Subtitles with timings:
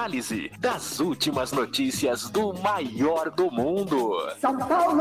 [0.00, 4.16] análise das últimas notícias do maior do mundo.
[4.38, 4.98] São Paulo!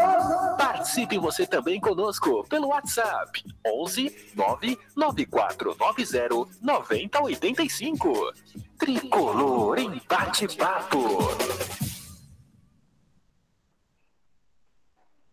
[0.57, 8.34] Participe você também conosco pelo WhatsApp 11 99490 9085.
[8.77, 10.99] Tricolor em bate-papo.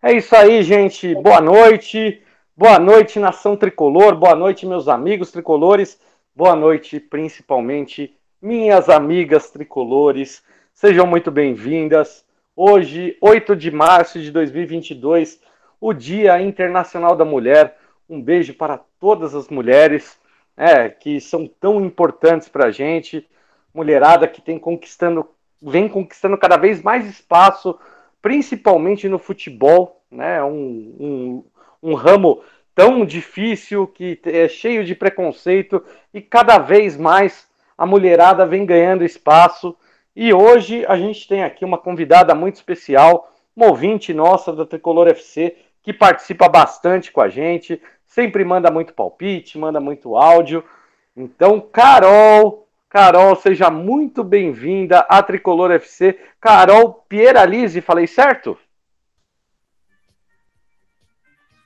[0.00, 1.12] É isso aí, gente.
[1.16, 2.22] Boa noite.
[2.56, 4.14] Boa noite, nação tricolor.
[4.14, 5.98] Boa noite, meus amigos tricolores.
[6.36, 8.15] Boa noite, principalmente,
[8.46, 10.40] minhas amigas tricolores.
[10.72, 12.24] Sejam muito bem-vindas.
[12.54, 15.40] Hoje, 8 de março de 2022,
[15.80, 17.76] o Dia Internacional da Mulher.
[18.08, 20.16] Um beijo para todas as mulheres
[20.56, 23.28] é, que são tão importantes para a gente.
[23.74, 25.28] Mulherada que tem conquistando,
[25.60, 27.76] vem conquistando cada vez mais espaço,
[28.22, 30.40] principalmente no futebol, né?
[30.44, 31.44] Um, um,
[31.82, 32.44] um ramo
[32.76, 35.82] tão difícil que é cheio de preconceito
[36.14, 37.45] e cada vez mais
[37.76, 39.76] a mulherada vem ganhando espaço.
[40.14, 45.08] E hoje a gente tem aqui uma convidada muito especial, uma ouvinte nossa da Tricolor
[45.08, 50.64] FC, que participa bastante com a gente, sempre manda muito palpite, manda muito áudio.
[51.16, 56.18] Então, Carol, Carol, seja muito bem-vinda à Tricolor FC.
[56.40, 58.58] Carol Pieralise, falei certo?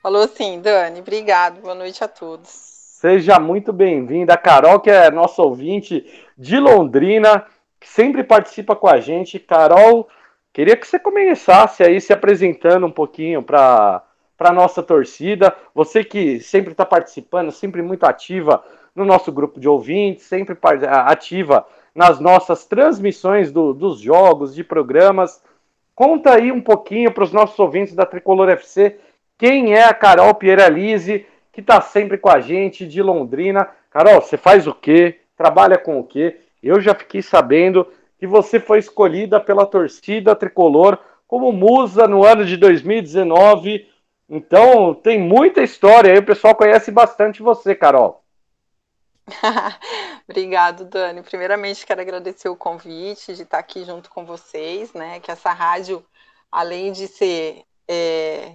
[0.01, 0.99] Falou sim, Dani.
[0.99, 1.61] Obrigado.
[1.61, 2.70] Boa noite a todos.
[3.01, 4.37] Seja muito bem-vinda.
[4.37, 6.05] Carol, que é nossa ouvinte
[6.37, 7.47] de Londrina,
[7.79, 9.39] que sempre participa com a gente.
[9.39, 10.07] Carol,
[10.53, 14.03] queria que você começasse aí se apresentando um pouquinho para
[14.37, 15.51] a nossa torcida.
[15.73, 18.63] Você que sempre está participando, sempre muito ativa
[18.95, 20.55] no nosso grupo de ouvintes, sempre
[20.87, 25.41] ativa nas nossas transmissões do, dos jogos, de programas.
[25.95, 28.99] Conta aí um pouquinho para os nossos ouvintes da Tricolor FC
[29.41, 33.69] quem é a Carol Pieralise, que está sempre com a gente de Londrina.
[33.89, 35.19] Carol, você faz o quê?
[35.35, 36.41] Trabalha com o quê?
[36.61, 40.97] Eu já fiquei sabendo que você foi escolhida pela torcida tricolor
[41.27, 43.89] como musa no ano de 2019.
[44.29, 48.23] Então, tem muita história aí, o pessoal conhece bastante você, Carol.
[50.29, 51.21] Obrigado, Dani.
[51.21, 55.19] Primeiramente, quero agradecer o convite de estar aqui junto com vocês, né?
[55.19, 56.05] Que essa rádio,
[56.51, 58.53] além de ser é,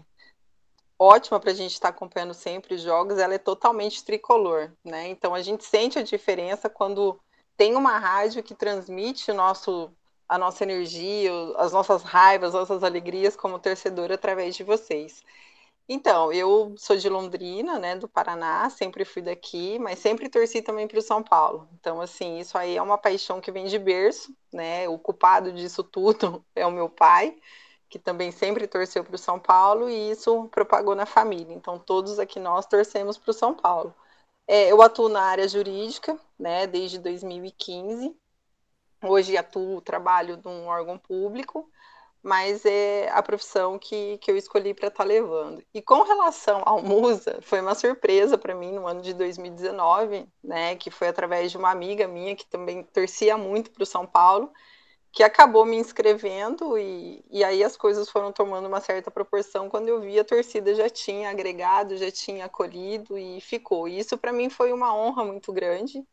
[0.99, 5.09] ótima para a gente estar tá acompanhando sempre os jogos, ela é totalmente tricolor, né?
[5.09, 7.19] Então a gente sente a diferença quando
[7.57, 9.91] tem uma rádio que transmite o nosso,
[10.29, 15.23] a nossa energia, as nossas raivas, as nossas alegrias como torcedor através de vocês.
[15.89, 20.89] Então, eu sou de Londrina, né, do Paraná, sempre fui daqui, mas sempre torci também
[20.89, 21.69] para o São Paulo.
[21.79, 24.89] Então, assim, isso aí é uma paixão que vem de berço, né?
[24.89, 27.37] O culpado disso tudo é o meu pai
[27.89, 31.55] que também sempre torceu para o São Paulo e isso propagou na família.
[31.55, 33.95] Então, todos aqui nós torcemos para o São Paulo.
[34.47, 38.17] É, eu atuo na área jurídica, né, desde 2015.
[39.03, 41.71] Hoje atuo, trabalho num órgão público,
[42.23, 45.63] mas é a profissão que, que eu escolhi para estar tá levando.
[45.73, 50.77] E com relação ao Musa, foi uma surpresa para mim no ano de 2019, né,
[50.77, 54.53] que foi através de uma amiga minha que também torcia muito para o São Paulo
[55.17, 59.89] que acabou me inscrevendo e, e aí as coisas foram tomando uma certa proporção quando
[59.89, 63.89] eu vi a torcida já tinha agregado, já tinha acolhido e ficou.
[63.89, 66.07] E isso para mim foi uma honra muito grande,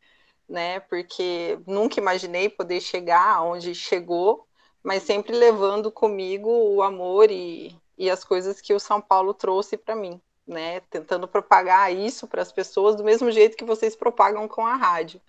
[0.48, 0.80] né?
[0.80, 4.48] Porque nunca imaginei poder chegar onde chegou,
[4.82, 9.76] mas sempre levando comigo o amor e, e as coisas que o São Paulo trouxe
[9.76, 10.80] para mim, né?
[10.88, 15.20] Tentando propagar isso para as pessoas do mesmo jeito que vocês propagam com a rádio.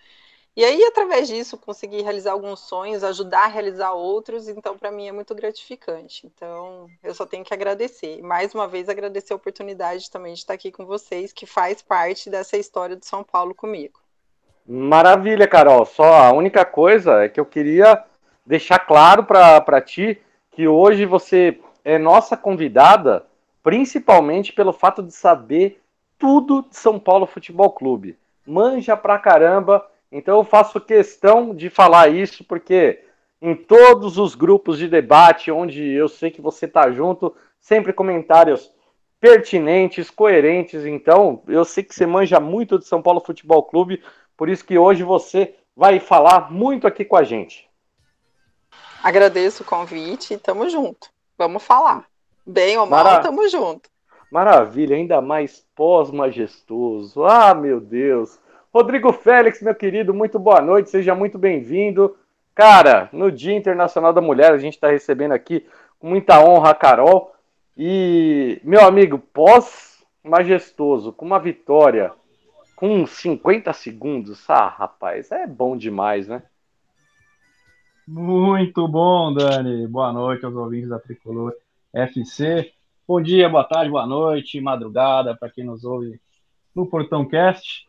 [0.55, 5.05] E aí, através disso, consegui realizar alguns sonhos, ajudar a realizar outros, então para mim
[5.05, 6.25] é muito gratificante.
[6.25, 8.21] Então, eu só tenho que agradecer.
[8.21, 12.29] Mais uma vez, agradecer a oportunidade também de estar aqui com vocês, que faz parte
[12.29, 13.99] dessa história de São Paulo comigo.
[14.65, 15.85] Maravilha, Carol.
[15.85, 18.01] Só a única coisa é que eu queria
[18.45, 20.21] deixar claro para ti
[20.51, 23.25] que hoje você é nossa convidada,
[23.61, 25.81] principalmente pelo fato de saber
[26.17, 28.17] tudo de São Paulo Futebol Clube.
[28.47, 29.85] Manja pra caramba
[30.17, 33.03] então eu faço questão de falar isso porque
[33.41, 38.71] em todos os grupos de debate onde eu sei que você está junto, sempre comentários
[39.19, 40.85] pertinentes, coerentes.
[40.85, 44.01] Então eu sei que você manja muito de São Paulo Futebol Clube,
[44.37, 47.69] por isso que hoje você vai falar muito aqui com a gente.
[49.03, 51.09] Agradeço o convite e tamo junto.
[51.37, 52.05] Vamos falar.
[52.45, 53.21] Bem ou mal, Mara...
[53.21, 53.89] tamo junto.
[54.31, 57.25] Maravilha, ainda mais pós-majestoso.
[57.25, 58.39] Ah, meu Deus.
[58.75, 62.17] Rodrigo Félix, meu querido, muito boa noite, seja muito bem-vindo.
[62.53, 65.65] Cara, no Dia Internacional da Mulher, a gente está recebendo aqui
[65.97, 67.33] com muita honra a Carol.
[67.77, 72.11] E, meu amigo, pós-majestoso, com uma vitória
[72.75, 76.43] com 50 segundos, ah, rapaz, é bom demais, né?
[78.05, 79.87] Muito bom, Dani.
[79.87, 81.53] Boa noite aos ouvintes da Tricolor
[81.93, 82.73] FC.
[83.07, 86.19] Bom dia, boa tarde, boa noite, madrugada para quem nos ouve
[86.75, 87.84] no Portão Cast.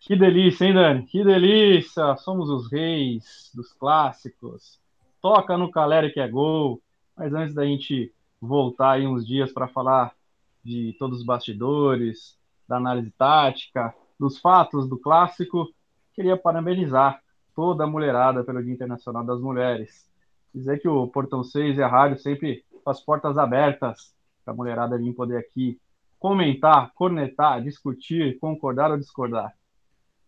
[0.00, 1.02] Que delícia, hein, Dani?
[1.06, 2.16] Que delícia!
[2.16, 4.80] Somos os reis dos clássicos.
[5.20, 6.80] Toca no Caleri que é gol.
[7.14, 8.10] Mas antes da gente
[8.40, 10.14] voltar aí uns dias para falar
[10.64, 15.68] de todos os bastidores, da análise tática, dos fatos do clássico,
[16.14, 17.20] queria parabenizar
[17.54, 20.08] toda a mulherada pelo Dia Internacional das Mulheres.
[20.54, 24.56] Dizer que o Portão 6 e a rádio sempre com as portas abertas para a
[24.56, 25.78] mulherada vir poder aqui
[26.18, 29.54] comentar, cornetar, discutir, concordar ou discordar.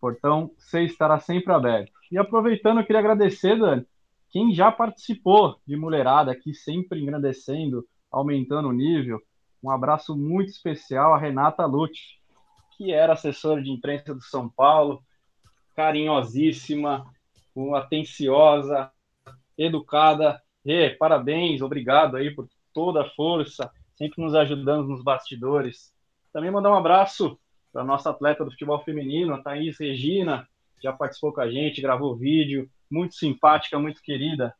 [0.03, 1.93] Portão 6 estará sempre aberto.
[2.11, 3.87] E aproveitando, eu queria agradecer, Dani,
[4.29, 9.21] quem já participou de mulherada aqui, sempre engrandecendo, aumentando o nível.
[9.63, 12.19] Um abraço muito especial a Renata Lute,
[12.75, 15.01] que era assessora de imprensa do São Paulo,
[15.73, 17.09] carinhosíssima,
[17.73, 18.91] atenciosa,
[19.57, 20.43] educada.
[20.65, 25.93] E, parabéns, obrigado aí por toda a força, sempre nos ajudando nos bastidores.
[26.33, 27.39] Também mandar um abraço
[27.73, 30.47] para nossa atleta do futebol feminino, a Thaís Regina,
[30.81, 34.53] já participou com a gente, gravou vídeo, muito simpática, muito querida.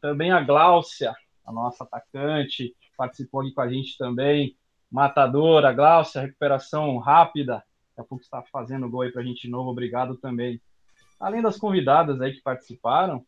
[0.00, 1.14] Também a Gláucia,
[1.46, 4.56] a nossa atacante, participou aqui com a gente também.
[4.90, 7.62] Matadora, Gláucia, recuperação rápida.
[7.90, 10.60] Daqui a pouco está fazendo gol aí para a gente de novo, obrigado também.
[11.20, 13.24] Além das convidadas aí que participaram,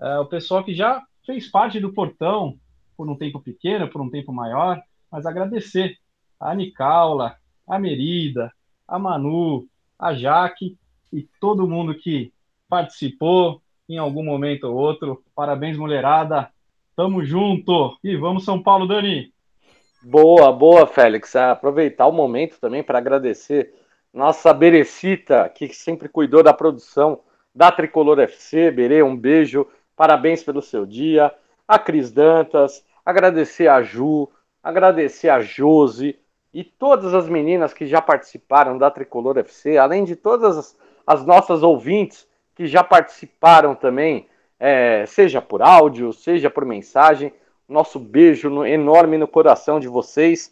[0.00, 2.58] é, o pessoal que já fez parte do portão,
[2.96, 4.80] por um tempo pequeno, por um tempo maior,
[5.10, 5.98] mas agradecer
[6.38, 7.36] a Nicaula,
[7.66, 8.52] a Merida,
[8.86, 9.66] a Manu,
[9.98, 10.76] a Jaque
[11.12, 12.32] e todo mundo que
[12.68, 15.22] participou em algum momento ou outro.
[15.34, 16.50] Parabéns, mulherada.
[16.94, 17.96] Tamo junto.
[18.02, 19.32] E vamos, São Paulo, Dani.
[20.02, 21.34] Boa, boa, Félix.
[21.36, 23.74] Aproveitar o momento também para agradecer
[24.12, 27.20] nossa Berecita, que sempre cuidou da produção
[27.54, 28.70] da Tricolor FC.
[28.70, 29.66] Berê, um beijo.
[29.94, 31.32] Parabéns pelo seu dia.
[31.66, 34.28] A Cris Dantas, agradecer a Ju,
[34.62, 36.18] agradecer a Josi
[36.56, 41.26] e todas as meninas que já participaram da Tricolor FC, além de todas as, as
[41.26, 44.26] nossas ouvintes que já participaram também,
[44.58, 47.30] é, seja por áudio, seja por mensagem.
[47.68, 50.50] Nosso beijo no, enorme no coração de vocês.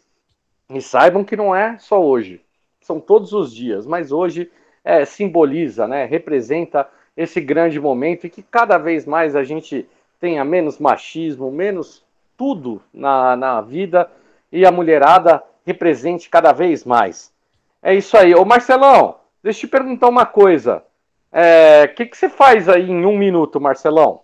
[0.69, 2.39] E saibam que não é só hoje,
[2.81, 4.51] são todos os dias, mas hoje
[4.83, 6.87] é, simboliza, né, representa
[7.17, 12.05] esse grande momento e que cada vez mais a gente tenha menos machismo, menos
[12.37, 14.07] tudo na, na vida
[14.51, 17.33] e a mulherada represente cada vez mais.
[17.81, 18.33] É isso aí.
[18.33, 20.83] Ô Marcelão, deixa eu te perguntar uma coisa.
[21.31, 24.21] O é, que, que você faz aí em um minuto, Marcelão?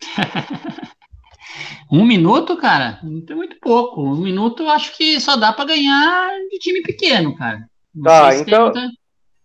[1.90, 3.00] um minuto, cara?
[3.02, 4.02] É muito pouco.
[4.02, 7.68] Um minuto eu acho que só dá para ganhar de time pequeno, cara.
[7.94, 8.64] Não tá, então.
[8.64, 8.80] Muita,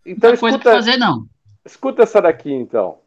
[0.06, 1.26] então muita coisa para fazer, não.
[1.66, 3.00] Escuta essa daqui, então.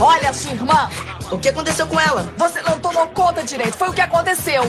[0.00, 0.88] Olha, sua irmã,
[1.30, 2.22] o que aconteceu com ela?
[2.38, 4.62] Você não tomou conta direito, foi o que aconteceu.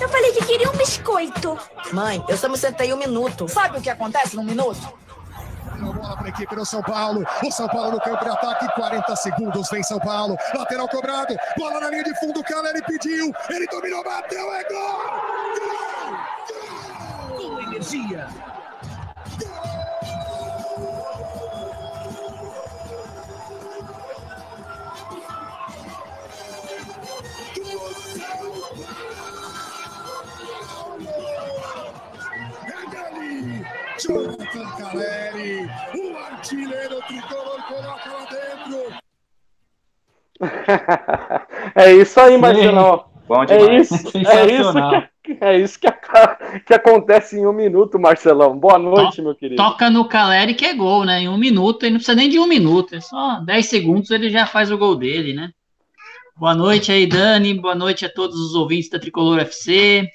[0.00, 1.58] Eu falei que queria um biscoito.
[1.92, 3.48] Mãe, eu só me sentei um minuto.
[3.48, 4.92] Sabe o que acontece num minuto?
[5.80, 7.24] Bola para a equipe do São Paulo.
[7.42, 8.68] O São Paulo no campo de ataque.
[8.74, 10.36] 40 segundos vem São Paulo.
[10.54, 11.34] Lateral cobrado.
[11.56, 12.40] Bola na linha de fundo.
[12.40, 13.32] O cara ele pediu.
[13.48, 14.52] Ele dominou, bateu.
[14.52, 15.00] É gol!
[15.58, 16.18] Gol!
[17.30, 17.56] Gol!
[17.56, 18.28] Com energia.
[34.06, 38.92] Jonathan Caleri, o artilheiro tricolor coloca lá dentro.
[41.74, 43.06] é isso aí, Marcelão.
[43.26, 43.70] Bom demais.
[43.70, 44.72] É isso, é isso
[45.22, 45.90] que, é isso que,
[46.66, 48.58] que, acontece em um minuto, Marcelão.
[48.58, 49.56] Boa noite, to meu querido.
[49.56, 51.22] Toca no Caleri que é gol, né?
[51.22, 54.28] Em um minuto, ele não precisa nem de um minuto, é só 10 segundos ele
[54.28, 55.50] já faz o gol dele, né?
[56.36, 57.54] Boa noite aí, Dani.
[57.54, 60.06] Boa noite a todos os ouvintes da Tricolor FC,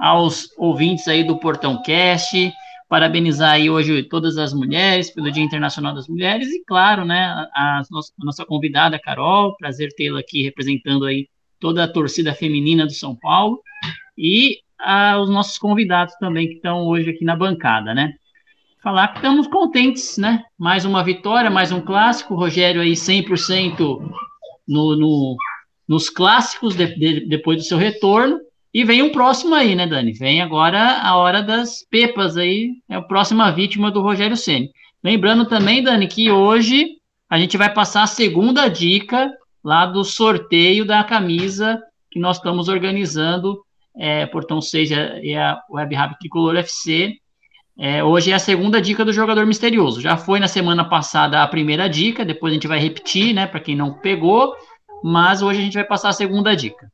[0.00, 2.52] aos ouvintes aí do Portão Cast
[2.88, 7.82] parabenizar aí hoje todas as mulheres pelo Dia Internacional das Mulheres e, claro, né, a,
[7.90, 11.28] nossa, a nossa convidada, Carol, prazer tê-la aqui representando aí
[11.58, 13.60] toda a torcida feminina do São Paulo
[14.16, 18.14] e a, os nossos convidados também que estão hoje aqui na bancada, né?
[18.82, 20.44] Falar que estamos contentes, né?
[20.56, 23.78] Mais uma vitória, mais um clássico, o Rogério aí 100%
[24.68, 25.36] no, no
[25.88, 28.38] nos clássicos de, de, depois do seu retorno.
[28.76, 30.12] E vem um próximo aí, né, Dani?
[30.12, 34.70] Vem agora a hora das pepas aí, é a próxima vítima do Rogério Ceni.
[35.02, 36.88] Lembrando também, Dani, que hoje
[37.30, 39.32] a gente vai passar a segunda dica
[39.64, 41.80] lá do sorteio da camisa
[42.10, 43.64] que nós estamos organizando,
[43.96, 44.90] é, Portão 6
[45.22, 47.14] e a Web Rap Tricolor FC.
[47.78, 50.02] É, hoje é a segunda dica do jogador misterioso.
[50.02, 53.58] Já foi na semana passada a primeira dica, depois a gente vai repetir, né, para
[53.58, 54.54] quem não pegou
[55.02, 56.90] mas hoje a gente vai passar a segunda dica.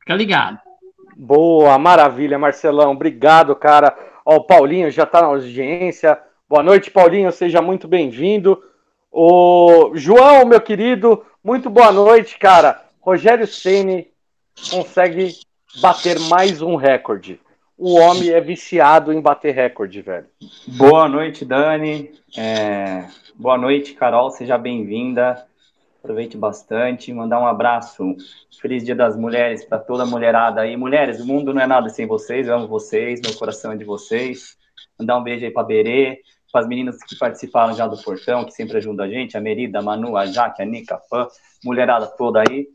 [0.00, 0.58] Fica ligado.
[1.16, 2.92] Boa, maravilha, Marcelão.
[2.92, 3.96] Obrigado, cara.
[4.24, 6.18] Ó, o Paulinho já está na audiência.
[6.48, 7.30] Boa noite, Paulinho.
[7.30, 8.62] Seja muito bem-vindo.
[9.10, 12.82] O João, meu querido, muito boa noite, cara.
[13.00, 14.08] Rogério Ceni
[14.70, 15.32] consegue
[15.80, 17.40] bater mais um recorde.
[17.76, 20.26] O homem é viciado em bater recorde, velho.
[20.68, 22.10] Boa noite, Dani.
[22.36, 23.04] É...
[23.34, 24.30] Boa noite, Carol.
[24.30, 25.46] Seja bem-vinda.
[26.04, 28.14] Aproveite bastante, mandar um abraço,
[28.60, 30.76] feliz Dia das Mulheres para toda a mulherada aí.
[30.76, 33.86] Mulheres, o mundo não é nada sem vocês, eu amo vocês, meu coração é de
[33.86, 34.54] vocês.
[34.98, 36.20] Mandar um beijo aí para Berê,
[36.52, 39.78] para as meninas que participaram já do Portão, que sempre ajudam a gente, a Merida,
[39.78, 41.26] a Manu, a Jaque, a Nica, a Fã,
[41.64, 42.68] mulherada toda aí.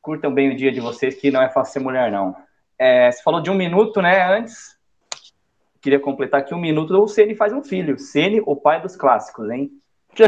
[0.00, 2.32] Curtam bem o dia de vocês, que não é fácil ser mulher, não.
[2.78, 4.78] É, você falou de um minuto, né, antes.
[5.80, 7.98] Queria completar aqui um minuto, o Ceni faz um filho.
[7.98, 9.68] Ceni, o pai dos clássicos, hein?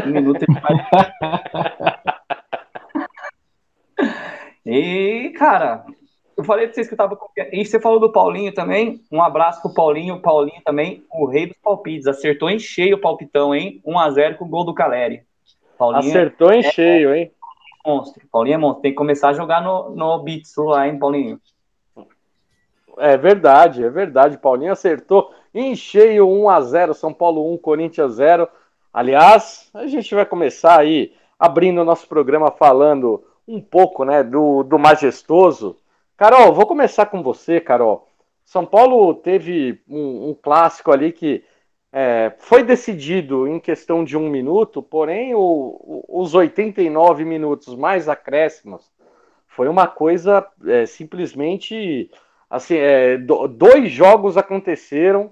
[0.05, 1.94] Um minuto ele faz...
[4.65, 5.85] E, cara,
[6.35, 7.17] eu falei pra vocês que eu tava.
[7.51, 9.01] E você falou do Paulinho também.
[9.11, 10.19] Um abraço pro Paulinho.
[10.19, 12.07] Paulinho também, o rei dos palpites.
[12.07, 13.81] Acertou em cheio o palpitão, hein?
[13.85, 15.21] 1x0 com o gol do Caleri.
[15.77, 17.31] Paulinho Acertou em é, cheio, hein?
[17.85, 18.27] Monstro.
[18.31, 18.81] Paulinho é monstro.
[18.81, 21.39] Tem que começar a jogar no, no Beats lá, hein, Paulinho?
[22.97, 24.37] É verdade, é verdade.
[24.37, 26.93] Paulinho acertou em cheio 1x0.
[26.93, 28.47] São Paulo 1, Corinthians 0.
[28.91, 31.13] Aliás, a gente vai começar aí
[31.45, 35.77] abrindo o nosso programa falando um pouco né, do, do majestoso.
[36.17, 38.07] Carol, vou começar com você, Carol.
[38.43, 41.43] São Paulo teve um, um clássico ali que
[41.91, 48.09] é, foi decidido em questão de um minuto, porém o, o, os 89 minutos mais
[48.09, 48.91] acréscimos
[49.47, 52.11] foi uma coisa é, simplesmente
[52.49, 55.31] assim, é, do, dois jogos aconteceram.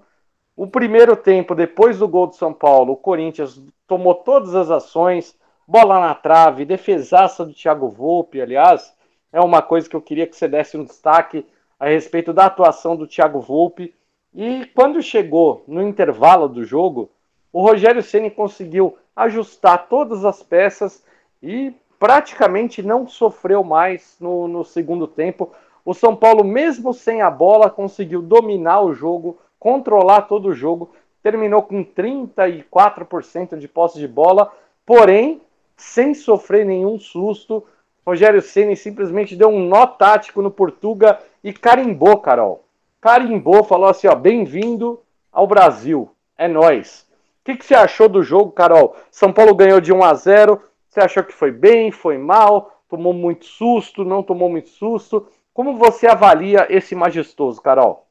[0.56, 5.38] O primeiro tempo, depois do gol do São Paulo, o Corinthians tomou todas as ações,
[5.68, 8.94] bola na trave, defesaça do Thiago Volpe, aliás,
[9.32, 11.46] é uma coisa que eu queria que você desse um destaque
[11.80, 13.94] a respeito da atuação do Thiago Volpe.
[14.34, 17.10] E quando chegou no intervalo do jogo,
[17.52, 21.04] o Rogério Ceni conseguiu ajustar todas as peças
[21.42, 25.52] e praticamente não sofreu mais no, no segundo tempo.
[25.86, 30.92] O São Paulo, mesmo sem a bola, conseguiu dominar o jogo, controlar todo o jogo,
[31.22, 34.52] terminou com 34% de posse de bola,
[34.86, 35.42] porém
[35.76, 37.66] sem sofrer nenhum susto.
[38.06, 42.64] Rogério Ceni simplesmente deu um nó tático no Portuga e carimbou, Carol.
[43.00, 45.02] Carimbou, falou assim, ó, bem-vindo
[45.32, 46.10] ao Brasil.
[46.38, 47.08] É nós.
[47.42, 48.96] O que, que você achou do jogo, Carol?
[49.12, 50.62] São Paulo ganhou de 1 a 0.
[50.90, 52.72] Você achou que foi bem, foi mal?
[52.88, 55.28] Tomou muito susto, não tomou muito susto?
[55.54, 58.08] Como você avalia esse majestoso, Carol?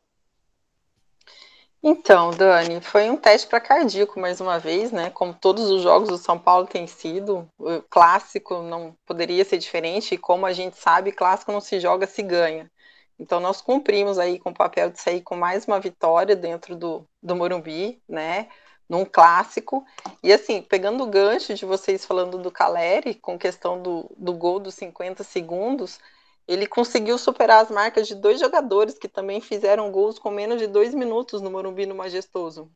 [1.84, 5.10] Então, Dani, foi um teste para cardíaco mais uma vez, né?
[5.10, 7.48] Como todos os jogos do São Paulo têm sido,
[7.90, 12.22] clássico não poderia ser diferente, e como a gente sabe, clássico não se joga, se
[12.22, 12.70] ganha.
[13.18, 17.04] Então, nós cumprimos aí com o papel de sair com mais uma vitória dentro do,
[17.20, 18.48] do Morumbi, né?
[18.88, 19.84] Num clássico.
[20.22, 24.60] E assim, pegando o gancho de vocês falando do Caleri, com questão do, do gol
[24.60, 25.98] dos 50 segundos,
[26.46, 30.66] ele conseguiu superar as marcas de dois jogadores que também fizeram gols com menos de
[30.66, 32.70] dois minutos no Morumbi no Majestoso,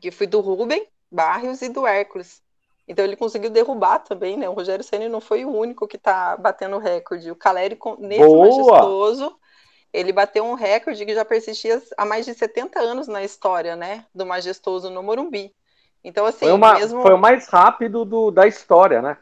[0.00, 2.42] que foi do Rubem Barrios e do Hércules.
[2.86, 4.48] Então ele conseguiu derrubar também, né?
[4.48, 7.30] O Rogério Ceni não foi o único que está batendo recorde.
[7.30, 8.46] O Caleri, nesse Boa!
[8.46, 9.36] Majestoso,
[9.92, 14.04] ele bateu um recorde que já persistia há mais de 70 anos na história, né?
[14.14, 15.54] Do Majestoso no Morumbi.
[16.02, 17.00] Então, assim, foi, uma, mesmo...
[17.00, 19.16] foi o mais rápido do, da história, né?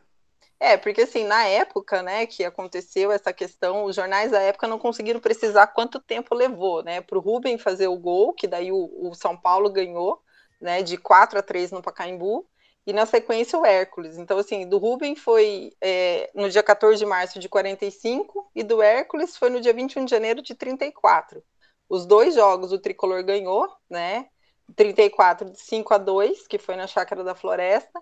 [0.63, 4.79] É, porque assim, na época, né, que aconteceu essa questão, os jornais da época não
[4.79, 8.89] conseguiram precisar quanto tempo levou, né, para o Rubem fazer o gol, que daí o,
[9.09, 10.23] o, São Paulo ganhou,
[10.61, 12.49] né, de 4 a 3 no Pacaembu,
[12.87, 14.19] e na sequência o Hércules.
[14.19, 18.81] Então, assim, do Rubem foi é, no dia 14 de março de 45 e do
[18.81, 21.43] Hércules foi no dia 21 de janeiro de 34.
[21.89, 24.29] Os dois jogos o Tricolor ganhou, né,
[24.77, 28.01] 34 de 5 a 2, que foi na Chácara da Floresta,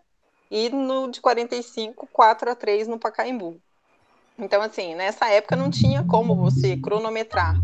[0.51, 3.61] e no de 45, 4 a 3 no Pacaembu.
[4.43, 7.61] Então, assim, nessa época não tinha como você cronometrar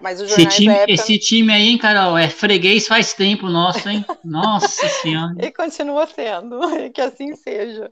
[0.00, 0.92] Mas os Esse jornais time, da época...
[0.92, 4.04] esse time aí, hein, Carol, é freguês faz tempo nosso, hein?
[4.24, 5.34] Nossa Senhora.
[5.38, 6.60] E continua sendo,
[6.94, 7.90] que assim seja.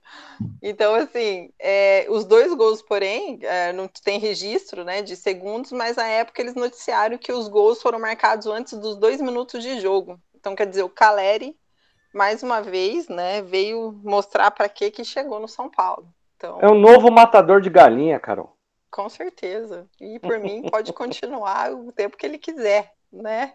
[0.62, 5.96] Então, assim, é, os dois gols, porém, é, não tem registro né, de segundos, mas
[5.96, 10.18] na época eles noticiaram que os gols foram marcados antes dos dois minutos de jogo.
[10.38, 11.56] Então, quer dizer, o Caleri,
[12.12, 16.08] mais uma vez, né, veio mostrar para que que chegou no São Paulo.
[16.36, 18.56] Então, É um novo matador de galinha, Carol.
[18.90, 19.88] com certeza.
[20.00, 23.54] E por mim pode continuar o tempo que ele quiser, né?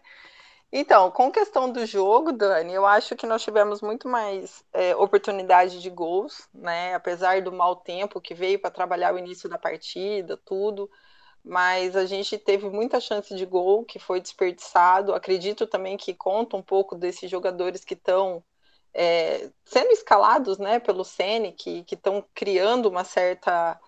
[0.71, 5.79] Então, com questão do jogo, Dani, eu acho que nós tivemos muito mais é, oportunidade
[5.81, 6.95] de gols, né?
[6.95, 10.89] Apesar do mau tempo que veio para trabalhar o início da partida, tudo.
[11.43, 15.13] Mas a gente teve muita chance de gol que foi desperdiçado.
[15.13, 18.43] Acredito também que conta um pouco desses jogadores que estão
[18.93, 23.79] é, sendo escalados, né, pelo Ceni, que estão criando uma certa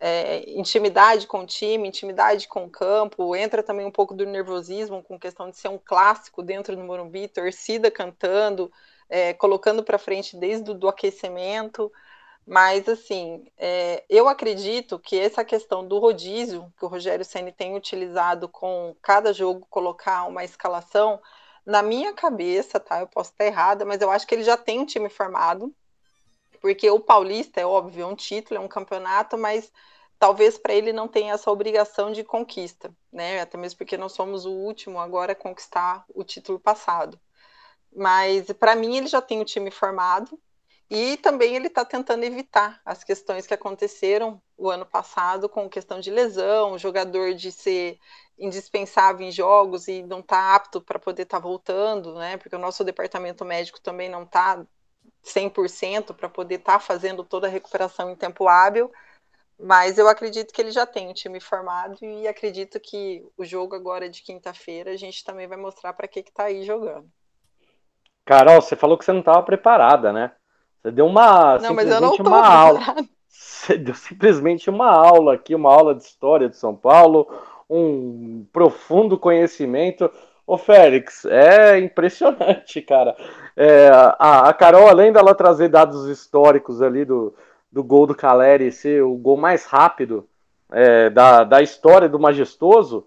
[0.00, 5.02] é, intimidade com o time, intimidade com o campo, entra também um pouco do nervosismo
[5.02, 8.70] com questão de ser um clássico dentro do Morumbi, torcida cantando,
[9.08, 11.90] é, colocando para frente desde o do aquecimento,
[12.48, 17.76] mas assim, é, eu acredito que essa questão do rodízio que o Rogério Ceni tem
[17.76, 21.20] utilizado com cada jogo colocar uma escalação,
[21.66, 23.00] na minha cabeça, tá?
[23.00, 25.74] Eu posso estar errada, mas eu acho que ele já tem um time formado,
[26.62, 29.70] porque o Paulista é óbvio, é um título, é um campeonato, mas
[30.18, 33.42] talvez para ele não tenha essa obrigação de conquista, né?
[33.42, 37.20] Até mesmo porque nós somos o último agora a conquistar o título passado.
[37.94, 40.40] Mas para mim ele já tem o time formado
[40.90, 46.00] e também ele está tentando evitar as questões que aconteceram o ano passado com questão
[46.00, 47.98] de lesão, o jogador de ser
[48.38, 52.38] indispensável em jogos e não está apto para poder estar tá voltando, né?
[52.38, 54.64] Porque o nosso departamento médico também não está
[55.22, 58.90] 100% para poder estar tá fazendo toda a recuperação em tempo hábil.
[59.60, 63.74] Mas eu acredito que ele já tem um time formado e acredito que o jogo
[63.74, 67.10] agora de quinta-feira a gente também vai mostrar para que está aí jogando.
[68.24, 70.32] Carol, você falou que você não estava preparada, né?
[70.88, 72.80] Você deu uma não, mas eu não uma aula.
[73.28, 77.28] Você deu simplesmente uma aula aqui, uma aula de história de São Paulo,
[77.68, 80.10] um profundo conhecimento.
[80.46, 83.14] Ô, Félix, é impressionante, cara.
[83.54, 87.34] É, a, a, Carol, além dela trazer dados históricos ali do,
[87.70, 90.26] do gol do Caleri ser o gol mais rápido
[90.72, 93.06] é, da, da história do Majestoso,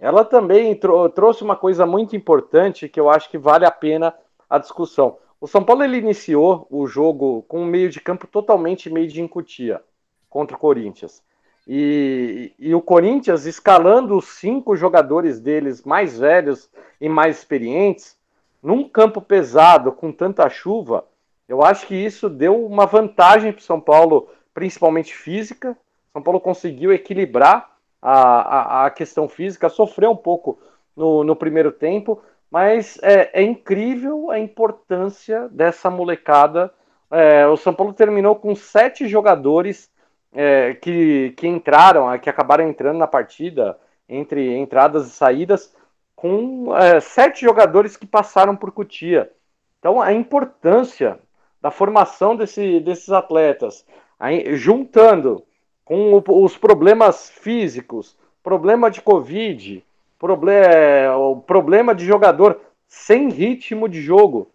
[0.00, 4.12] ela também trou trouxe uma coisa muito importante que eu acho que vale a pena
[4.48, 5.18] a discussão.
[5.40, 9.22] O São Paulo ele iniciou o jogo com um meio de campo totalmente meio de
[9.22, 9.82] encutia
[10.28, 11.22] contra o Corinthians.
[11.66, 16.68] E, e, o Corinthians escalando os cinco jogadores deles mais velhos
[17.00, 18.18] e mais experientes
[18.62, 21.06] num campo pesado com tanta chuva,
[21.48, 25.76] eu acho que isso deu uma vantagem para o São Paulo, principalmente física.
[26.12, 30.58] São Paulo conseguiu equilibrar a, a, a questão física, sofreu um pouco
[30.94, 32.20] no, no primeiro tempo,
[32.50, 36.72] mas é, é, incrível a importância dessa molecada.
[37.10, 39.90] É, o São Paulo terminou com sete jogadores
[40.32, 45.74] é, que, que entraram, que acabaram entrando na partida, entre entradas e saídas,
[46.16, 49.30] com é, sete jogadores que passaram por Cutia.
[49.78, 51.18] Então, a importância
[51.62, 53.86] da formação desse, desses atletas,
[54.18, 55.44] aí, juntando
[55.84, 59.84] com o, os problemas físicos, problema de Covid,
[60.22, 64.50] o problema de jogador sem ritmo de jogo.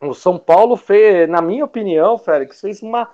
[0.00, 3.08] O São Paulo fez, na minha opinião, Félix, fez uma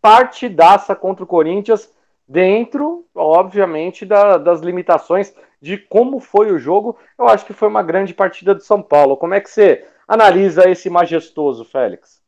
[0.00, 1.90] partidaça contra o Corinthians,
[2.26, 6.98] dentro, obviamente, da, das limitações de como foi o jogo.
[7.18, 9.16] Eu acho que foi uma grande partida do São Paulo.
[9.16, 12.22] Como é que você analisa esse majestoso, Félix?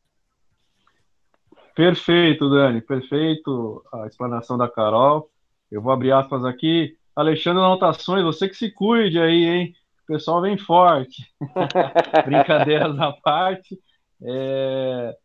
[1.75, 5.29] Perfeito, Dani, perfeito a explanação da Carol.
[5.69, 6.97] Eu vou abrir aspas aqui.
[7.15, 9.75] Alexandre Anotações, você que se cuide aí, hein?
[10.03, 11.25] O pessoal vem forte.
[12.25, 13.79] Brincadeiras à parte.
[14.21, 15.15] É...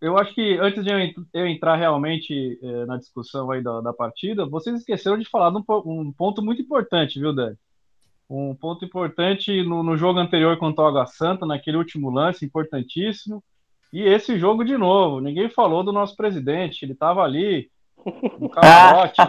[0.00, 4.44] Eu acho que antes de eu entrar realmente é, na discussão aí da, da, partida,
[4.44, 7.56] vocês esqueceram de falar de um, um, ponto muito importante, viu, Dani?
[8.28, 13.44] Um ponto importante no, no jogo anterior contra o Água Santa, naquele último lance, importantíssimo.
[13.92, 17.70] E esse jogo de novo, ninguém falou do nosso presidente, ele estava ali
[18.38, 19.20] no camarote,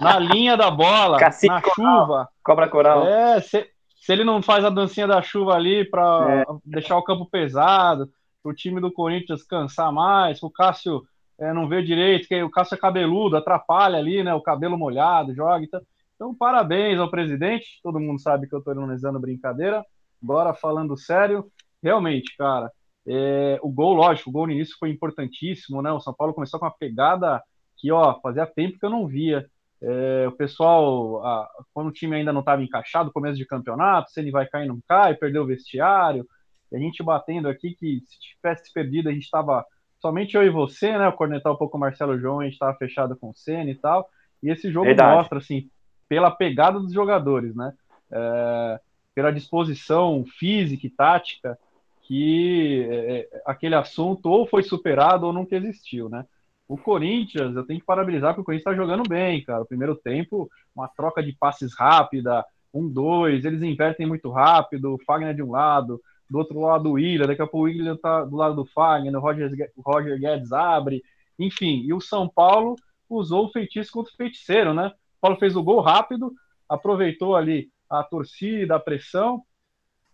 [0.00, 1.74] na linha da bola, Cacique na coral.
[1.74, 2.28] chuva.
[2.42, 3.06] Cobra coral.
[3.06, 3.66] É, se,
[3.96, 6.44] se, ele não faz a dancinha da chuva ali para é.
[6.64, 8.10] deixar o campo pesado,
[8.44, 11.02] o time do Corinthians cansar mais, o Cássio
[11.38, 14.34] é, não vê direito, que o Cássio é cabeludo, atrapalha ali, né?
[14.34, 15.64] O cabelo molhado, joga.
[15.64, 15.80] Então,
[16.14, 17.80] então parabéns ao presidente.
[17.82, 19.84] Todo mundo sabe que eu estou ironizando brincadeira.
[20.20, 21.50] Bora falando sério.
[21.82, 22.70] Realmente, cara,
[23.06, 25.90] é, o gol, lógico, o gol no início foi importantíssimo, né?
[25.90, 27.42] O São Paulo começou com uma pegada
[27.80, 29.46] que, ó, fazia tempo que eu não via.
[29.82, 34.20] É, o pessoal, a, quando o time ainda não estava encaixado, começo de campeonato, se
[34.20, 36.26] ele vai cair, não cai, perdeu o vestiário,
[36.70, 39.64] e a gente batendo aqui que se tivesse perdido, a gente estava
[40.00, 41.08] somente eu e você, né?
[41.08, 43.74] O cornetar um pouco o Marcelo João, a gente estava fechado com o Senna e
[43.74, 44.08] tal.
[44.42, 45.16] E esse jogo Verdade.
[45.16, 45.68] mostra, assim,
[46.08, 47.72] pela pegada dos jogadores, né?
[48.10, 48.80] É,
[49.14, 51.58] pela disposição física e tática,
[52.02, 56.24] que é, é, aquele assunto ou foi superado ou nunca existiu, né?
[56.70, 59.64] O Corinthians, eu tenho que parabenizar porque o Corinthians está jogando bem, cara.
[59.64, 65.34] Primeiro tempo, uma troca de passes rápida, um, dois, eles invertem muito rápido, o Fagner
[65.34, 68.36] de um lado, do outro lado o William, daqui a pouco o William tá do
[68.36, 69.50] lado do Fagner, o Roger,
[69.84, 71.02] Roger Guedes abre,
[71.36, 71.82] enfim.
[71.84, 72.76] E o São Paulo
[73.08, 74.92] usou o feitiço contra o feiticeiro, né?
[75.18, 76.32] O Paulo fez o gol rápido,
[76.68, 79.42] aproveitou ali a torcida, a pressão,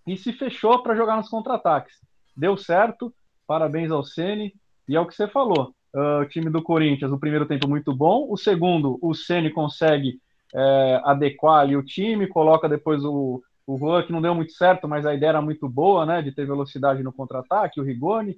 [0.07, 1.97] e se fechou para jogar nos contra-ataques.
[2.35, 3.13] Deu certo,
[3.47, 4.55] parabéns ao Ceni
[4.89, 5.77] e é o que você falou.
[5.97, 10.21] Uh, o time do Corinthians, o primeiro tempo muito bom, o segundo, o Ceni consegue
[10.55, 14.87] é, adequar ali o time, coloca depois o, o Juan, que não deu muito certo,
[14.87, 18.37] mas a ideia era muito boa, né, de ter velocidade no contra-ataque, o Rigoni.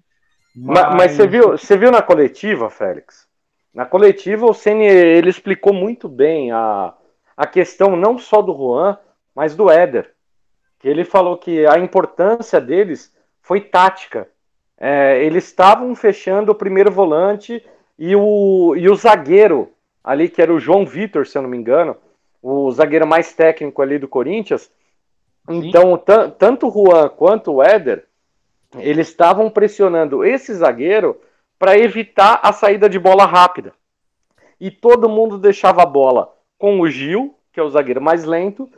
[0.54, 0.82] Mas...
[0.84, 3.26] mas, mas você, viu, você viu na coletiva, Félix?
[3.74, 6.94] Na coletiva, o Ceni ele explicou muito bem a,
[7.36, 8.96] a questão não só do Juan,
[9.34, 10.14] mas do Éder
[10.78, 14.28] que ele falou que a importância deles foi tática.
[14.80, 17.64] É, eles estavam fechando o primeiro volante
[17.98, 21.56] e o, e o zagueiro ali, que era o João Vitor, se eu não me
[21.56, 21.96] engano,
[22.42, 24.70] o zagueiro mais técnico ali do Corinthians.
[25.48, 26.00] Então,
[26.38, 28.06] tanto o Juan quanto o Éder,
[28.76, 31.18] eles estavam pressionando esse zagueiro
[31.58, 33.72] para evitar a saída de bola rápida.
[34.60, 38.68] E todo mundo deixava a bola com o Gil, que é o zagueiro mais lento,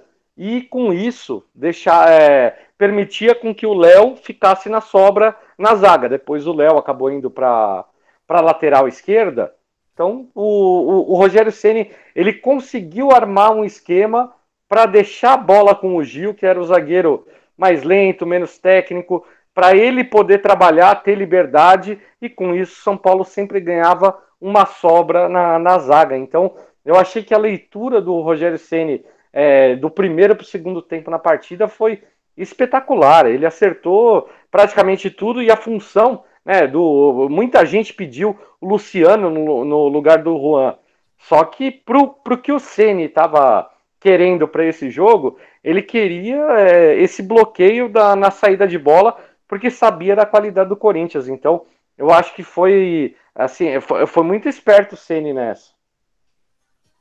[0.42, 6.08] e com isso deixar é, permitia com que o Léo ficasse na sobra na zaga.
[6.08, 7.84] Depois o Léo acabou indo para
[8.26, 9.54] a lateral esquerda.
[9.92, 14.32] Então o, o, o Rogério Ceni ele conseguiu armar um esquema
[14.66, 19.26] para deixar a bola com o Gil, que era o zagueiro mais lento, menos técnico,
[19.52, 25.28] para ele poder trabalhar, ter liberdade e com isso São Paulo sempre ganhava uma sobra
[25.28, 26.16] na, na zaga.
[26.16, 30.82] Então eu achei que a leitura do Rogério Ceni é, do primeiro para o segundo
[30.82, 32.02] tempo na partida foi
[32.36, 33.26] espetacular.
[33.26, 37.28] Ele acertou praticamente tudo e a função né, do.
[37.30, 40.76] Muita gente pediu o Luciano no, no lugar do Juan.
[41.18, 46.94] Só que para o que o Ceni estava querendo para esse jogo, ele queria é,
[46.96, 51.28] esse bloqueio da, na saída de bola, porque sabia da qualidade do Corinthians.
[51.28, 51.66] Então,
[51.98, 55.72] eu acho que foi assim, foi, foi muito esperto o Ceni nessa.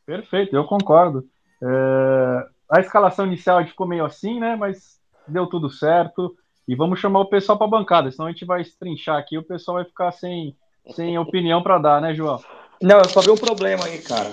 [0.06, 1.26] Perfeito, eu concordo.
[1.62, 4.56] É, a escalação inicial ficou meio assim, né?
[4.56, 6.36] Mas deu tudo certo.
[6.68, 9.44] E vamos chamar o pessoal para a bancada, senão a gente vai estrinchar aqui, o
[9.44, 10.56] pessoal vai ficar sem,
[10.94, 12.40] sem opinião para dar, né, João?
[12.80, 14.32] Não, eu só vi um problema aí, cara.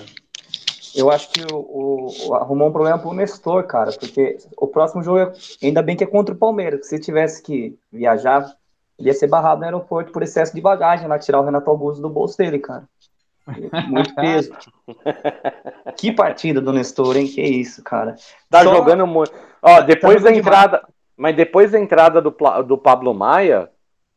[0.95, 5.19] Eu acho que o, o, arrumou um problema pro Nestor, cara, porque o próximo jogo,
[5.19, 6.87] é, ainda bem que é contra o Palmeiras.
[6.87, 8.55] Se tivesse que viajar,
[8.99, 12.09] ia ser barrado no aeroporto por excesso de bagagem lá, tirar o Renato Augusto do
[12.09, 12.87] bolso dele, cara.
[13.87, 14.51] Muito peso.
[15.97, 17.27] que partida do Nestor, hein?
[17.27, 18.15] Que isso, cara.
[18.49, 18.75] Tá Só...
[18.75, 19.31] jogando muito.
[19.61, 20.77] Ó, depois tá da entrada.
[20.77, 20.93] Demais.
[21.15, 23.69] Mas depois da entrada do, do Pablo Maia,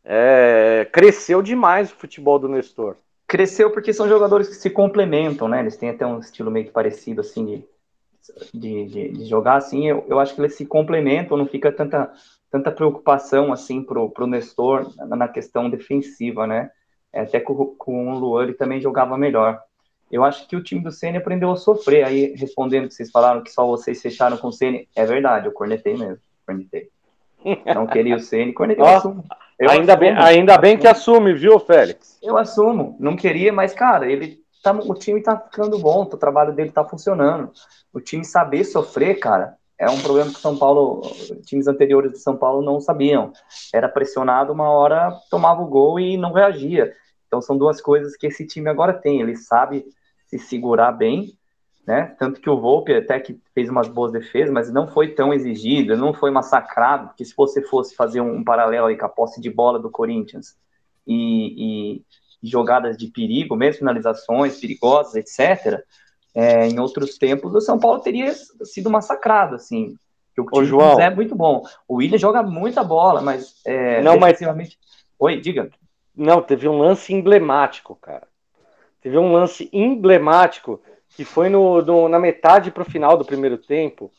[0.05, 0.87] é...
[0.93, 2.97] cresceu demais o futebol do Nestor.
[3.27, 5.61] Cresceu porque são jogadores que se complementam, né?
[5.61, 7.65] Eles têm até um estilo meio que parecido, assim, de,
[8.53, 9.87] de, de, de jogar assim.
[9.87, 12.13] Eu, eu acho que eles se complementam, não fica tanta,
[12.51, 16.71] tanta preocupação, assim, pro, pro Nestor na, na questão defensiva, né?
[17.13, 19.61] É, até com, com o Luan ele também jogava melhor.
[20.11, 22.05] Eu acho que o time do Ceni aprendeu a sofrer.
[22.05, 25.53] Aí, respondendo que vocês falaram que só vocês fecharam com o Ceni, é verdade, eu
[25.53, 26.19] cornetei mesmo.
[26.45, 26.89] Cornetei.
[27.75, 28.85] Não queria o Ceni, cornetei.
[29.61, 30.01] Oh, eu ainda, assumo.
[30.01, 32.19] Bem, ainda bem que assume, viu, Félix?
[32.23, 32.97] Eu assumo.
[32.99, 36.83] Não queria, mas, cara, ele tá, o time tá ficando bom, o trabalho dele tá
[36.83, 37.53] funcionando.
[37.93, 41.01] O time saber sofrer, cara, é um problema que São Paulo,
[41.47, 43.33] times anteriores de São Paulo não sabiam.
[43.73, 46.93] Era pressionado, uma hora tomava o gol e não reagia.
[47.27, 49.23] Então são duas coisas que esse time agora tem.
[49.23, 49.87] Ele sabe
[50.27, 51.33] se segurar bem,
[51.87, 52.15] né?
[52.19, 55.97] Tanto que o Volpe até que fez umas boas defesas, mas não foi tão exigido,
[55.97, 59.49] não foi massacrado, porque se você fosse fazer um, paralelo aí com a posse de
[59.49, 60.59] bola do Corinthians
[61.07, 62.05] e, e
[62.43, 65.83] jogadas de perigo, mesmo finalizações perigosas, etc.,
[66.35, 68.33] é, em outros tempos, o São Paulo teria
[68.65, 69.95] sido massacrado, assim.
[70.39, 71.65] O time João, é muito bom.
[71.87, 74.39] O William joga muita bola, mas é, não, mas
[75.19, 75.71] Oi, diga.
[76.17, 78.27] Não, teve um lance emblemático, cara.
[79.03, 80.81] Teve um lance emblemático
[81.17, 84.11] que foi no, no na metade para o final do primeiro tempo,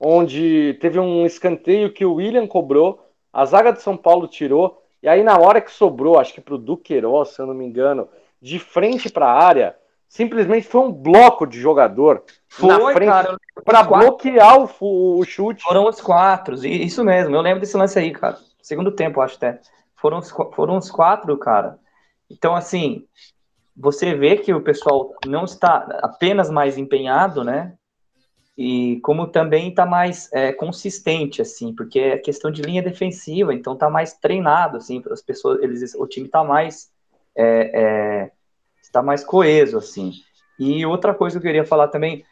[0.00, 5.08] onde teve um escanteio que o William cobrou, a zaga de São Paulo tirou, e
[5.08, 8.08] aí na hora que sobrou, acho que para o Duqueiroz, se eu não me engano,
[8.40, 9.76] de frente para a área,
[10.10, 15.62] simplesmente foi um bloco de jogador foi, na frente para bloquear o, o, chute.
[15.62, 17.34] Foram os quatro, isso mesmo.
[17.34, 18.36] Eu lembro desse lance aí, cara.
[18.60, 19.60] Segundo tempo, acho até.
[19.94, 21.78] Foram os, foram os quatro, cara.
[22.28, 23.06] Então, assim,
[23.76, 27.74] você vê que o pessoal não está apenas mais empenhado, né?
[28.58, 33.74] E como também está mais é, consistente, assim, porque é questão de linha defensiva, então
[33.74, 36.90] está mais treinado, assim, as pessoas, eles, o time está mais
[37.34, 38.32] é, é,
[38.90, 40.12] está mais coeso, assim.
[40.58, 42.24] E outra coisa que eu queria falar também,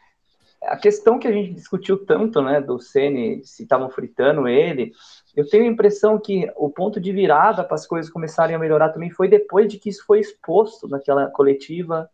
[0.61, 4.91] a questão que a gente discutiu tanto, né, do Ceni, se estavam fritando ele,
[5.35, 8.89] eu tenho a impressão que o ponto de virada para as coisas começarem a melhorar
[8.89, 12.09] também foi depois de que isso foi exposto naquela coletiva.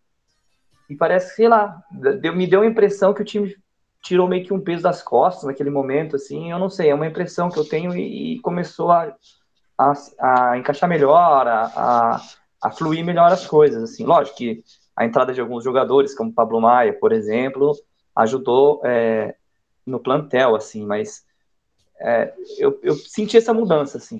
[0.89, 1.83] E parece, sei lá,
[2.21, 3.55] deu, me deu a impressão que o time
[4.01, 7.07] tirou meio que um peso das costas naquele momento, assim, eu não sei, é uma
[7.07, 9.15] impressão que eu tenho e, e começou a,
[9.75, 12.21] a, a, encaixar melhor, a, a,
[12.65, 14.03] a, fluir melhor as coisas, assim.
[14.05, 14.63] Lógico que
[14.95, 17.73] a entrada de alguns jogadores, como Pablo Maia, por exemplo,
[18.15, 19.35] ajudou é,
[19.85, 21.25] no plantel, assim, mas
[21.99, 24.19] é, eu, eu senti essa mudança, assim.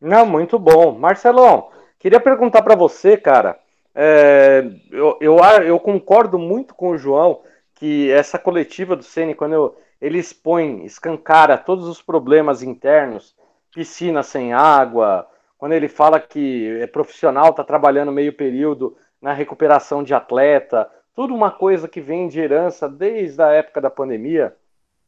[0.00, 0.96] Não, muito bom.
[0.98, 3.58] Marcelão, queria perguntar para você, cara.
[3.94, 7.40] É, eu, eu, eu, concordo muito com o João
[7.74, 13.34] que essa coletiva do Ceni, quando eu, ele expõe, escancara todos os problemas internos,
[13.72, 15.26] piscina sem água,
[15.58, 21.34] quando ele fala que é profissional, está trabalhando meio período na recuperação de atleta, tudo
[21.34, 24.54] uma coisa que vem de herança desde a época da pandemia.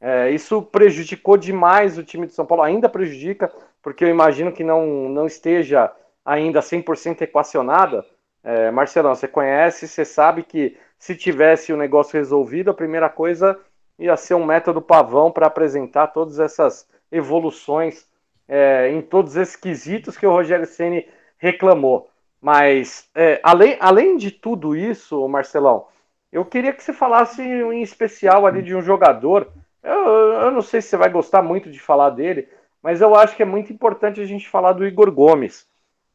[0.01, 4.65] É, isso prejudicou demais o time de São Paulo, ainda prejudica, porque eu imagino que
[4.65, 5.93] não, não esteja
[6.25, 8.05] ainda 100% equacionada.
[8.43, 13.59] É, Marcelão, você conhece, você sabe que se tivesse o negócio resolvido, a primeira coisa
[13.99, 18.07] ia ser um método pavão para apresentar todas essas evoluções
[18.49, 21.07] é, em todos esses quesitos que o Rogério Ceni
[21.37, 22.09] reclamou.
[22.41, 25.87] Mas, é, além, além de tudo isso, Marcelão,
[26.33, 29.51] eu queria que você falasse em especial ali de um jogador
[29.83, 32.49] eu, eu não sei se você vai gostar muito de falar dele,
[32.83, 35.67] mas eu acho que é muito importante a gente falar do Igor Gomes,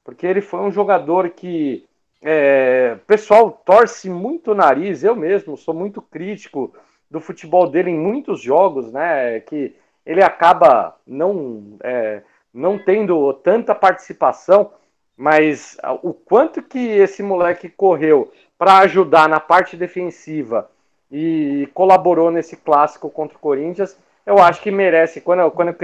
[0.04, 1.86] porque ele foi um jogador que
[2.22, 6.74] é, pessoal torce muito o nariz, eu mesmo sou muito crítico
[7.10, 9.40] do futebol dele em muitos jogos, né?
[9.42, 12.22] Que ele acaba não, é,
[12.54, 14.72] não tendo tanta participação,
[15.16, 20.70] mas o quanto que esse moleque correu para ajudar na parte defensiva
[21.12, 23.96] e colaborou nesse clássico contra o Corinthians.
[24.26, 25.22] Eu acho que merece.
[25.22, 25.76] Quando, quando,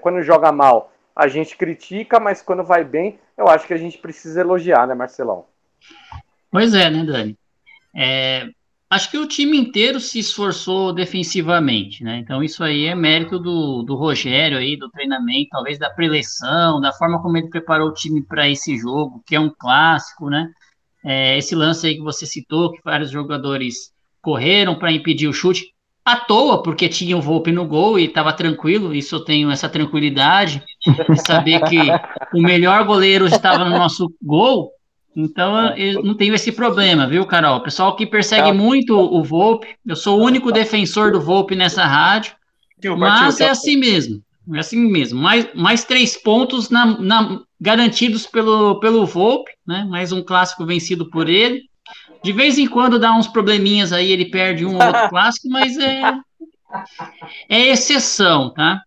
[0.00, 3.98] quando joga mal, a gente critica, mas quando vai bem, eu acho que a gente
[3.98, 5.46] precisa elogiar, né, Marcelão?
[6.50, 7.36] Pois é, né, Dani?
[7.96, 8.48] É,
[8.90, 12.18] acho que o time inteiro se esforçou defensivamente, né?
[12.18, 16.92] Então isso aí é mérito do, do Rogério aí, do treinamento, talvez da preleção, da
[16.92, 20.50] forma como ele preparou o time para esse jogo, que é um clássico, né?
[21.04, 25.72] É, esse lance aí que você citou, que vários jogadores correram para impedir o chute
[26.04, 28.94] à toa, porque tinha o Volpe no gol e estava tranquilo.
[28.94, 31.78] Isso eu tenho essa tranquilidade de saber que
[32.34, 34.72] o melhor goleiro estava no nosso gol.
[35.16, 37.56] Então eu não tenho esse problema, viu, Carol?
[37.56, 41.84] O pessoal que persegue muito o Volpe, eu sou o único defensor do Volpe nessa
[41.84, 42.34] rádio,
[42.96, 44.22] mas é assim mesmo.
[44.54, 45.20] É assim mesmo.
[45.20, 49.84] Mais, mais três pontos na, na, garantidos pelo, pelo Volpe, né?
[49.90, 51.62] Mais um clássico vencido por ele.
[52.22, 55.76] De vez em quando dá uns probleminhas aí, ele perde um ou outro clássico, mas
[55.78, 56.02] é,
[57.48, 58.82] é exceção, tá?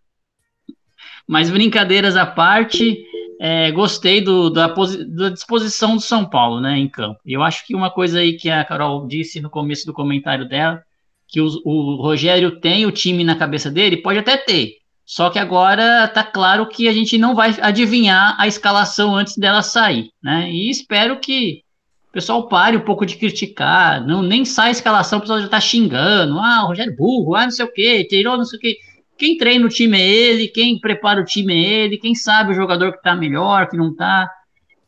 [1.26, 3.04] Mas brincadeiras à parte,
[3.44, 7.18] é, gostei do, da, da, disposição do São Paulo, né, em campo.
[7.26, 10.80] Eu acho que uma coisa aí que a Carol disse no começo do comentário dela,
[11.26, 14.74] que o, o Rogério tem o time na cabeça dele, pode até ter.
[15.04, 19.60] Só que agora tá claro que a gente não vai adivinhar a escalação antes dela
[19.60, 20.48] sair, né?
[20.48, 21.62] E espero que
[22.10, 25.48] o pessoal pare um pouco de criticar, não nem sai a escalação, o pessoal já
[25.48, 28.62] tá xingando, ah, o Rogério burro, ah, não sei o quê, tirou não sei o
[28.62, 28.76] quê.
[29.18, 32.54] Quem treina o time é ele, quem prepara o time é ele, quem sabe o
[32.54, 34.28] jogador que tá melhor, que não tá,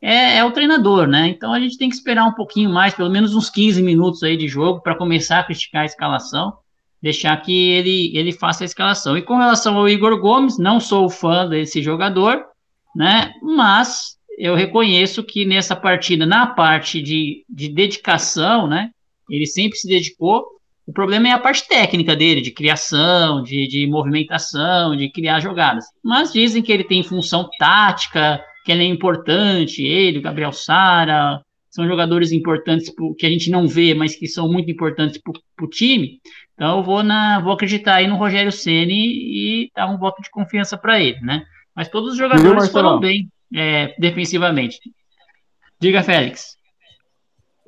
[0.05, 1.29] é, é o treinador, né?
[1.29, 4.37] Então a gente tem que esperar um pouquinho mais, pelo menos uns 15 minutos aí
[4.37, 6.53] de jogo, para começar a criticar a escalação,
[7.01, 9.17] deixar que ele, ele faça a escalação.
[9.17, 12.45] E com relação ao Igor Gomes, não sou fã desse jogador,
[12.95, 13.33] né?
[13.43, 18.91] Mas eu reconheço que nessa partida, na parte de, de dedicação, né?
[19.31, 20.45] Ele sempre se dedicou.
[20.87, 25.87] O problema é a parte técnica dele, de criação, de, de movimentação, de criar jogadas.
[26.03, 31.41] Mas dizem que ele tem função tática, que ele é importante, ele, o Gabriel Sara,
[31.71, 35.65] são jogadores importantes pro, que a gente não vê, mas que são muito importantes para
[35.65, 36.21] o time.
[36.55, 40.31] Então eu vou, na, vou acreditar aí no Rogério Ceni e dar um voto de
[40.31, 41.45] confiança para ele, né?
[41.75, 44.79] Mas todos os jogadores foram bem é, defensivamente.
[45.81, 46.57] Diga, Félix.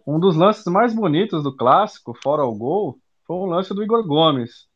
[0.06, 2.96] um dos lances mais bonitos do clássico, fora o gol,
[3.26, 4.66] foi o lance do Igor Gomes.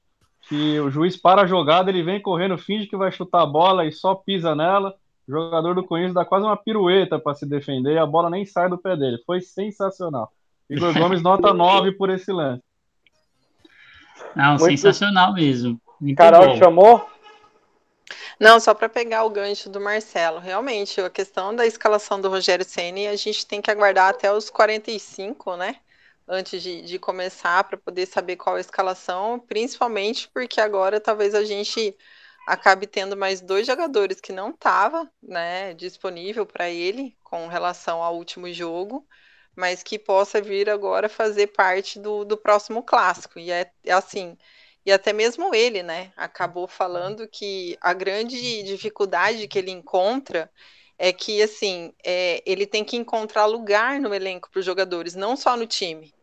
[0.49, 3.85] Que o juiz para a jogada, ele vem correndo, finge que vai chutar a bola
[3.87, 4.95] e só pisa nela.
[5.29, 8.45] O jogador do Corinthians dá quase uma pirueta para se defender e a bola nem
[8.45, 9.23] sai do pé dele.
[9.25, 10.33] Foi sensacional.
[10.69, 12.63] Igor Gomes nota 9 por esse lance.
[14.35, 15.81] Não, Muito- sensacional mesmo.
[16.01, 16.57] Muito Carol bom.
[16.57, 17.11] chamou?
[18.41, 22.65] Não, só para pegar o gancho do Marcelo, realmente, a questão da escalação do Rogério
[22.65, 25.77] Ceni, a gente tem que aguardar até os 45, né?
[26.33, 31.43] Antes de, de começar, para poder saber qual a escalação, principalmente porque agora talvez a
[31.43, 31.97] gente
[32.47, 38.17] acabe tendo mais dois jogadores que não estavam né, disponível para ele com relação ao
[38.17, 39.05] último jogo,
[39.57, 43.39] mas que possa vir agora fazer parte do, do próximo clássico.
[43.41, 44.39] E é, é assim,
[44.87, 50.51] e até mesmo ele, né, acabou falando que a grande dificuldade que ele encontra
[50.99, 55.37] é que, assim, é, ele tem que encontrar lugar no elenco para os jogadores, não
[55.37, 56.15] só no time.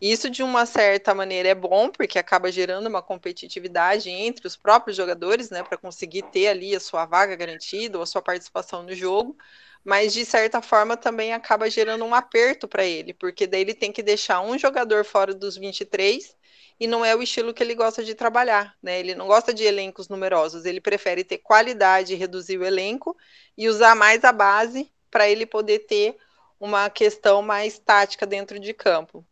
[0.00, 4.96] Isso, de uma certa maneira, é bom, porque acaba gerando uma competitividade entre os próprios
[4.96, 8.94] jogadores, né, para conseguir ter ali a sua vaga garantida ou a sua participação no
[8.94, 9.36] jogo,
[9.84, 13.92] mas de certa forma também acaba gerando um aperto para ele, porque daí ele tem
[13.92, 16.34] que deixar um jogador fora dos 23
[16.78, 18.98] e não é o estilo que ele gosta de trabalhar, né?
[19.00, 23.14] Ele não gosta de elencos numerosos, ele prefere ter qualidade reduzir o elenco
[23.56, 26.16] e usar mais a base para ele poder ter
[26.58, 29.24] uma questão mais tática dentro de campo.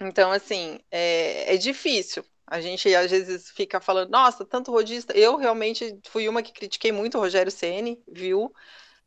[0.00, 2.24] Então, assim, é, é difícil.
[2.46, 5.12] A gente às vezes fica falando, nossa, tanto rodista.
[5.16, 8.52] Eu realmente fui uma que critiquei muito o Rogério Ceni, viu?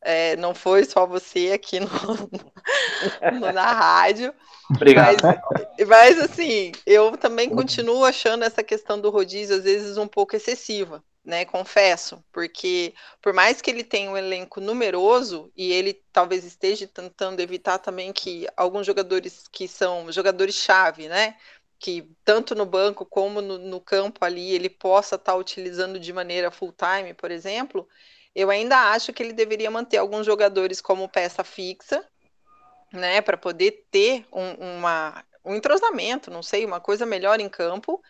[0.01, 1.87] É, não foi só você aqui no,
[3.29, 4.33] no- na rádio.
[4.69, 5.17] Obrigado.
[5.79, 10.35] Mas, mas, assim, eu também continuo achando essa questão do rodízio às vezes um pouco
[10.35, 11.45] excessiva, né?
[11.45, 17.39] Confesso, porque por mais que ele tenha um elenco numeroso e ele talvez esteja tentando
[17.39, 21.37] evitar também que alguns jogadores que são jogadores-chave, né?
[21.79, 26.51] Que tanto no banco como no, no campo ali ele possa estar utilizando de maneira
[26.51, 27.87] full-time, por exemplo,
[28.35, 32.03] eu ainda acho que ele deveria manter alguns jogadores como peça fixa,
[32.91, 38.01] né, para poder ter um, uma, um entrosamento, não sei, uma coisa melhor em campo.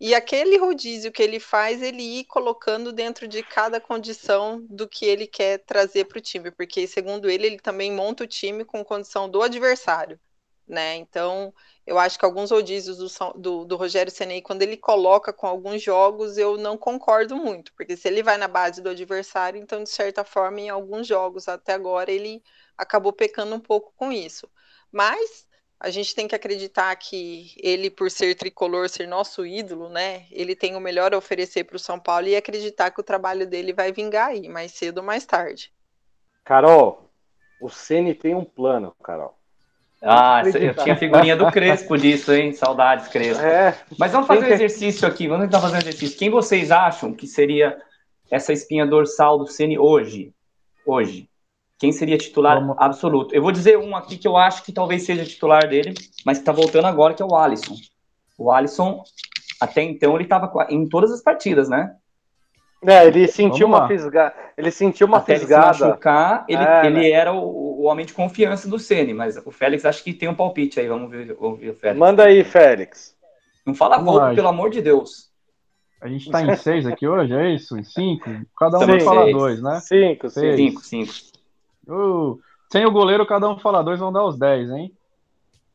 [0.00, 5.04] E aquele rodízio que ele faz, ele ir colocando dentro de cada condição do que
[5.04, 8.82] ele quer trazer para o time, porque segundo ele, ele também monta o time com
[8.82, 10.18] condição do adversário,
[10.66, 10.96] né?
[10.96, 11.52] Então,
[11.86, 15.82] eu acho que alguns rodízios do, do, do Rogério Ceni, quando ele coloca com alguns
[15.82, 19.90] jogos, eu não concordo muito, porque se ele vai na base do adversário, então, de
[19.90, 22.42] certa forma, em alguns jogos até agora, ele
[22.76, 24.48] acabou pecando um pouco com isso.
[24.90, 25.46] Mas
[25.80, 30.26] a gente tem que acreditar que ele, por ser tricolor, ser nosso ídolo, né?
[30.30, 33.46] Ele tem o melhor a oferecer para o São Paulo e acreditar que o trabalho
[33.46, 35.72] dele vai vingar aí, mais cedo ou mais tarde.
[36.44, 37.10] Carol,
[37.62, 39.34] o Ceni tem um plano, Carol.
[40.02, 42.52] Ah, eu tinha figurinha do Crespo disso, hein?
[42.52, 43.42] Saudades, Crespo.
[43.42, 43.78] É.
[43.98, 46.18] Mas vamos fazer um exercício aqui, vamos tentar fazer um exercício.
[46.18, 47.80] Quem vocês acham que seria
[48.30, 50.34] essa espinha dorsal do Ceni hoje?
[50.84, 51.29] Hoje.
[51.80, 53.34] Quem seria titular absoluto?
[53.34, 55.94] Eu vou dizer um aqui que eu acho que talvez seja titular dele,
[56.26, 57.74] mas que tá voltando agora, que é o Alisson.
[58.38, 59.02] O Alisson,
[59.58, 61.94] até então, ele tava em todas as partidas, né?
[62.86, 63.88] É, ele sentiu Vamos uma lá.
[63.88, 64.34] fisgada.
[64.56, 65.86] Ele sentiu uma Até ele se fisgada.
[65.88, 67.10] machucar, ele, É, ele né?
[67.10, 67.38] era o,
[67.80, 70.88] o homem de confiança do Ceni, mas o Félix acho que tem um palpite aí,
[70.88, 71.98] vamos ver, vamos ver o Félix.
[71.98, 73.14] Manda aí, Félix.
[73.66, 74.34] Não fala Vamos lá.
[74.34, 75.30] pelo amor de Deus.
[76.00, 77.76] A gente tá em seis aqui hoje, é isso?
[77.78, 78.30] Em cinco?
[78.58, 79.80] Cada um vai falar dois, né?
[79.80, 80.56] Cinco, Seis.
[80.56, 81.12] Cinco, cinco.
[81.88, 82.38] Uh,
[82.72, 84.92] sem o goleiro, cada um fala dois, vão dar os dez, hein?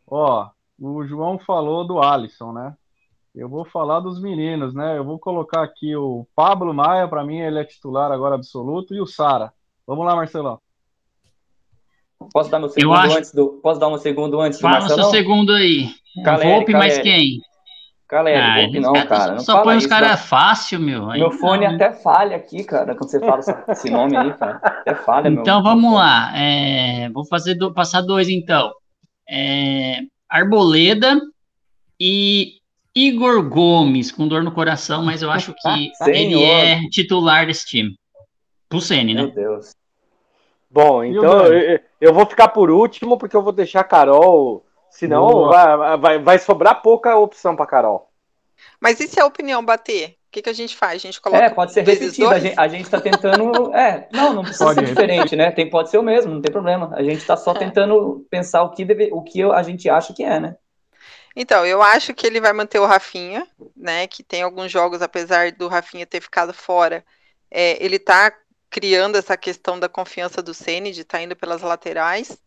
[0.08, 0.48] Ó,
[0.80, 2.74] o João falou do Alisson, né?
[3.34, 4.98] Eu vou falar dos meninos, né?
[4.98, 9.02] Eu vou colocar aqui o Pablo Maia, para mim ele é titular agora absoluto, e
[9.02, 9.52] o Sara.
[9.86, 10.60] Vamos lá, Marcelão.
[12.32, 13.60] Posso dar meu segundo acho- antes do.
[13.62, 15.12] Posso dar um segundo antes do Fala seu Marcelão?
[15.12, 15.90] segundo aí.
[16.24, 17.04] Caleri, Volpe mais Caleri.
[17.10, 17.42] quem?
[18.08, 19.32] Caleri, Ah, não, cara.
[19.34, 20.18] Não Só fala põe os caras não.
[20.18, 21.10] fácil, meu.
[21.10, 21.74] Aí Meu não, fone né?
[21.74, 23.40] até falha aqui, cara, quando você fala
[23.70, 24.58] esse nome aí, cara.
[24.64, 25.42] Até falha, meu.
[25.42, 26.32] Então vamos lá.
[26.38, 28.72] É, vou fazer do- passar dois então.
[29.28, 31.20] É, Arboleda
[32.00, 32.60] e
[32.96, 37.96] Igor Gomes, com dor no coração, mas eu acho que ele é titular desse time.
[38.70, 39.24] Pro Ceni, né?
[39.24, 39.74] Meu Deus.
[40.70, 44.64] Bom, então eu, eu vou ficar por último, porque eu vou deixar a Carol.
[44.96, 48.10] Senão vai, vai, vai sobrar pouca opção pra Carol.
[48.80, 50.12] Mas e se a opinião bater?
[50.12, 50.94] O que, que a gente faz?
[50.94, 52.30] A gente coloca É, pode ser repetido.
[52.30, 53.72] A gente, a gente tá tentando.
[53.76, 55.52] É, não, não precisa Pode ser diferente, né?
[55.52, 56.94] Tem, pode ser o mesmo, não tem problema.
[56.96, 60.24] A gente tá só tentando pensar o que, deve, o que a gente acha que
[60.24, 60.56] é, né?
[61.36, 64.08] Então, eu acho que ele vai manter o Rafinha, né?
[64.08, 67.04] Que tem alguns jogos, apesar do Rafinha ter ficado fora,
[67.52, 68.34] é, ele tá
[68.70, 72.38] criando essa questão da confiança do Ceni de estar indo pelas laterais,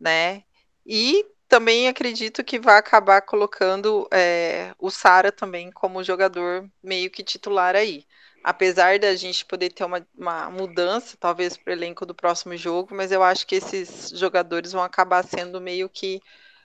[0.00, 0.42] né?
[0.86, 7.24] E também acredito que vai acabar colocando é, o Sara também como jogador meio que
[7.24, 8.04] titular aí.
[8.42, 12.94] Apesar da gente poder ter uma, uma mudança, talvez, para o elenco do próximo jogo,
[12.94, 16.22] mas eu acho que esses jogadores vão acabar sendo meio que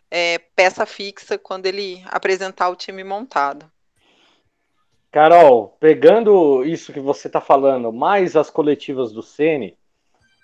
[0.09, 3.69] é, peça fixa quando ele apresentar o time montado.
[5.11, 9.75] Carol, pegando isso que você está falando, mais as coletivas do Ceni,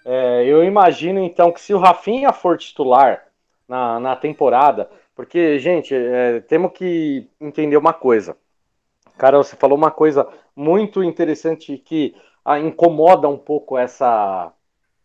[0.04, 3.31] é, eu imagino então que se o Rafinha for titular
[3.72, 8.36] na, na temporada, porque, gente, é, temos que entender uma coisa.
[9.18, 12.14] Carol, você falou uma coisa muito interessante que
[12.44, 14.52] ah, incomoda um pouco essa,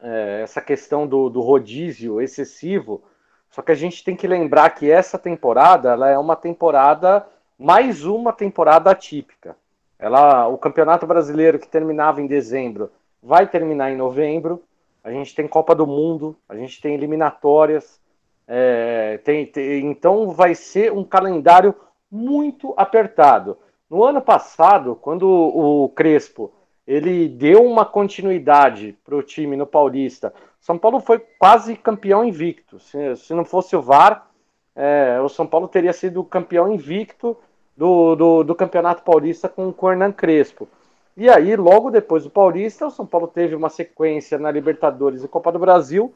[0.00, 3.04] é, essa questão do, do rodízio excessivo.
[3.52, 7.24] Só que a gente tem que lembrar que essa temporada ela é uma temporada,
[7.56, 9.56] mais uma temporada atípica.
[9.96, 12.90] Ela, o Campeonato Brasileiro que terminava em dezembro
[13.22, 14.60] vai terminar em novembro.
[15.04, 18.04] A gente tem Copa do Mundo, a gente tem eliminatórias.
[18.48, 21.74] É, tem, tem, então vai ser um calendário
[22.10, 23.58] muito apertado.
[23.90, 26.52] No ano passado, quando o Crespo
[26.86, 32.78] ele deu uma continuidade para o time no Paulista, São Paulo foi quase campeão invicto.
[32.78, 34.28] Se, se não fosse o VAR,
[34.74, 37.36] é, o São Paulo teria sido campeão invicto
[37.76, 40.68] do, do, do Campeonato Paulista com o Hernan Crespo.
[41.16, 45.28] E aí, logo depois do Paulista, o São Paulo teve uma sequência na Libertadores e
[45.28, 46.14] Copa do Brasil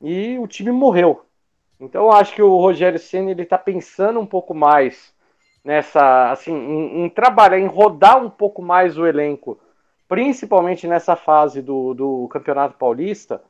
[0.00, 1.24] e o time morreu.
[1.82, 5.12] Então, eu acho que o Rogério Senna ele está pensando um pouco mais
[5.64, 9.58] nessa, assim, em, em, trabalhar, em rodar um pouco mais o elenco,
[10.08, 13.42] principalmente nessa fase do, do Campeonato Paulista,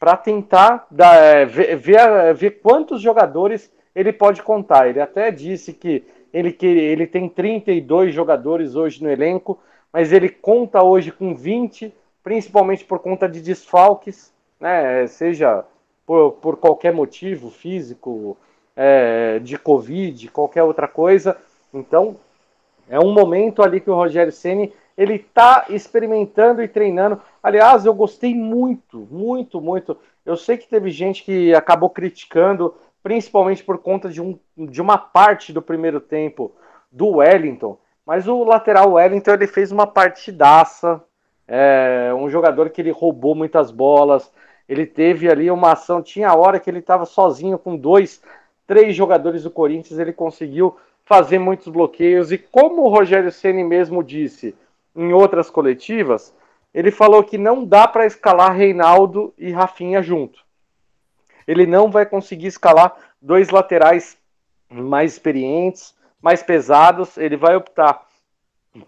[0.00, 4.88] para tentar dar, é, ver, ver, ver, quantos jogadores ele pode contar.
[4.88, 6.02] Ele até disse que
[6.32, 9.60] ele, que ele tem 32 jogadores hoje no elenco,
[9.92, 15.62] mas ele conta hoje com 20, principalmente por conta de desfalques, né, seja
[16.06, 18.36] por, por qualquer motivo físico,
[18.76, 21.36] é, de Covid, qualquer outra coisa.
[21.72, 22.16] Então,
[22.88, 27.20] é um momento ali que o Rogério Ceni ele está experimentando e treinando.
[27.42, 29.96] Aliás, eu gostei muito, muito, muito.
[30.24, 34.96] Eu sei que teve gente que acabou criticando, principalmente por conta de, um, de uma
[34.96, 36.52] parte do primeiro tempo
[36.90, 37.78] do Wellington.
[38.06, 41.02] Mas o lateral Wellington ele fez uma partidaça.
[41.48, 44.32] É, um jogador que ele roubou muitas bolas.
[44.68, 46.02] Ele teve ali uma ação.
[46.02, 48.22] Tinha hora que ele estava sozinho com dois,
[48.66, 49.98] três jogadores do Corinthians.
[49.98, 52.32] Ele conseguiu fazer muitos bloqueios.
[52.32, 54.54] E como o Rogério Ceni mesmo disse
[54.94, 56.34] em outras coletivas,
[56.74, 60.44] ele falou que não dá para escalar Reinaldo e Rafinha junto.
[61.46, 64.18] Ele não vai conseguir escalar dois laterais
[64.68, 67.16] mais experientes, mais pesados.
[67.16, 68.04] Ele vai optar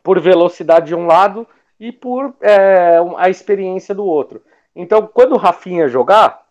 [0.02, 1.46] por velocidade de um lado
[1.78, 4.42] e por é, a experiência do outro.
[4.80, 6.46] Então, quando o Rafinha jogar,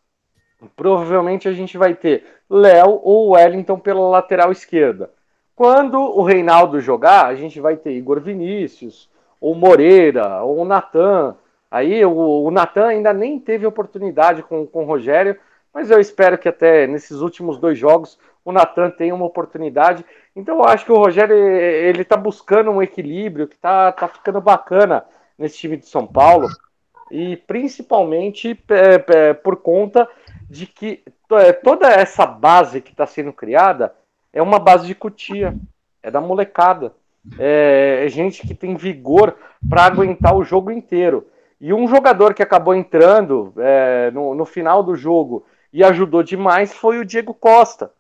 [0.76, 5.10] provavelmente a gente vai ter Léo ou Wellington pela lateral esquerda.
[5.56, 9.10] Quando o Reinaldo jogar, a gente vai ter Igor Vinícius,
[9.40, 11.38] ou Moreira, ou Natan.
[11.72, 15.40] Aí o, o Natan ainda nem teve oportunidade com, com o Rogério,
[15.74, 20.06] mas eu espero que até nesses últimos dois jogos o Natan tenha uma oportunidade.
[20.36, 24.42] Então eu acho que o Rogério ele está buscando um equilíbrio que está tá ficando
[24.42, 25.06] bacana
[25.40, 26.50] nesse time de São Paulo
[27.12, 30.08] e principalmente é, é, por conta
[30.50, 33.94] de que é, toda essa base que está sendo criada
[34.32, 35.56] é uma base de cutia,
[36.02, 36.94] é da molecada.
[37.38, 39.36] É, é gente que tem vigor
[39.70, 41.28] para aguentar o jogo inteiro.
[41.60, 46.74] E um jogador que acabou entrando é, no, no final do jogo e ajudou demais
[46.74, 47.92] foi o Diego Costa,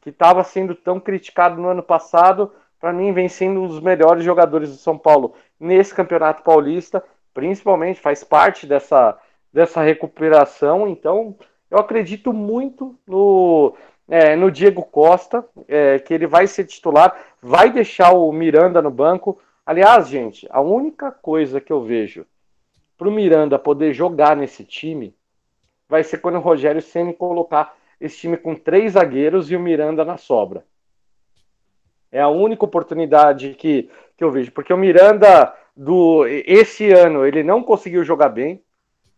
[0.00, 2.50] que estava sendo tão criticado no ano passado.
[2.80, 7.04] Para mim, vem sendo um dos melhores jogadores do São Paulo nesse campeonato paulista,
[7.34, 9.18] principalmente faz parte dessa,
[9.52, 10.88] dessa recuperação.
[10.88, 11.36] Então,
[11.70, 13.74] eu acredito muito no,
[14.08, 18.90] é, no Diego Costa, é, que ele vai ser titular, vai deixar o Miranda no
[18.90, 19.40] banco.
[19.64, 22.26] Aliás, gente, a única coisa que eu vejo
[22.98, 25.14] para o Miranda poder jogar nesse time
[25.88, 30.04] vai ser quando o Rogério Ceni colocar esse time com três zagueiros e o Miranda
[30.04, 30.64] na sobra.
[32.10, 37.42] É a única oportunidade que, que eu vejo, porque o Miranda do esse ano ele
[37.42, 38.62] não conseguiu jogar bem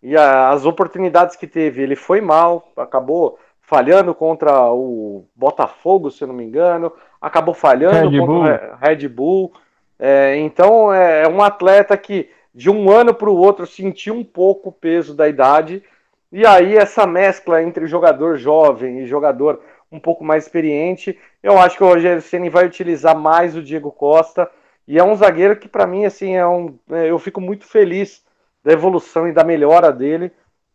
[0.02, 6.22] e a, as oportunidades que teve ele foi mal, acabou falhando contra o Botafogo, se
[6.22, 9.52] eu não me engano, acabou falhando Red contra o Red Bull.
[9.98, 14.24] É, então é, é um atleta que de um ano para o outro sentiu um
[14.24, 15.82] pouco o peso da idade.
[16.30, 21.76] E aí essa mescla entre jogador jovem e jogador um pouco mais experiente, eu acho
[21.76, 24.50] que o Rogério Ceni vai utilizar mais o Diego Costa.
[24.86, 28.22] E é um zagueiro que para mim assim é um, é, eu fico muito feliz
[28.62, 30.32] da evolução e da melhora dele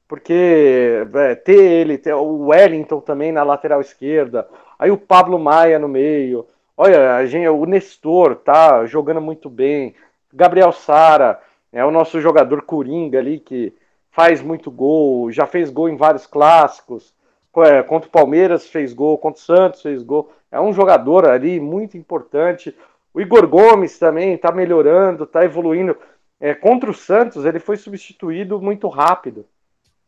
[0.10, 4.50] porque é, ter ele, ter o Wellington também na lateral esquerda,
[4.80, 9.94] aí o Pablo Maia no meio, olha, a gente, o Nestor tá jogando muito bem,
[10.34, 11.40] Gabriel Sara
[11.72, 13.72] é o nosso jogador coringa ali que
[14.10, 17.14] faz muito gol, já fez gol em vários clássicos,
[17.58, 21.60] é, contra o Palmeiras fez gol, contra o Santos fez gol, é um jogador ali
[21.60, 22.76] muito importante.
[23.20, 25.98] O Igor Gomes também está melhorando, está evoluindo.
[26.40, 29.46] É, contra o Santos, ele foi substituído muito rápido.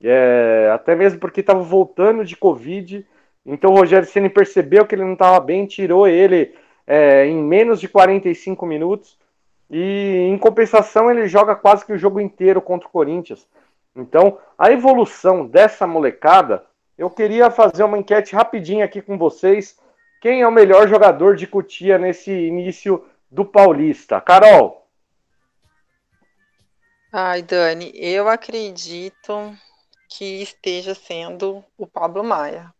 [0.01, 3.05] É, até mesmo porque estava voltando de Covid.
[3.45, 6.55] Então o Rogério Ceni percebeu que ele não estava bem, tirou ele
[6.87, 9.17] é, em menos de 45 minutos.
[9.69, 13.45] E em compensação, ele joga quase que o jogo inteiro contra o Corinthians.
[13.93, 16.63] Então, a evolução dessa molecada,
[16.97, 19.77] eu queria fazer uma enquete rapidinha aqui com vocês
[20.21, 24.21] quem é o melhor jogador de Cutia nesse início do Paulista?
[24.21, 24.87] Carol.
[27.11, 29.57] Ai, Dani, eu acredito
[30.07, 32.71] que esteja sendo o Pablo Maia.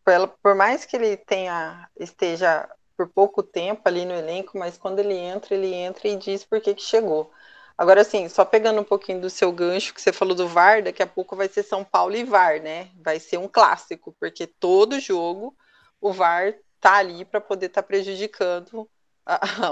[0.44, 5.16] Por, mais que ele tenha esteja por pouco tempo ali no elenco, mas quando ele
[5.16, 7.32] entra, ele entra e diz por que, que chegou.
[7.76, 11.02] Agora, assim, só pegando um pouquinho do seu gancho que você falou do VAR, daqui
[11.02, 12.90] a pouco vai ser São Paulo e VAR, né?
[13.04, 15.56] Vai ser um clássico, porque todo jogo
[16.00, 18.90] o VAR tá ali para poder estar tá prejudicando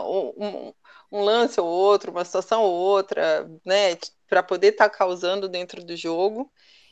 [0.06, 0.74] um,
[1.12, 3.98] um, lance ou outro, uma situação ou outra, né,
[4.28, 6.52] para poder estar tá causando dentro do jogo.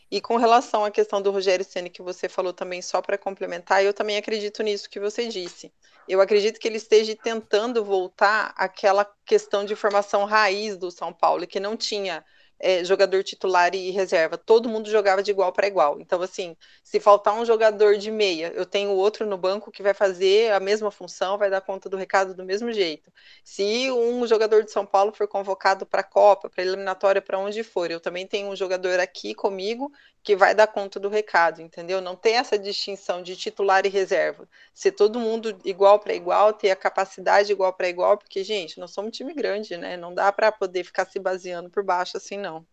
[0.10, 3.84] E com relação à questão do Rogério Ceni que você falou também, só para complementar,
[3.84, 5.72] eu também acredito nisso que você disse.
[6.08, 11.46] Eu acredito que ele esteja tentando voltar àquela questão de formação raiz do São Paulo,
[11.46, 12.24] que não tinha
[12.60, 14.38] é, jogador titular e reserva.
[14.38, 16.00] Todo mundo jogava de igual para igual.
[16.00, 19.94] Então, assim, se faltar um jogador de meia, eu tenho outro no banco que vai
[19.94, 23.12] fazer a mesma função, vai dar conta do recado do mesmo jeito.
[23.44, 27.64] Se um jogador de São Paulo for convocado para a Copa, para eliminatória, para onde
[27.64, 29.92] for, eu também tenho um jogador aqui comigo
[30.28, 32.02] que vai dar conta do recado, entendeu?
[32.02, 34.46] Não ter essa distinção de titular e reserva.
[34.74, 38.92] Ser todo mundo igual para igual, ter a capacidade igual para igual, porque, gente, nós
[38.92, 39.96] somos um time grande, né?
[39.96, 42.66] Não dá para poder ficar se baseando por baixo assim, não.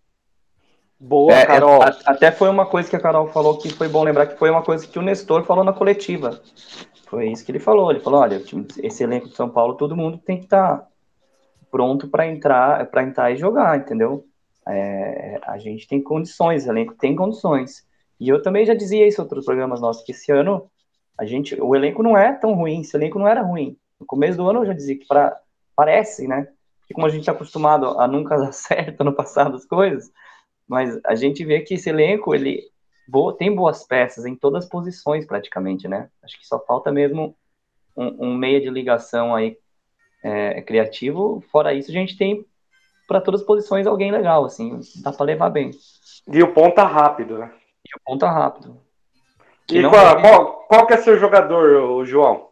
[0.99, 1.85] Boa, é, é Carol.
[1.85, 4.51] É, até foi uma coisa que a Carol falou que foi bom lembrar que foi
[4.51, 6.43] uma coisa que o Nestor falou na coletiva.
[7.07, 7.89] Foi isso que ele falou.
[7.89, 8.43] Ele falou: olha,
[8.83, 10.89] esse elenco de São Paulo, todo mundo tem que estar tá
[11.71, 14.27] pronto para entrar, para entrar e jogar, entendeu?
[14.67, 17.87] É, a gente tem condições, o elenco tem condições.
[18.19, 20.71] E eu também já dizia isso em outros programas nossos, que esse ano
[21.19, 23.77] a gente, o elenco não é tão ruim, esse elenco não era ruim.
[24.01, 25.39] No começo do ano eu já dizia que pra,
[25.77, 26.49] parece, né?
[26.87, 30.11] Que como a gente está acostumado a nunca dar certo no passado as coisas,
[30.67, 32.62] mas a gente vê que esse elenco, ele
[33.39, 36.09] tem boas peças em todas as posições praticamente, né?
[36.23, 37.37] Acho que só falta mesmo
[37.97, 39.57] um, um meia de ligação aí
[40.23, 41.45] é, criativo.
[41.53, 42.45] Fora isso, a gente tem
[43.07, 45.71] para todas as posições alguém legal, assim, dá para levar bem.
[46.29, 47.53] E o ponta rápido, né?
[47.85, 48.81] E o ponta rápido.
[49.71, 52.49] E qual, qual, qual, que é seu jogador, João?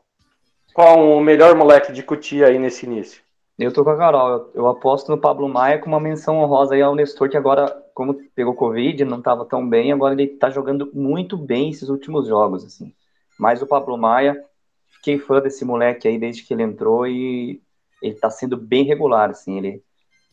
[0.72, 3.22] Qual o melhor moleque de cutia aí nesse início?
[3.58, 6.74] Eu tô com a Carol, eu, eu, aposto no Pablo Maia com uma menção honrosa
[6.74, 10.48] aí ao Nestor, que agora, como pegou Covid, não tava tão bem, agora ele tá
[10.48, 12.94] jogando muito bem esses últimos jogos, assim.
[13.38, 14.42] Mas o Pablo Maia,
[14.88, 17.60] fiquei fã desse moleque aí desde que ele entrou e
[18.02, 19.82] ele tá sendo bem regular, assim, ele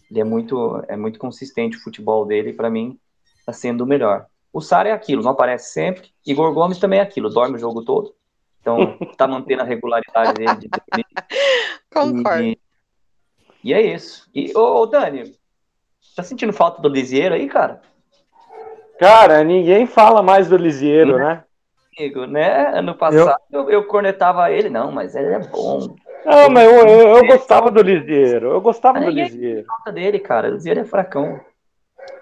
[0.10, 3.00] ele é muito, é muito consistente o futebol dele, para mim,
[3.38, 4.26] está sendo o melhor.
[4.52, 6.10] O Sara é aquilo, não aparece sempre.
[6.26, 8.16] Igor Gomes também é aquilo, dorme o jogo todo.
[8.60, 10.56] Então, tá mantendo a regularidade dele.
[10.56, 10.70] De
[11.94, 12.44] Concordo.
[12.44, 12.60] E,
[13.64, 14.28] e, é isso.
[14.34, 15.36] E, ô, ô, Dani,
[16.16, 17.82] tá sentindo falta do Lisieiro aí, cara?
[19.00, 21.44] Cara, ninguém fala mais do Lisieiro, né?
[21.98, 22.78] Amigo, né?
[22.78, 23.62] Ano passado eu...
[23.64, 25.96] Eu, eu cornetava ele, não, mas ele é bom.
[26.26, 28.52] Não, mas eu, eu, eu gostava do Lisieiro.
[28.52, 29.66] Eu gostava do Lisieiro.
[29.66, 30.50] falta dele, cara.
[30.50, 31.40] O Lisieiro é fracão.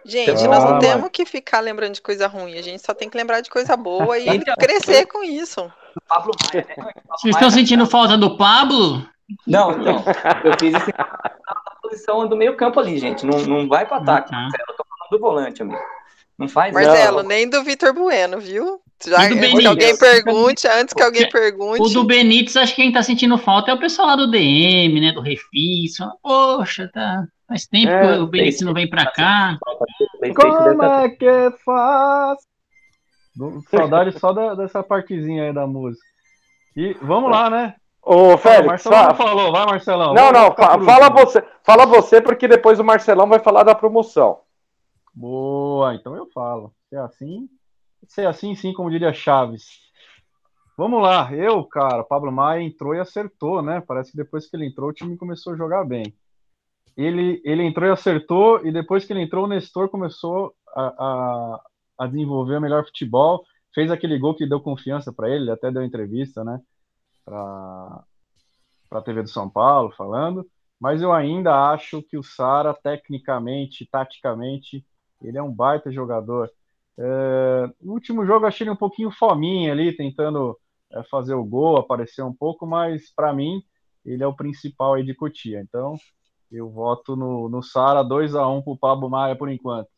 [0.04, 3.10] Gente, ah, nós não temos que ficar lembrando de coisa ruim, a gente só tem
[3.10, 5.72] que lembrar de coisa boa e então, crescer com isso.
[6.08, 6.92] Pablo Maia, né?
[7.10, 9.06] Vocês estão sentindo falta do Pablo?
[9.46, 10.04] Não, então.
[10.44, 13.26] Eu fiz isso na posição do meio campo ali, gente.
[13.26, 14.50] Não, não vai para ataque, uhum.
[14.70, 15.82] Eu tô falando do volante, amigo.
[16.38, 17.30] Não faz Marcelo, não.
[17.30, 18.82] nem do Vitor Bueno, viu?
[19.06, 21.82] Já, antes que alguém pergunte, antes que alguém pergunte.
[21.82, 25.00] O do Benítez, acho que quem tá sentindo falta é o pessoal lá do DM,
[25.00, 25.12] né?
[25.12, 25.98] Do Refis.
[26.22, 27.26] Poxa, tá.
[27.48, 29.58] Faz tempo é, que o Benítez não vem pra cá.
[30.36, 32.40] Como é que faz?
[33.70, 36.04] Saudade só da, dessa partezinha aí da música.
[36.76, 37.76] E vamos lá, né?
[38.02, 39.16] Ô, Félix, Marcelão fala...
[39.16, 40.14] falou, vai, Marcelão.
[40.14, 44.40] Não, não, fala você, fala você, porque depois o Marcelão vai falar da promoção.
[45.14, 46.72] Boa, então eu falo.
[46.90, 47.50] Se é assim,
[48.08, 49.88] se é assim, sim, como diria Chaves.
[50.78, 53.82] Vamos lá, eu, cara, Pablo Maia entrou e acertou, né?
[53.82, 56.14] Parece que depois que ele entrou, o time começou a jogar bem.
[56.96, 61.62] Ele, ele entrou e acertou, e depois que ele entrou, o Nestor começou a, a,
[62.00, 63.44] a desenvolver o melhor futebol.
[63.74, 66.60] Fez aquele gol que deu confiança para ele, ele até deu entrevista, né?
[67.26, 68.04] Para
[68.92, 70.48] a TV do São Paulo, falando.
[70.80, 74.86] Mas eu ainda acho que o Sara, tecnicamente, taticamente,
[75.22, 76.52] ele é um baita jogador.
[77.00, 80.58] É, no último jogo achei ele um pouquinho fominha ali, tentando
[80.92, 83.62] é, fazer o gol, aparecer um pouco, mas para mim
[84.06, 85.62] ele é o principal aí de Cotia.
[85.62, 85.96] Então
[86.52, 89.90] eu voto no, no Sara 2 a 1 para o Pablo Maia por enquanto.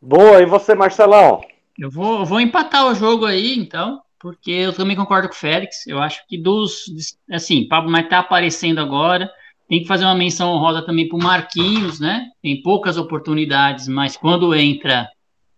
[0.00, 1.40] Boa, e você, Marcelão?
[1.78, 5.38] Eu vou, eu vou empatar o jogo aí, então, porque eu também concordo com o
[5.38, 5.86] Félix.
[5.86, 6.84] Eu acho que dos.
[7.30, 9.30] Assim, Pablo Maia tá aparecendo agora.
[9.68, 12.26] Tem que fazer uma menção honrosa também para o Marquinhos, né?
[12.40, 15.08] Tem poucas oportunidades, mas quando entra,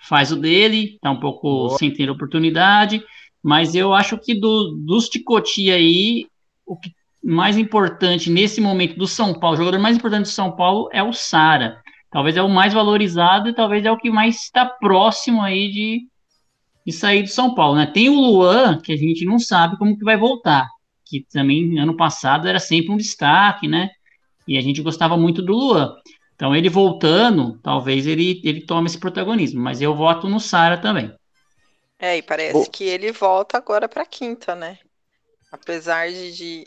[0.01, 1.79] faz o dele, tá um pouco Boa.
[1.79, 3.03] sem ter oportunidade.
[3.43, 6.27] Mas eu acho que do, dos Ticoti aí,
[6.67, 6.91] o que
[7.23, 11.03] mais importante nesse momento do São Paulo, o jogador mais importante do São Paulo é
[11.03, 11.81] o Sara.
[12.11, 16.01] Talvez é o mais valorizado e talvez é o que mais está próximo aí de,
[16.85, 17.87] de sair do São Paulo, né?
[17.87, 20.67] Tem o Luan, que a gente não sabe como que vai voltar,
[21.07, 23.91] que também ano passado era sempre um destaque, né?
[24.49, 25.95] E a gente gostava muito do Luan.
[26.41, 31.15] Então ele voltando, talvez ele, ele tome esse protagonismo, mas eu voto no Sara também.
[31.99, 34.79] É, e parece que ele volta agora para quinta, né?
[35.53, 36.67] Apesar de, de,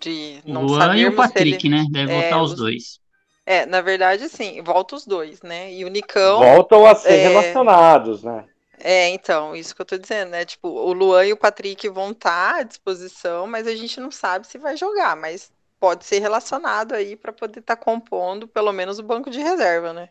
[0.00, 1.76] de não Luan sabermos e o Patrick, ele...
[1.76, 1.86] né?
[1.90, 2.56] Deve é, voltar os os...
[2.56, 3.00] dois.
[3.44, 5.74] É, na verdade, sim, volta os dois, né?
[5.74, 6.38] E o Nicão.
[6.38, 7.28] Voltam a ser é...
[7.30, 8.44] relacionados, né?
[8.78, 10.44] É, então, isso que eu tô dizendo, né?
[10.44, 14.46] Tipo, o Luan e o Patrick vão estar à disposição, mas a gente não sabe
[14.46, 18.98] se vai jogar, mas pode ser relacionado aí para poder estar tá compondo pelo menos
[18.98, 20.08] o banco de reserva, né?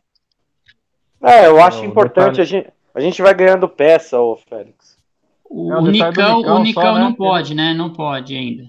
[1.21, 4.97] É, eu acho importante, a gente, a gente vai ganhando peça, ô Félix.
[5.49, 7.15] O, é, o Nicão, Nicão, o Nicão só, não né?
[7.17, 7.73] pode, né?
[7.73, 8.63] Não pode ainda.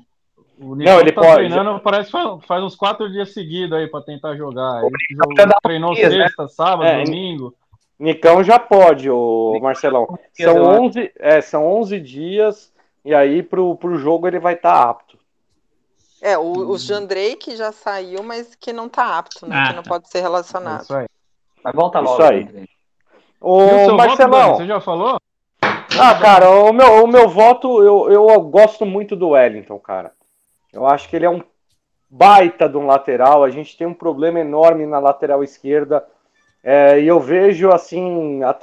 [0.58, 1.34] O Nicão não, ele tá pode.
[1.34, 4.82] treinando, parece faz, faz uns quatro dias seguidos aí para tentar jogar.
[4.82, 6.48] Ele jogou, treinou dias, sexta, né?
[6.48, 7.54] sábado, é, domingo.
[7.98, 10.18] Nicão já pode, o Marcelão.
[10.32, 12.72] São 11, é, são 11 dias
[13.04, 15.17] e aí pro, pro jogo ele vai estar tá apto.
[16.20, 19.56] É, o, o Jandrei que já saiu, mas que não tá apto, né?
[19.56, 19.88] Ah, que não tá.
[19.90, 20.80] pode ser relacionado.
[20.80, 21.06] É isso aí.
[21.62, 22.14] Mas volta logo.
[22.14, 22.68] Isso aí.
[23.40, 24.48] O Marcelão.
[24.48, 25.20] Voto, você já falou?
[25.62, 30.12] Ah, cara, o meu, o meu voto, eu, eu gosto muito do Wellington, cara.
[30.72, 31.42] Eu acho que ele é um
[32.10, 33.44] baita de um lateral.
[33.44, 36.04] A gente tem um problema enorme na lateral esquerda.
[36.62, 38.56] É, e eu vejo, assim, a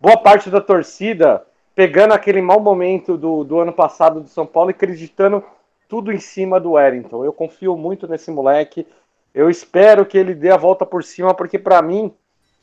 [0.00, 1.44] boa parte da torcida
[1.74, 5.42] pegando aquele mau momento do, do ano passado do São Paulo e acreditando
[5.90, 7.24] tudo em cima do Wellington.
[7.24, 8.86] Eu confio muito nesse moleque.
[9.34, 12.14] Eu espero que ele dê a volta por cima, porque para mim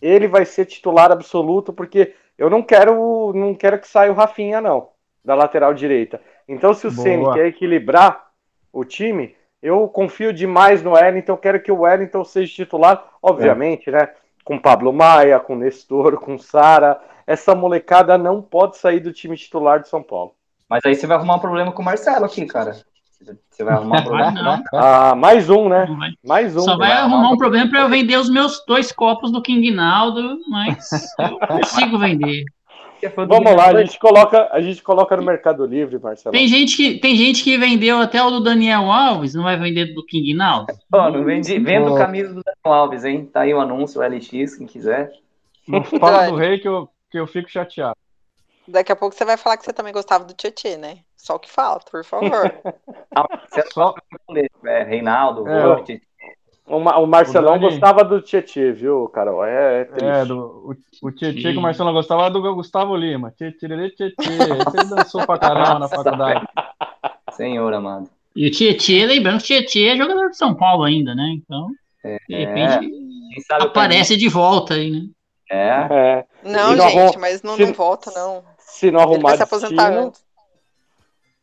[0.01, 4.61] ele vai ser titular absoluto, porque eu não quero não quero que saia o Rafinha
[4.61, 4.89] não,
[5.23, 6.21] da lateral direita.
[6.47, 8.28] Então se o Ceni quer equilibrar
[8.71, 13.89] o time, eu confio demais no Wellington, eu quero que o Wellington seja titular, obviamente,
[13.89, 13.93] é.
[13.93, 14.09] né?
[14.45, 19.82] Com Pablo Maia, com Nestor, com Sara, essa molecada não pode sair do time titular
[19.82, 20.34] de São Paulo.
[20.69, 22.78] Mas aí você vai arrumar um problema com o Marcelo aqui, cara.
[23.49, 24.63] Você vai arrumar um problema?
[24.74, 25.88] Ah, mais um, né?
[26.24, 26.61] Mais um.
[26.61, 30.39] Só vai arrumar um problema para eu vender os meus dois copos do King Naldo,
[30.47, 30.89] mas
[31.20, 32.45] eu consigo vender.
[33.15, 36.34] Vamos lá, a gente, coloca, a gente coloca no Mercado Livre, Marcelo.
[36.34, 39.93] Tem gente, que, tem gente que vendeu até o do Daniel Alves, não vai vender
[39.93, 40.74] do King Naldo?
[40.91, 43.30] Oh, não vendi, vendo camisa do Daniel Alves, hein?
[43.32, 45.11] Tá aí o anúncio, o LX, quem quiser.
[45.68, 47.95] Não fala do rei que eu, que eu fico chateado.
[48.68, 50.97] Daqui a pouco você vai falar que você também gostava do Tietê, né?
[51.18, 52.53] Só o que falta, por favor.
[53.49, 53.95] você é só
[54.65, 55.99] é, Reinaldo, é,
[56.68, 57.72] o, o Marcelão o Dani...
[57.72, 59.43] gostava do Tietê, viu, Carol?
[59.45, 60.05] É, é triste.
[60.05, 63.32] É, do, o, o Tietê que o Marcelão gostava do Gustavo Lima.
[63.32, 64.13] Tietê, Tietê.
[64.18, 66.45] Esse dançou pra caramba na faculdade.
[67.32, 68.09] Senhor amado.
[68.36, 71.38] E o Tietê, lembrando que o Tietê é jogador de São Paulo ainda, né?
[71.38, 71.70] Então,
[72.28, 72.45] de é.
[72.45, 72.91] repente,
[73.61, 75.07] aparece de volta aí, né?
[75.49, 75.88] É.
[75.89, 76.26] é.
[76.43, 78.43] Não, gente, mas não, se, não volta, não.
[78.59, 80.26] Se não arrumar Ele vai se aposentar destino, antes.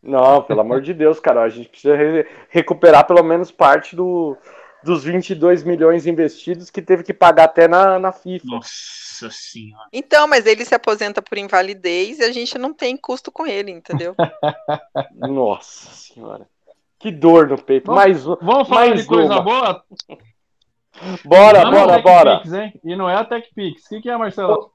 [0.04, 1.42] Não, pelo amor de Deus, cara.
[1.42, 4.36] A gente precisa re recuperar pelo menos parte do,
[4.82, 8.46] dos 22 milhões investidos que teve que pagar até na, na FIFA.
[8.46, 9.88] Nossa senhora.
[9.90, 13.70] Então, mas ele se aposenta por invalidez e a gente não tem custo com ele,
[13.70, 14.14] entendeu?
[15.16, 16.46] Nossa senhora.
[16.98, 17.86] Que dor no peito.
[17.86, 18.36] Vamos, mais um.
[18.42, 19.42] Vamos falar mais de coisa uma.
[19.42, 19.84] boa?
[21.24, 22.40] Bora, Vamos bora, bora.
[22.40, 22.80] Pix, hein?
[22.84, 23.86] E não é a TechPix.
[23.86, 24.70] O que, que é, Marcelo?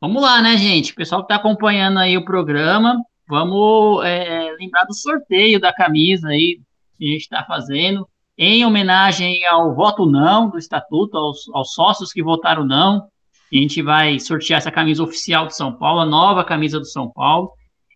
[0.00, 0.92] Vamos lá, né, gente?
[0.92, 6.28] O pessoal que está acompanhando aí o programa, vamos é, lembrar do sorteio da camisa
[6.28, 6.60] aí
[6.96, 8.08] que a gente está fazendo,
[8.38, 13.08] em homenagem ao voto não do Estatuto, aos, aos sócios que votaram não.
[13.52, 17.10] A gente vai sortear essa camisa oficial do São Paulo, a nova camisa do São
[17.10, 17.52] Paulo.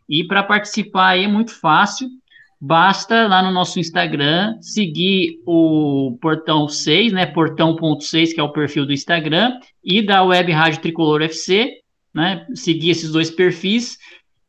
[0.08, 2.08] E para participar aí é muito fácil.
[2.60, 7.26] basta lá no nosso Instagram seguir o Portão 6, né?
[7.26, 11.70] Portão.6, que é o perfil do Instagram, e da Web Rádio Tricolor FC,
[12.14, 12.46] né?
[12.54, 13.98] Seguir esses dois perfis.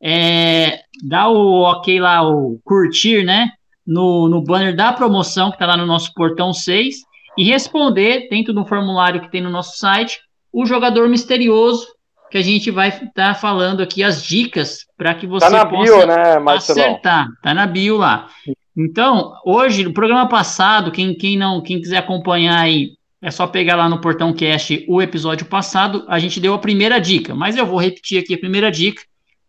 [0.02, 3.50] É, dá o ok lá, o curtir, né?
[3.86, 6.96] No, no banner da promoção que está lá no nosso Portão 6
[7.36, 10.20] e responder dentro do formulário que tem no nosso site
[10.52, 11.86] o jogador misterioso
[12.30, 15.66] que a gente vai estar tá falando aqui as dicas para que você tá na
[15.66, 16.82] possa bio, né, Marcelão?
[16.82, 17.28] acertar.
[17.42, 18.28] Tá na bio lá.
[18.74, 23.76] Então, hoje, no programa passado, quem, quem não, quem quiser acompanhar aí, é só pegar
[23.76, 27.66] lá no Portão Cast o episódio passado, a gente deu a primeira dica, mas eu
[27.66, 29.02] vou repetir aqui a primeira dica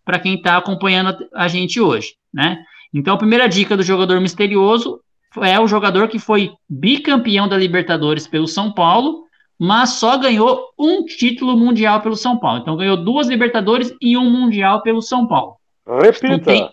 [0.05, 2.63] para quem está acompanhando a gente hoje, né?
[2.93, 4.99] Então, a primeira dica do jogador misterioso
[5.41, 9.23] é o jogador que foi bicampeão da Libertadores pelo São Paulo
[9.59, 12.59] mas só ganhou um título mundial pelo São Paulo.
[12.59, 15.55] Então ganhou duas Libertadores e um Mundial pelo São Paulo.
[15.87, 16.33] Repita.
[16.33, 16.69] Então, tem,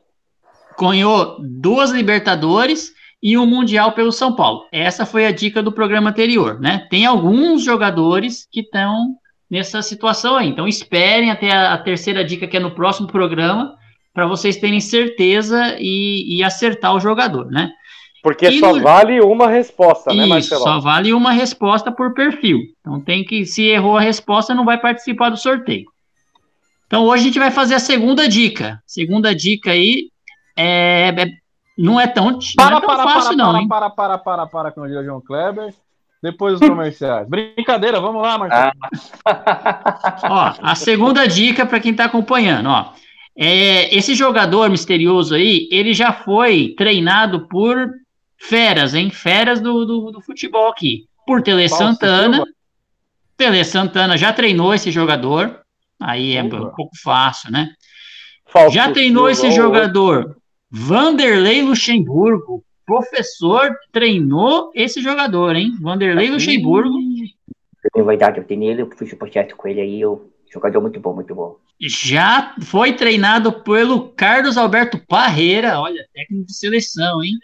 [0.78, 4.66] ganhou duas Libertadores e um Mundial pelo São Paulo.
[4.72, 6.86] Essa foi a dica do programa anterior, né?
[6.90, 9.14] Tem alguns jogadores que estão
[9.50, 10.48] nessa situação aí.
[10.48, 13.76] Então esperem até a, a terceira dica que é no próximo programa
[14.14, 17.72] para vocês terem certeza e, e acertar o jogador, né?
[18.22, 18.82] Porque e só no...
[18.82, 20.62] vale uma resposta, né, Marcelo?
[20.62, 22.60] Só vale uma resposta por perfil.
[22.80, 25.86] Então tem que, se errou a resposta, não vai participar do sorteio.
[26.86, 28.82] Então hoje a gente vai fazer a segunda dica.
[28.86, 30.10] Segunda dica aí
[30.56, 31.26] é, é
[31.78, 33.68] não é tão, para, não é tão para, fácil, para, não, para, hein?
[33.68, 35.72] Para, para, para, para, com o João Kleber.
[36.22, 37.26] Depois os comerciais.
[37.28, 38.72] Brincadeira, vamos lá, Marcelo.
[40.24, 42.92] ó, a segunda dica para quem está acompanhando, ó.
[43.36, 47.90] É, esse jogador misterioso aí, ele já foi treinado por
[48.36, 49.10] feras, hein?
[49.10, 51.06] Feras do, do, do futebol aqui.
[51.26, 52.44] Por Tele Santana.
[53.36, 55.60] Tele Santana já treinou esse jogador.
[55.98, 57.70] Aí é um pouco fácil, né?
[58.46, 60.36] Falso já treinou esse jogador.
[60.70, 62.64] Vanderlei Luxemburgo.
[62.90, 65.76] Professor treinou esse jogador, hein?
[65.80, 66.98] Vanderlei Luxemburgo.
[67.84, 70.80] Eu tenho verdade, eu tenho ele, eu fiz o projeto com ele aí, eu jogador
[70.80, 71.56] muito bom, muito bom.
[71.80, 77.34] Já foi treinado pelo Carlos Alberto Parreira, olha, técnico de seleção, hein?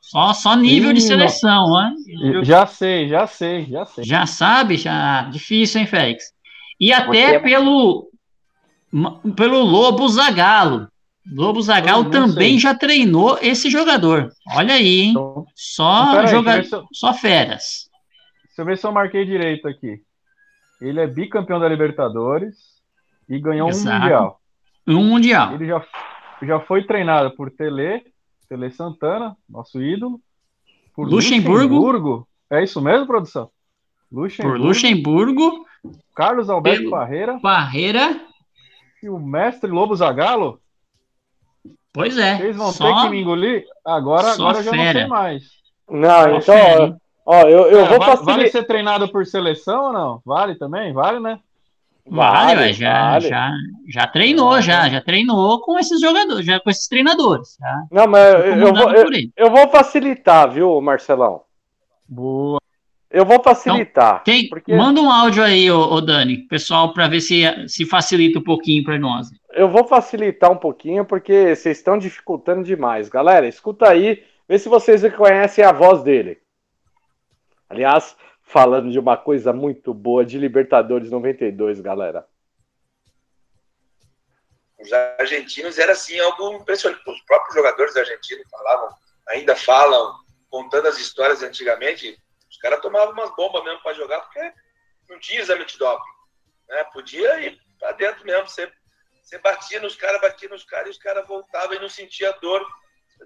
[0.00, 2.44] Só, só nível Ih, de seleção, né?
[2.44, 4.04] Já sei, já sei, já sei.
[4.04, 4.76] Já sabe?
[4.76, 6.32] Já difícil, hein, Félix?
[6.78, 7.40] E até Você...
[7.40, 8.08] pelo
[9.34, 10.91] pelo Lobo Zagalo.
[11.30, 12.58] Lobo Zagalo também sei.
[12.58, 14.30] já treinou esse jogador.
[14.56, 15.10] Olha aí, hein?
[15.10, 16.86] Então, só então, eu...
[16.92, 17.88] só feras.
[18.46, 20.02] Deixa eu ver se eu marquei direito aqui.
[20.80, 22.56] Ele é bicampeão da Libertadores
[23.28, 23.96] e ganhou Exato.
[23.96, 24.40] um mundial.
[24.86, 25.54] Um mundial.
[25.54, 25.86] Ele já,
[26.42, 28.04] já foi treinado por Tele,
[28.48, 30.20] Tele Santana, nosso ídolo.
[30.94, 31.76] Por Luxemburgo.
[31.76, 32.28] Luxemburgo.
[32.50, 33.48] É isso mesmo, produção?
[34.10, 34.58] Luxemburgo.
[34.58, 35.66] Por Luxemburgo.
[36.14, 37.38] Carlos Alberto Barreira.
[37.40, 38.20] Barreira.
[39.02, 40.60] E o mestre Lobo Zagalo.
[41.92, 42.38] Pois é.
[42.38, 42.86] Vocês vão só...
[42.86, 43.64] ter que me engolir?
[43.84, 45.44] Agora, agora eu já não sei mais.
[45.90, 49.92] Não, só então, ó, eu, eu é, vou vale, vale ser treinado por seleção ou
[49.92, 50.22] não?
[50.24, 50.92] Vale também?
[50.92, 51.38] Vale, né?
[52.06, 53.28] Vale, vale, já, vale.
[53.28, 53.52] já,
[53.88, 57.56] já treinou, já, já treinou com esses jogadores, já com esses treinadores.
[57.60, 57.84] Já.
[57.92, 61.42] Não, mas eu vou, eu, eu, vou facilitar, viu, Marcelão?
[62.08, 62.60] Boa.
[63.08, 64.20] Eu vou facilitar.
[64.22, 64.74] Então, tem, porque...
[64.74, 68.82] Manda um áudio aí, ô, ô Dani, pessoal, para ver se, se facilita um pouquinho
[68.82, 69.28] para nós.
[69.54, 73.08] Eu vou facilitar um pouquinho, porque vocês estão dificultando demais.
[73.08, 76.42] Galera, escuta aí, vê se vocês reconhecem a voz dele.
[77.68, 82.26] Aliás, falando de uma coisa muito boa de Libertadores 92, galera.
[84.78, 87.02] Os argentinos era assim algo impressionante.
[87.08, 88.88] Os próprios jogadores argentinos falavam,
[89.28, 90.14] ainda falam,
[90.50, 92.18] contando as histórias antigamente.
[92.50, 94.52] Os caras tomavam umas bombas mesmo para jogar porque
[95.08, 96.02] não tinha exame de doping.
[96.68, 96.84] Né?
[96.92, 98.48] Podia ir para dentro mesmo.
[98.48, 98.70] Você,
[99.22, 102.66] você batia nos caras, batia nos caras e os caras voltavam e não sentia dor.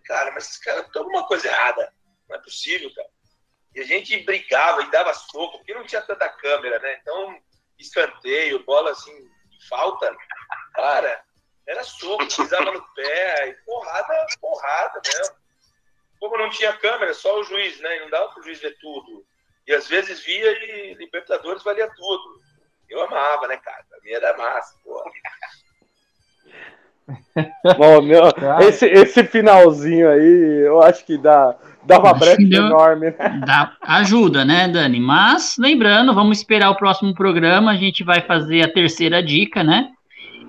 [0.04, 1.92] Cara, mas esses caras estão alguma coisa errada.
[2.28, 3.08] Não é possível, cara.
[3.74, 6.98] E a gente brigava e dava soco, porque não tinha tanta câmera, né?
[7.00, 7.38] Então,
[7.78, 9.28] escanteio, bola assim,
[9.68, 10.16] falta,
[10.74, 11.22] cara,
[11.66, 15.36] era soco, pisava no pé, e porrada, porrada mesmo.
[16.20, 17.96] Como não tinha câmera, só o juiz, né?
[17.96, 19.26] E não dava pro juiz ver tudo.
[19.66, 22.40] E às vezes via e Libertadores valia tudo.
[22.88, 23.84] Eu amava, né, cara?
[23.88, 25.10] Pra mim era massa, porra.
[27.76, 28.24] Bom, meu,
[28.66, 31.54] esse, esse finalzinho aí, eu acho que dá,
[31.84, 33.06] dá uma brecha enorme.
[33.06, 33.42] Né?
[33.46, 34.98] Dá, ajuda, né, Dani?
[34.98, 39.88] Mas, lembrando, vamos esperar o próximo programa, a gente vai fazer a terceira dica, né?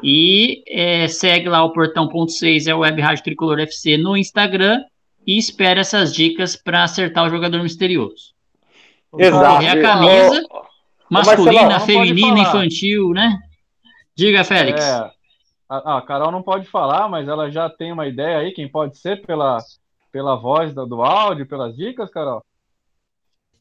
[0.03, 4.83] E é, segue lá o portão.6, é o Web Rádio Tricolor FC no Instagram
[5.25, 8.35] e espera essas dicas para acertar o jogador misterioso.
[9.17, 9.63] Exato.
[9.63, 10.43] É a camisa
[11.09, 13.39] masculina, feminina, infantil, né?
[14.15, 14.81] Diga, Félix.
[14.81, 15.11] É,
[15.69, 18.97] a, a Carol não pode falar, mas ela já tem uma ideia aí, quem pode
[18.97, 19.57] ser pela,
[20.11, 22.43] pela voz do, do áudio, pelas dicas, Carol?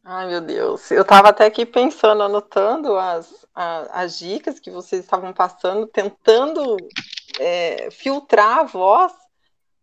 [0.09, 0.89] Ai, meu Deus.
[0.93, 6.77] Eu estava até aqui pensando, anotando as, as, as, dicas que vocês estavam passando, tentando
[7.41, 9.13] é, filtrar a voz.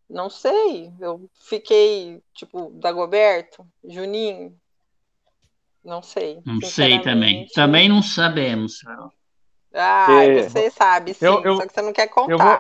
[0.09, 0.93] Não sei.
[0.97, 4.55] Eu fiquei, tipo, Dagoberto, Juninho.
[5.83, 6.41] Não sei.
[6.45, 7.45] Não sei também.
[7.53, 9.11] Também não sabemos, Carol.
[9.73, 10.43] Ah, é.
[10.43, 12.31] você sabe, sim, eu, eu, só que você não quer contar.
[12.31, 12.59] Eu, vou,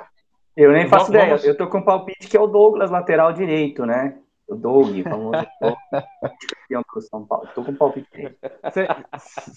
[0.57, 1.23] eu nem faço Vamos.
[1.23, 1.51] ideia.
[1.51, 4.17] Eu tô com o palpite que é o Douglas, lateral direito, né?
[4.47, 5.31] O Doug, famoso
[5.91, 7.47] campeão do São Paulo.
[7.53, 8.07] Tô com o palpite
[8.73, 8.87] sem,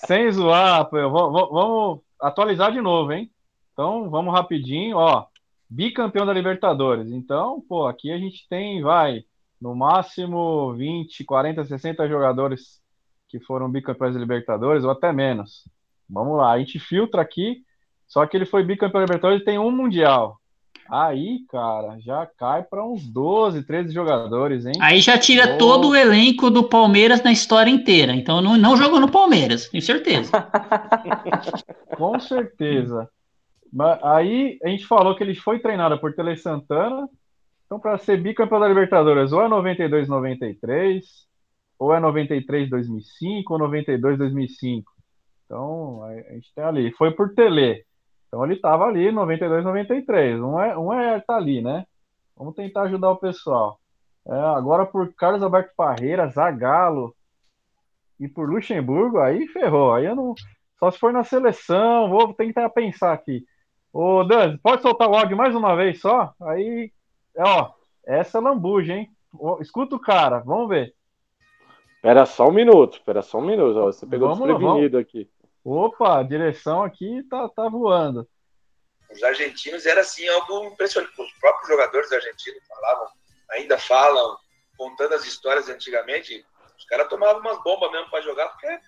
[0.06, 3.30] sem zoar, vamos atualizar de novo, hein?
[3.72, 5.26] Então, vamos rapidinho, ó.
[5.68, 7.10] Bicampeão da Libertadores.
[7.10, 9.24] Então, pô, aqui a gente tem, vai,
[9.60, 12.80] no máximo 20, 40, 60 jogadores
[13.28, 15.68] que foram bicampeões da Libertadores, ou até menos.
[16.08, 17.62] Vamos lá, a gente filtra aqui,
[18.06, 20.38] só que ele foi bicampeão da Libertadores e tem um Mundial.
[20.88, 24.74] Aí, cara, já cai para uns 12, 13 jogadores, hein?
[24.80, 25.58] Aí já tira oh.
[25.58, 28.12] todo o elenco do Palmeiras na história inteira.
[28.12, 30.30] Então não, não jogou no Palmeiras, tenho certeza.
[31.96, 33.08] Com certeza.
[33.72, 37.08] Mas aí a gente falou que ele foi treinado por Tele Santana.
[37.66, 41.04] Então, para ser bicampeão da Libertadores, ou é 92, 93,
[41.78, 44.92] ou é 93, 2005, ou 92, 2005.
[45.46, 46.92] Então, a gente tem ali.
[46.92, 47.84] Foi por Tele.
[48.28, 50.40] Então ele estava ali 92, 93.
[50.40, 51.86] Um é, um é tá ali, né?
[52.36, 53.80] Vamos tentar ajudar o pessoal.
[54.26, 57.14] É, agora por Carlos Alberto Parreira, Zagallo
[58.18, 59.94] e por Luxemburgo, aí ferrou.
[59.94, 60.34] Aí eu não.
[60.78, 63.46] Só se for na seleção, vou tentar pensar aqui.
[63.92, 66.34] Ô, Dan, pode soltar o áudio mais uma vez só?
[66.42, 66.92] Aí,
[67.38, 67.70] ó,
[68.04, 69.08] essa é lambuja, hein?
[69.60, 70.94] Escuta o cara, vamos ver.
[71.94, 73.78] Espera só um minuto, espera só um minuto.
[73.78, 75.30] Ó, você pegou vamos desprevenido aqui.
[75.68, 78.28] Opa, a direção aqui tá, tá voando.
[79.10, 81.20] Os argentinos era assim algo impressionante.
[81.20, 83.08] Os próprios jogadores argentinos falavam,
[83.50, 84.38] ainda falam,
[84.78, 86.46] contando as histórias antigamente.
[86.78, 88.78] Os caras tomavam umas bombas mesmo para jogar porque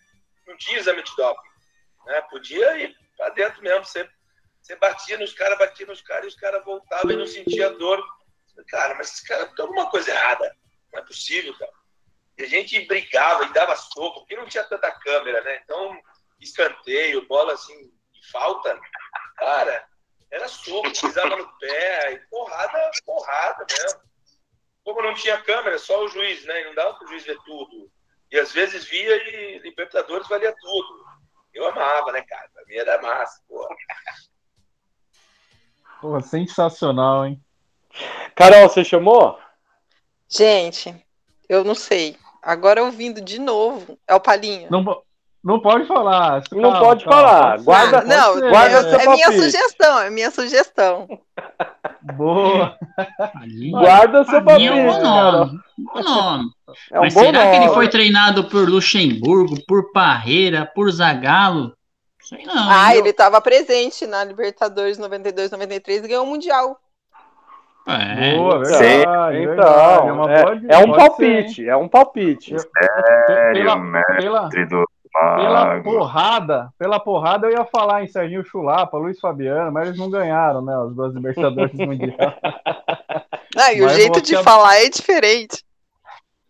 [0.46, 1.48] não tinha exame de doping.
[2.06, 2.20] Né?
[2.30, 3.84] Podia ir para dentro mesmo.
[3.84, 4.08] Você,
[4.62, 8.00] você batia nos caras, batia nos caras e os caras voltavam e não sentia dor.
[8.68, 10.54] Cara, mas esse cara tem alguma coisa errada.
[10.92, 11.72] Não é possível, cara.
[12.38, 15.60] E a gente brigava e dava soco, porque não tinha tanta câmera, né?
[15.64, 16.00] Então
[16.40, 18.78] escanteio, bola assim, de falta,
[19.36, 19.86] cara,
[20.30, 24.00] era soco, pisava no pé, e porrada, porrada mesmo.
[24.84, 26.64] Como não tinha câmera, só o juiz, né?
[26.64, 27.90] Não dava para o juiz ver tudo.
[28.30, 31.04] E às vezes via e Libertadores valia tudo.
[31.52, 32.48] Eu amava, né, cara?
[32.52, 33.74] Pra mim era massa, porra.
[36.00, 37.42] Pô, sensacional, hein?
[38.34, 39.38] Carol, você chamou?
[40.28, 40.94] Gente,
[41.48, 42.16] eu não sei.
[42.42, 44.70] Agora ouvindo de novo, é o Palinho.
[44.70, 45.02] Não,
[45.42, 46.42] não pode falar.
[46.48, 47.50] Calma, não pode calma, falar.
[47.52, 51.20] Pode guarda, não, ser, guarda é, é minha sugestão, é minha sugestão.
[52.14, 52.76] Boa.
[53.70, 54.72] guarda seu papel.
[54.72, 55.60] É um nome.
[55.94, 56.50] Um nome.
[56.92, 57.50] É um Mas será nome.
[57.50, 61.72] que ele foi treinado por Luxemburgo, por Parreira, por Zagallo?
[62.20, 62.70] Sei não.
[62.70, 66.78] Ah, ele estava presente na Libertadores 92, 93 e ganhou o Mundial.
[67.86, 70.66] É, boa, verdade, então, verdade.
[70.68, 72.54] É, é, é um palpite, ser, é um palpite.
[73.26, 74.84] Sério, pela, pela, do
[75.36, 80.10] pela porrada, pela porrada eu ia falar em Serginho Chulapa, Luiz Fabiano, mas eles não
[80.10, 80.76] ganharam, né?
[80.78, 82.14] Os dois Libertadores Mundial.
[83.56, 85.64] Ah, e o jeito de falar é diferente.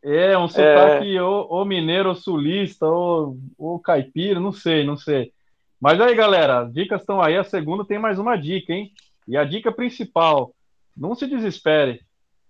[0.02, 1.22] É, um sotaque é...
[1.22, 5.32] Ou, ou, mineiro, ou sulista, ou, ou caipira, não sei, não sei.
[5.80, 7.36] Mas aí, galera, as dicas estão aí.
[7.36, 8.92] A segunda tem mais uma dica, hein?
[9.26, 10.52] E a dica principal:
[10.94, 12.00] não se desespere.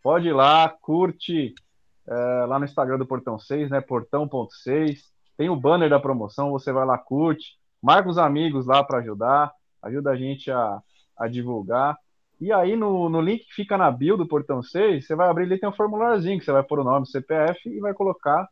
[0.03, 1.55] Pode ir lá, curte
[2.09, 3.81] é, lá no Instagram do Portão 6, né?
[3.81, 5.03] Portão.6
[5.39, 9.53] tem o banner da promoção, você vai lá, curte, marca os amigos lá para ajudar,
[9.81, 10.83] ajuda a gente a,
[11.17, 11.97] a divulgar.
[12.41, 15.45] E aí no, no link que fica na bio do Portão 6, você vai abrir
[15.45, 18.49] ali, tem um formuláriozinho que você vai pôr o nome, o CPF e vai colocar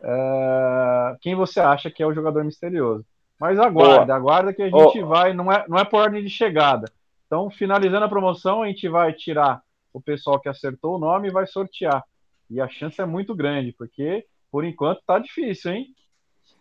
[0.00, 3.04] é, quem você acha que é o jogador misterioso.
[3.38, 4.16] Mas aguarda, Boa.
[4.16, 5.06] aguarda que a gente oh.
[5.06, 6.90] vai, não é, não é por ordem de chegada.
[7.26, 9.60] Então, finalizando a promoção, a gente vai tirar
[9.92, 12.04] o pessoal que acertou o nome e vai sortear.
[12.48, 15.86] E a chance é muito grande, porque por enquanto tá difícil, hein?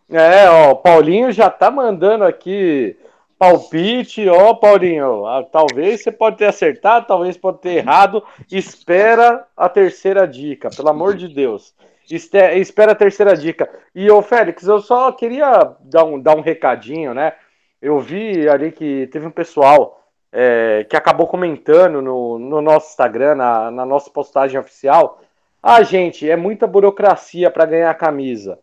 [0.09, 2.97] É, ó, Paulinho já tá mandando aqui
[3.37, 8.23] palpite, ó, Paulinho, talvez você pode ter acertado, talvez pode ter errado.
[8.51, 11.73] Espera a terceira dica, pelo amor de Deus.
[12.09, 13.69] espera a terceira dica.
[13.93, 17.33] E, ô, Félix, eu só queria dar um, dar um recadinho, né?
[17.81, 20.01] Eu vi ali que teve um pessoal
[20.31, 25.21] é, que acabou comentando no, no nosso Instagram, na, na nossa postagem oficial.
[25.61, 28.57] Ah, gente, é muita burocracia para ganhar a camisa.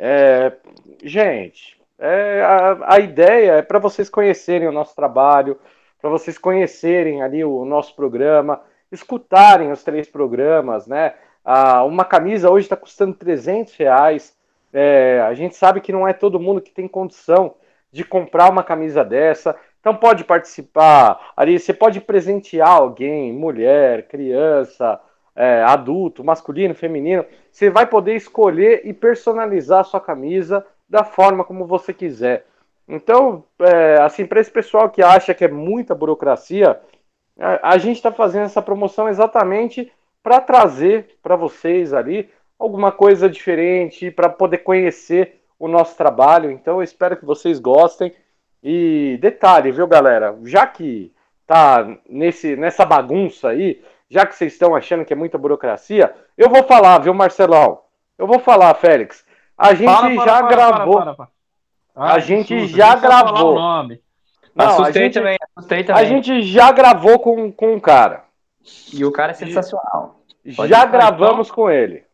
[0.00, 0.52] É,
[1.02, 5.58] gente, é, a, a ideia é para vocês conhecerem o nosso trabalho,
[6.00, 11.14] para vocês conhecerem ali o nosso programa, escutarem os três programas, né?
[11.44, 14.36] Ah, uma camisa hoje está custando 300 reais.
[14.72, 17.54] É, a gente sabe que não é todo mundo que tem condição
[17.90, 19.56] de comprar uma camisa dessa.
[19.80, 21.32] Então pode participar.
[21.36, 25.00] Ali você pode presentear alguém, mulher, criança,
[25.38, 27.24] é, adulto, masculino, feminino.
[27.52, 32.44] Você vai poder escolher e personalizar a sua camisa da forma como você quiser.
[32.88, 36.80] Então, é, assim, para esse pessoal que acha que é muita burocracia,
[37.38, 39.92] a, a gente está fazendo essa promoção exatamente
[40.24, 42.28] para trazer para vocês ali
[42.58, 46.50] alguma coisa diferente, para poder conhecer o nosso trabalho.
[46.50, 48.12] Então, eu espero que vocês gostem.
[48.60, 50.36] E detalhe, viu, galera?
[50.42, 51.12] Já que
[51.46, 53.80] tá nesse, nessa bagunça aí,
[54.10, 57.80] já que vocês estão achando que é muita burocracia, eu vou falar, viu, Marcelão?
[58.16, 59.24] Eu vou falar, Félix.
[59.56, 61.28] A gente para, para, já para, gravou.
[61.94, 63.54] Ah, a gente já gravou.
[64.54, 66.02] Não, assustei, gente, também, assustei também.
[66.02, 68.24] A gente já gravou com, com um cara.
[68.92, 70.20] E o cara é sensacional.
[70.56, 72.04] Pode já gravamos então, com ele.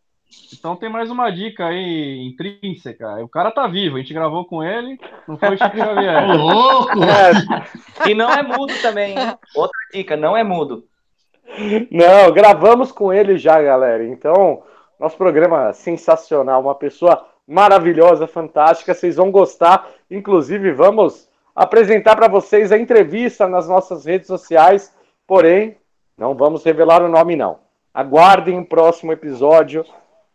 [0.53, 3.23] Então tem mais uma dica aí intrínseca.
[3.23, 6.37] O cara tá vivo, a gente gravou com ele, não foi o Chico Xavier.
[6.37, 6.99] louco!
[8.05, 8.11] É.
[8.11, 9.15] E não é mudo também.
[9.55, 10.85] Outra dica, não é mudo.
[11.91, 14.05] Não, gravamos com ele já, galera.
[14.05, 14.63] Então,
[14.99, 19.89] nosso programa sensacional, uma pessoa maravilhosa, fantástica, vocês vão gostar.
[20.11, 24.93] Inclusive, vamos apresentar para vocês a entrevista nas nossas redes sociais,
[25.27, 25.77] porém,
[26.19, 27.59] não vamos revelar o nome não.
[27.93, 29.85] Aguardem o próximo episódio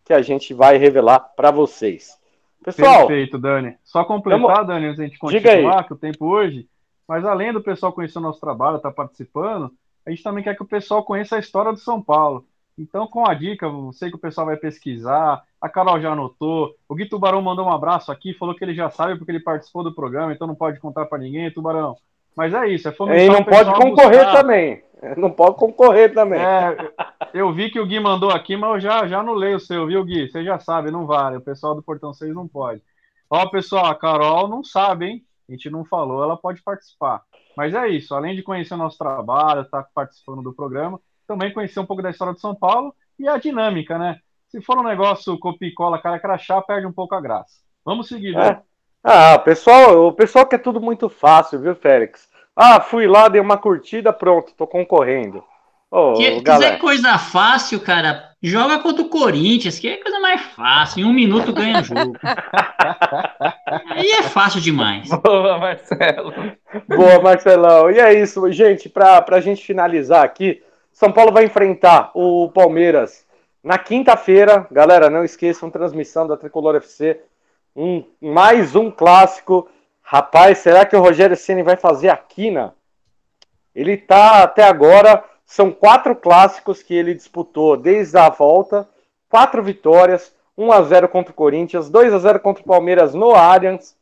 [0.05, 2.17] que a gente vai revelar para vocês.
[2.63, 3.77] Pessoal, perfeito, Dani.
[3.83, 4.65] Só completar.
[4.65, 6.67] Dani, antes a gente continuar, que o tempo hoje,
[7.07, 9.71] mas além do pessoal conhecer o nosso trabalho, estar tá participando,
[10.05, 12.45] a gente também quer que o pessoal conheça a história do São Paulo.
[12.77, 16.73] Então, com a dica, eu sei que o pessoal vai pesquisar, a Carol já anotou,
[16.87, 19.83] o Gui Tubarão mandou um abraço aqui, falou que ele já sabe porque ele participou
[19.83, 21.97] do programa, então não pode contar para ninguém, Tubarão.
[22.35, 24.41] Mas é isso, é fomentar E não pode concorrer buscar...
[24.41, 24.83] também.
[25.17, 26.39] Não pode concorrer também.
[26.39, 26.91] É,
[27.33, 29.85] eu vi que o Gui mandou aqui, mas eu já, já não leio o seu,
[29.85, 30.29] viu, Gui?
[30.29, 31.37] Você já sabe, não vale.
[31.37, 32.81] O pessoal do Portão 6 não pode.
[33.29, 35.25] Ó, pessoal, a Carol não sabe, hein?
[35.47, 37.23] A gente não falou, ela pode participar.
[37.59, 40.97] Mas é isso, além de conhecer o nosso trabalho, estar tá participando do programa,
[41.27, 44.17] também conhecer um pouco da história de São Paulo e a dinâmica, né?
[44.47, 47.57] Se for um negócio copia e cola, cara crachá, perde um pouco a graça.
[47.83, 48.47] Vamos seguir, né?
[48.47, 48.61] É.
[49.03, 52.29] Ah, pessoal, o pessoal quer tudo muito fácil, viu, Félix?
[52.55, 55.43] Ah, fui lá, dei uma curtida, pronto, tô concorrendo.
[55.91, 61.01] Oh, que, quiser coisa fácil, cara, joga contra o Corinthians, que é coisa mais fácil.
[61.01, 62.13] Em um minuto ganha jogo.
[63.89, 65.09] Aí é fácil demais.
[65.09, 66.33] Boa, Marcelo.
[66.87, 67.91] Boa, Marcelão.
[67.91, 68.87] E é isso, gente.
[68.89, 70.61] Para a gente finalizar aqui,
[70.91, 73.27] São Paulo vai enfrentar o Palmeiras
[73.61, 77.19] na quinta-feira, galera, não esqueçam, transmissão da Tricolor FC.
[77.75, 79.69] Um, mais um clássico.
[80.01, 82.73] Rapaz, será que o Rogério Ceni vai fazer a quina?
[83.75, 85.23] Ele tá até agora.
[85.49, 88.87] São quatro clássicos que ele disputou desde a volta.
[89.27, 90.31] Quatro vitórias.
[90.55, 93.95] 1 a 0 contra o Corinthians, 2 a 0 contra o Palmeiras no Allianz,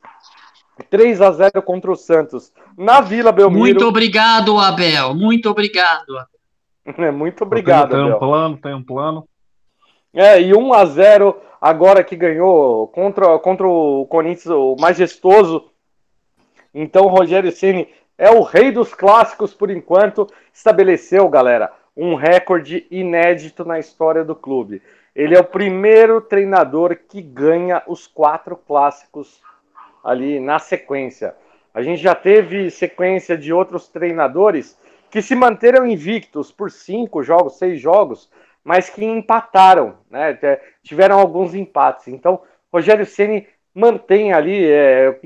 [0.89, 3.61] 3 a 0 contra o Santos na Vila Belmiro.
[3.61, 5.13] Muito obrigado, Abel.
[5.13, 6.25] Muito obrigado.
[6.83, 9.27] É, muito obrigado, tem, tem um plano, tem um plano.
[10.11, 15.69] É, e 1 a 0 agora que ganhou contra, contra o Corinthians, o majestoso.
[16.73, 17.87] Então Rogério Ceni
[18.17, 20.27] é o rei dos clássicos por enquanto.
[20.51, 24.81] Estabeleceu, galera, um recorde inédito na história do clube.
[25.15, 29.41] Ele é o primeiro treinador que ganha os quatro clássicos
[30.03, 31.35] ali na sequência.
[31.73, 37.57] A gente já teve sequência de outros treinadores que se manteram invictos por cinco jogos,
[37.57, 38.29] seis jogos,
[38.63, 40.37] mas que empataram, né?
[40.83, 42.07] Tiveram alguns empates.
[42.09, 42.41] Então,
[42.71, 45.19] Rogério Ceni mantém ali, é,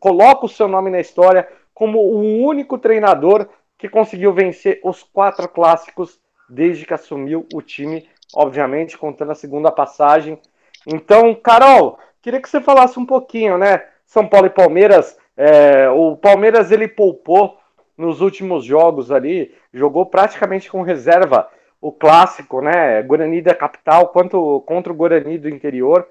[0.00, 1.46] coloca o seu nome na história
[1.78, 3.48] como o único treinador
[3.78, 6.18] que conseguiu vencer os quatro clássicos
[6.50, 10.40] desde que assumiu o time, obviamente contando a segunda passagem.
[10.84, 13.84] Então, Carol, queria que você falasse um pouquinho, né?
[14.04, 15.16] São Paulo e Palmeiras.
[15.36, 17.56] É, o Palmeiras ele poupou
[17.96, 21.48] nos últimos jogos ali, jogou praticamente com reserva
[21.80, 23.00] o clássico, né?
[23.02, 26.08] Guarani da capital quanto contra o Guarani do interior.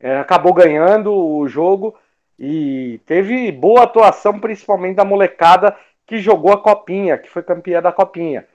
[0.00, 1.94] É, acabou ganhando o jogo
[2.38, 5.76] e teve boa atuação, principalmente da molecada
[6.06, 8.46] que jogou a Copinha, que foi campeã da Copinha.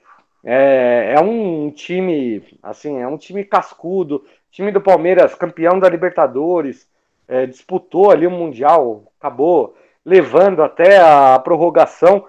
[0.43, 6.87] É, é um time, assim, é um time cascudo, time do Palmeiras, campeão da Libertadores,
[7.27, 9.75] é, disputou ali o Mundial, acabou
[10.05, 12.25] levando até a prorrogação.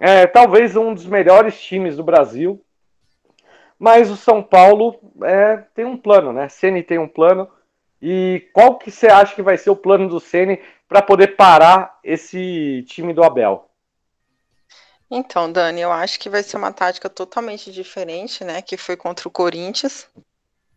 [0.00, 2.62] É, talvez um dos melhores times do Brasil,
[3.78, 6.48] mas o São Paulo é, tem um plano, né?
[6.48, 7.48] Ceni tem um plano.
[8.00, 11.98] E qual que você acha que vai ser o plano do Ceni para poder parar
[12.02, 13.68] esse time do Abel?
[15.10, 18.60] Então, Dani, eu acho que vai ser uma tática totalmente diferente, né?
[18.60, 20.08] Que foi contra o Corinthians.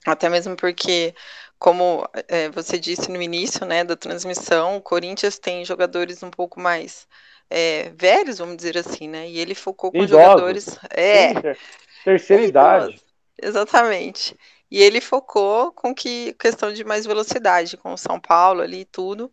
[0.06, 1.14] Até mesmo porque,
[1.60, 6.60] como é, você disse no início né, da transmissão, o Corinthians tem jogadores um pouco
[6.60, 7.08] mais
[7.50, 9.30] é, velhos, vamos dizer assim, né?
[9.30, 10.10] E ele focou com Idosos.
[10.10, 10.80] jogadores.
[10.90, 11.60] É, ter-
[12.04, 13.02] terceira idade.
[13.42, 14.36] Exatamente.
[14.72, 18.86] E ele focou com que questão de mais velocidade, com o São Paulo ali e
[18.86, 19.32] tudo.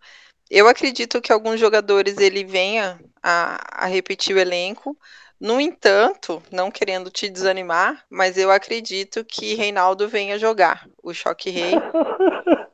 [0.50, 4.96] Eu acredito que alguns jogadores ele venha a, a repetir o elenco.
[5.40, 11.50] No entanto, não querendo te desanimar, mas eu acredito que Reinaldo venha jogar o Choque
[11.50, 11.74] Rei.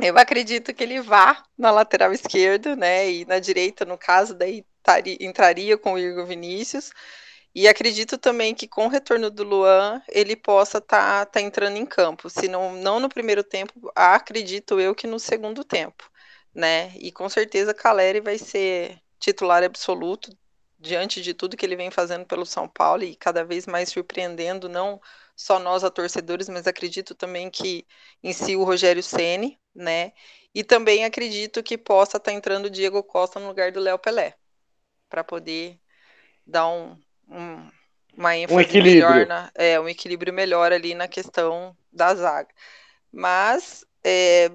[0.00, 3.10] Eu acredito que ele vá na lateral esquerda, né?
[3.10, 6.92] E na direita, no caso, daí tari- entraria com o Igor Vinícius.
[7.54, 11.86] E acredito também que com o retorno do Luan, ele possa estar tá, entrando em
[11.86, 12.30] campo.
[12.30, 16.08] Se não, não no primeiro tempo, acredito eu que no segundo tempo,
[16.54, 16.92] né?
[16.96, 20.30] E com certeza Caleri vai ser titular absoluto
[20.78, 24.68] diante de tudo que ele vem fazendo pelo São Paulo e cada vez mais surpreendendo
[24.68, 25.00] não
[25.34, 27.86] só nós a torcedores, mas acredito também que
[28.22, 30.12] em si o Rogério Ceni, né?
[30.54, 33.98] E também acredito que possa estar tá entrando o Diego Costa no lugar do Léo
[33.98, 34.34] Pelé,
[35.08, 35.78] para poder
[36.46, 37.70] dar um, um,
[38.16, 39.08] uma ênfase equilíbrio.
[39.08, 42.48] melhor, na, é, um equilíbrio melhor ali na questão da zaga.
[43.12, 44.50] Mas é,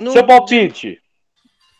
[0.00, 1.00] no, Seu palpite.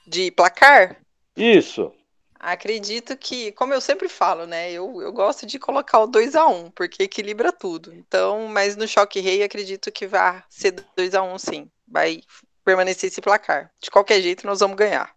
[0.06, 0.96] de placar,
[1.36, 1.92] Isso.
[2.38, 4.72] Acredito que, como eu sempre falo, né?
[4.72, 7.94] Eu, eu gosto de colocar o 2 a 1 porque equilibra tudo.
[7.94, 11.70] Então, mas no choque rei, acredito que vai ser 2 a 1 sim.
[11.86, 12.20] Vai
[12.64, 13.70] permanecer esse placar.
[13.80, 15.14] De qualquer jeito, nós vamos ganhar.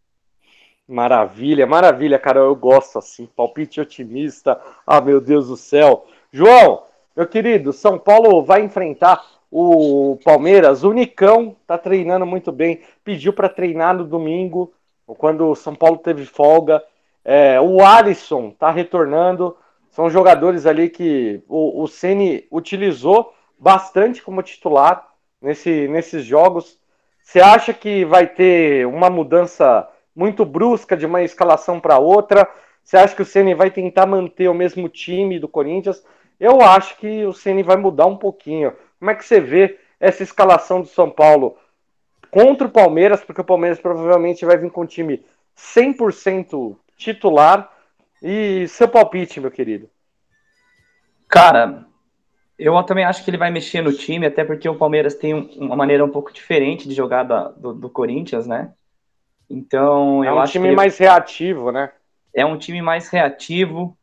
[0.87, 2.41] Maravilha, maravilha, cara.
[2.41, 3.25] Eu gosto assim.
[3.25, 4.61] Palpite otimista.
[4.85, 6.05] Ah, meu Deus do céu.
[6.31, 6.83] João,
[7.15, 10.83] meu querido, São Paulo vai enfrentar o Palmeiras.
[10.83, 12.81] O Nicão tá treinando muito bem.
[13.03, 14.73] Pediu para treinar no domingo,
[15.05, 16.83] quando o São Paulo teve folga.
[17.23, 19.55] É, o Alisson tá retornando.
[19.89, 25.07] São jogadores ali que o, o Ceni utilizou bastante como titular
[25.41, 26.77] nesse, nesses jogos.
[27.23, 32.47] Você acha que vai ter uma mudança muito brusca de uma escalação para outra?
[32.83, 36.03] Você acha que o Ceni vai tentar manter o mesmo time do Corinthians?
[36.39, 38.73] Eu acho que o Ceni vai mudar um pouquinho.
[38.99, 41.57] Como é que você vê essa escalação do São Paulo
[42.31, 43.23] contra o Palmeiras?
[43.23, 45.23] Porque o Palmeiras provavelmente vai vir com um time
[45.57, 47.71] 100% titular.
[48.21, 49.89] E seu palpite, meu querido?
[51.27, 51.85] Cara,
[52.57, 55.75] eu também acho que ele vai mexer no time, até porque o Palmeiras tem uma
[55.75, 58.73] maneira um pouco diferente de jogar da, do, do, Corinthians, né?
[59.49, 61.91] Então, é eu um acho time mais reativo, né?
[62.33, 63.97] É um time mais reativo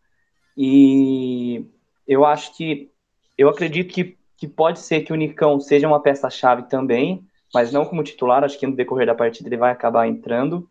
[0.57, 1.65] e
[2.07, 2.91] eu acho que
[3.37, 7.25] eu acredito que, que pode ser que o Nicão seja uma peça-chave também,
[7.55, 8.43] mas não como titular.
[8.43, 10.69] Acho que no decorrer da partida ele vai acabar entrando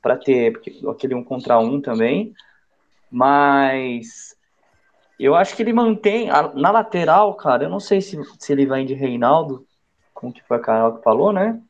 [0.00, 0.56] para ter
[0.88, 2.32] aquele um contra um também.
[3.10, 4.36] Mas
[5.18, 7.64] eu acho que ele mantém na lateral, cara.
[7.64, 9.66] Eu não sei se, se ele vai de Reinaldo,
[10.14, 11.60] como que foi a Carol que falou, né?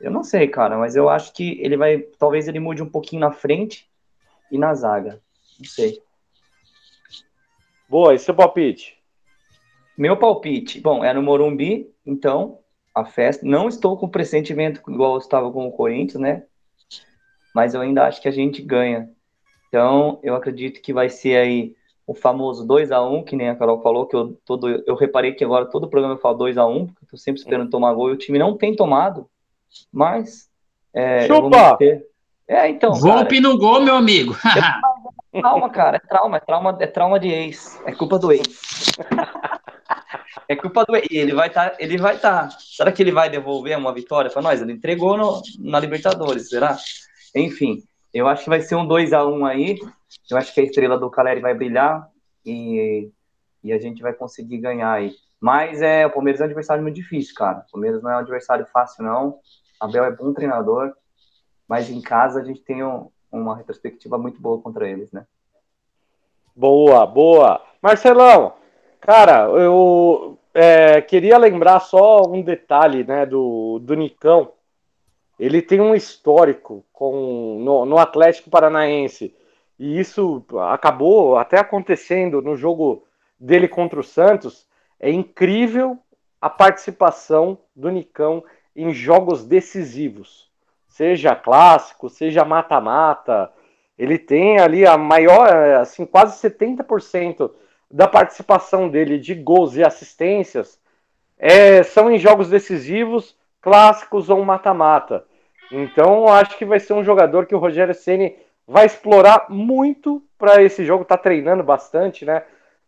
[0.00, 1.98] Eu não sei, cara, mas eu acho que ele vai.
[1.98, 3.90] Talvez ele mude um pouquinho na frente
[4.50, 5.20] e na zaga.
[5.58, 6.00] Não sei.
[7.86, 9.01] Boa, e seu palpite?
[9.96, 12.58] Meu palpite, bom, é no Morumbi, então,
[12.94, 13.44] a festa.
[13.46, 16.44] Não estou com pressentimento igual eu estava com o Corinthians, né?
[17.54, 19.10] Mas eu ainda acho que a gente ganha.
[19.68, 21.74] Então, eu acredito que vai ser aí
[22.06, 25.32] o famoso 2 a 1 que nem a Carol falou, que eu, todo, eu reparei
[25.32, 27.94] que agora todo programa eu falo 2 a 1 porque eu tô sempre esperando tomar
[27.94, 29.28] gol e o time não tem tomado,
[29.92, 30.50] mas.
[30.92, 31.78] É, Chupa!
[32.48, 32.92] É, então.
[32.94, 34.36] Volpe no gol, meu amigo.
[35.32, 38.42] é trauma, cara, é trauma, é trauma, é trauma de ex, é culpa do ex.
[40.52, 40.96] é culpa do.
[40.96, 42.48] E ele vai estar, tá, ele vai estar.
[42.48, 42.58] Tá.
[42.58, 44.60] Será que ele vai devolver uma vitória para nós?
[44.60, 46.76] Ele entregou no, na Libertadores, será?
[47.34, 49.78] Enfim, eu acho que vai ser um 2 a 1 aí.
[50.30, 52.08] Eu acho que a estrela do Caleri vai brilhar
[52.44, 53.10] e,
[53.64, 55.14] e a gente vai conseguir ganhar aí.
[55.40, 57.64] Mas é, o Palmeiras é um adversário muito difícil, cara.
[57.68, 59.38] O Palmeiras não é um adversário fácil, não.
[59.80, 60.92] Abel é bom treinador,
[61.66, 65.26] mas em casa a gente tem um, uma retrospectiva muito boa contra eles, né?
[66.54, 67.60] Boa, boa.
[67.80, 68.54] Marcelão,
[69.00, 74.52] cara, eu é, queria lembrar só um detalhe, né, do, do Nicão.
[75.38, 79.34] Ele tem um histórico com, no, no Atlético Paranaense.
[79.78, 83.04] E isso acabou até acontecendo no jogo
[83.40, 84.66] dele contra o Santos.
[85.00, 85.98] É incrível
[86.40, 90.50] a participação do Nicão em jogos decisivos,
[90.88, 93.50] seja clássico, seja mata-mata.
[93.98, 97.50] Ele tem ali a maior, assim, quase 70%
[97.92, 100.80] da participação dele de gols e assistências
[101.38, 105.24] é, são em jogos decisivos, clássicos ou mata-mata.
[105.70, 108.36] Então, acho que vai ser um jogador que o Rogério Ceni
[108.66, 111.04] vai explorar muito para esse jogo.
[111.04, 112.42] Tá treinando bastante, né?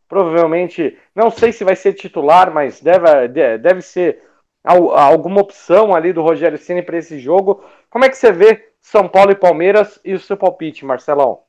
[0.09, 3.29] provavelmente, não sei se vai ser titular, mas deve,
[3.59, 4.23] deve ser
[4.63, 7.65] alguma opção ali do Rogério Ceni para esse jogo.
[7.91, 11.43] Como é que você vê São Paulo e Palmeiras e o seu palpite, Marcelão?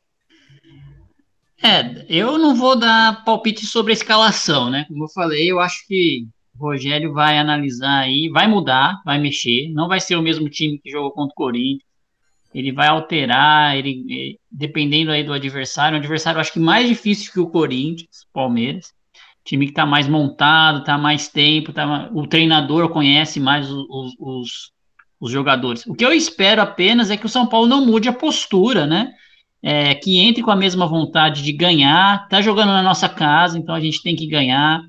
[1.62, 4.86] É, eu não vou dar palpite sobre a escalação, né?
[4.88, 6.28] Como eu falei, eu acho que
[6.58, 9.70] o Rogério vai analisar aí, vai mudar, vai mexer.
[9.74, 11.84] Não vai ser o mesmo time que jogou contra o Corinthians.
[12.54, 15.98] Ele vai alterar, ele, dependendo aí do adversário.
[15.98, 18.94] O adversário eu acho que mais difícil que o Corinthians, Palmeiras.
[19.44, 24.72] Time que está mais montado, está mais tempo, tá, o treinador conhece mais os, os,
[25.20, 25.86] os jogadores.
[25.86, 29.14] O que eu espero apenas é que o São Paulo não mude a postura, né?
[29.68, 33.74] É, que entre com a mesma vontade de ganhar, tá jogando na nossa casa, então
[33.74, 34.80] a gente tem que ganhar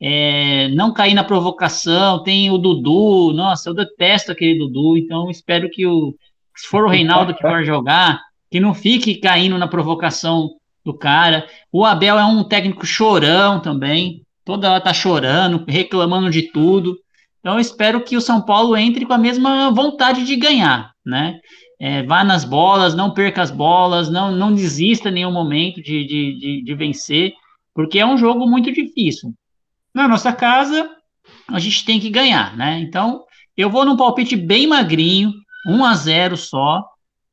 [0.00, 2.22] é, não cair na provocação.
[2.22, 6.14] Tem o Dudu, nossa, eu detesto aquele Dudu, então espero que o,
[6.56, 8.20] se for o Reinaldo que for jogar,
[8.50, 10.50] que não fique caindo na provocação
[10.84, 11.46] do cara.
[11.70, 16.96] O Abel é um técnico chorão também, toda hora tá chorando, reclamando de tudo.
[17.38, 21.38] Então espero que o São Paulo entre com a mesma vontade de ganhar, né?
[21.80, 26.04] É, vá nas bolas, não perca as bolas, não, não desista em nenhum momento de,
[26.06, 27.32] de, de, de vencer,
[27.74, 29.32] porque é um jogo muito difícil
[29.94, 30.90] na nossa casa,
[31.48, 32.78] a gente tem que ganhar, né?
[32.80, 33.24] Então,
[33.56, 35.32] eu vou num palpite bem magrinho,
[35.66, 36.84] 1 a 0 só,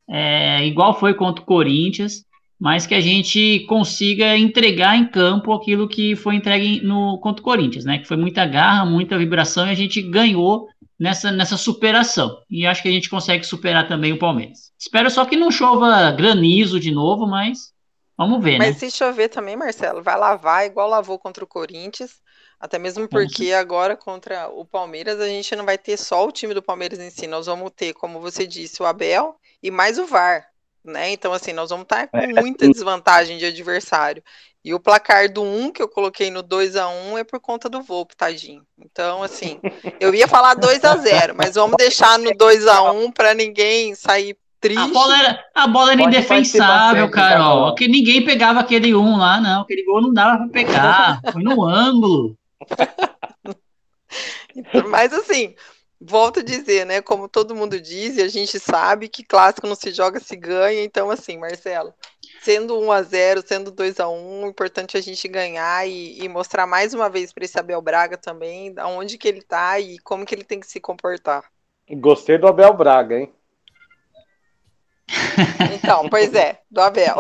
[0.10, 2.26] é, igual foi contra o Corinthians,
[2.60, 7.44] mas que a gente consiga entregar em campo aquilo que foi entregue no contra o
[7.44, 8.00] Corinthians, né?
[8.00, 10.68] Que foi muita garra, muita vibração e a gente ganhou
[11.00, 12.42] nessa, nessa superação.
[12.50, 14.72] E acho que a gente consegue superar também o Palmeiras.
[14.78, 17.74] Espero só que não chova granizo de novo, mas
[18.18, 18.78] vamos ver, mas né?
[18.82, 22.22] Mas se chover também, Marcelo, vai lavar igual lavou contra o Corinthians
[22.60, 26.54] até mesmo porque agora contra o Palmeiras a gente não vai ter só o time
[26.54, 30.08] do Palmeiras em si, nós vamos ter, como você disse, o Abel e mais o
[30.08, 30.48] VAR,
[30.84, 31.12] né?
[31.12, 34.24] Então, assim, nós vamos estar com é, muita desvantagem de adversário.
[34.68, 37.70] E o placar do 1 que eu coloquei no 2 a 1 é por conta
[37.70, 38.64] do Volpe, tadinho.
[38.78, 39.62] Então, assim,
[39.98, 43.96] eu ia falar 2 a 0 mas vamos deixar no 2 a 1 para ninguém
[43.96, 44.82] sair triste.
[44.82, 47.76] A bola era, a bola era indefensável, Carol.
[47.76, 49.62] Que ninguém pegava aquele 1 lá, não.
[49.62, 51.22] Aquele gol não dava para pegar.
[51.32, 52.36] Foi no ângulo.
[54.90, 55.56] Mas assim,
[56.02, 57.02] volto a dizer, né?
[57.02, 60.84] Como todo mundo diz, e a gente sabe que clássico não se joga, se ganha.
[60.84, 61.94] Então, assim, Marcelo,
[62.48, 66.24] sendo 1 a 0 sendo 2 a 1 o importante é a gente ganhar e,
[66.24, 70.00] e mostrar mais uma vez para esse Abel Braga também aonde que ele tá e
[70.00, 71.44] como que ele tem que se comportar.
[71.90, 73.34] Gostei do Abel Braga, hein?
[75.74, 77.18] Então, pois é, do Abel.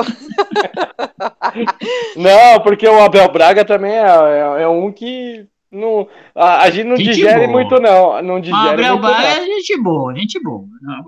[2.16, 6.88] Não, porque o Abel Braga também é, é, é um que não, a, a gente
[6.88, 7.52] não gente digere boa.
[7.52, 8.22] muito, não.
[8.22, 10.66] Não digere o Abel Braga é gente boa, gente boa.
[10.82, 11.04] Não,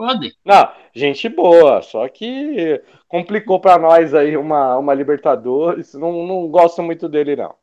[0.46, 5.94] não, gente boa, só que complicou para nós aí uma, uma Libertadores.
[5.94, 7.56] Não, não gosto muito dele, não.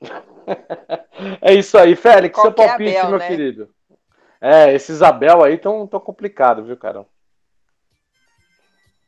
[1.42, 3.28] é isso aí, Félix, Qualquer seu palpite, Abel, meu né?
[3.28, 3.68] querido.
[4.40, 7.08] É, esses Abel aí tão, tão complicado, viu, Carol?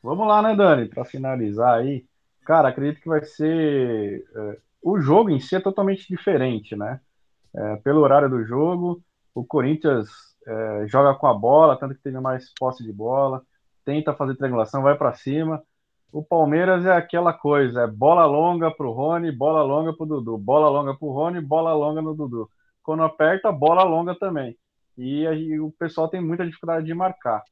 [0.02, 0.88] Vamos lá, né, Dani?
[0.88, 2.04] Para finalizar aí,
[2.44, 4.24] cara, acredito que vai ser.
[4.34, 7.00] É, o jogo em si é totalmente diferente, né?
[7.58, 9.02] É, pelo horário do jogo,
[9.34, 10.08] o Corinthians
[10.46, 13.42] é, joga com a bola, tanto que teve mais posse de bola,
[13.84, 15.62] tenta fazer triangulação, vai para cima.
[16.12, 20.06] O Palmeiras é aquela coisa, é bola longa para o Rony, bola longa para o
[20.06, 22.48] Dudu, bola longa para o Rony, bola longa no Dudu.
[22.82, 24.56] Quando aperta, bola longa também.
[24.96, 27.42] E o pessoal tem muita dificuldade de marcar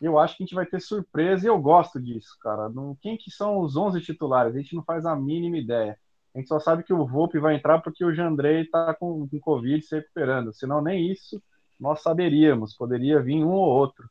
[0.00, 2.68] eu acho que a gente vai ter surpresa e eu gosto disso, cara.
[2.68, 4.54] No, quem que são os 11 titulares?
[4.54, 5.98] A gente não faz a mínima ideia.
[6.34, 9.40] A gente só sabe que o Volpe vai entrar porque o Jandrei tá com, com
[9.40, 10.52] Covid se recuperando.
[10.52, 11.40] Senão nem isso
[11.78, 12.74] nós saberíamos.
[12.76, 14.08] Poderia vir um ou outro.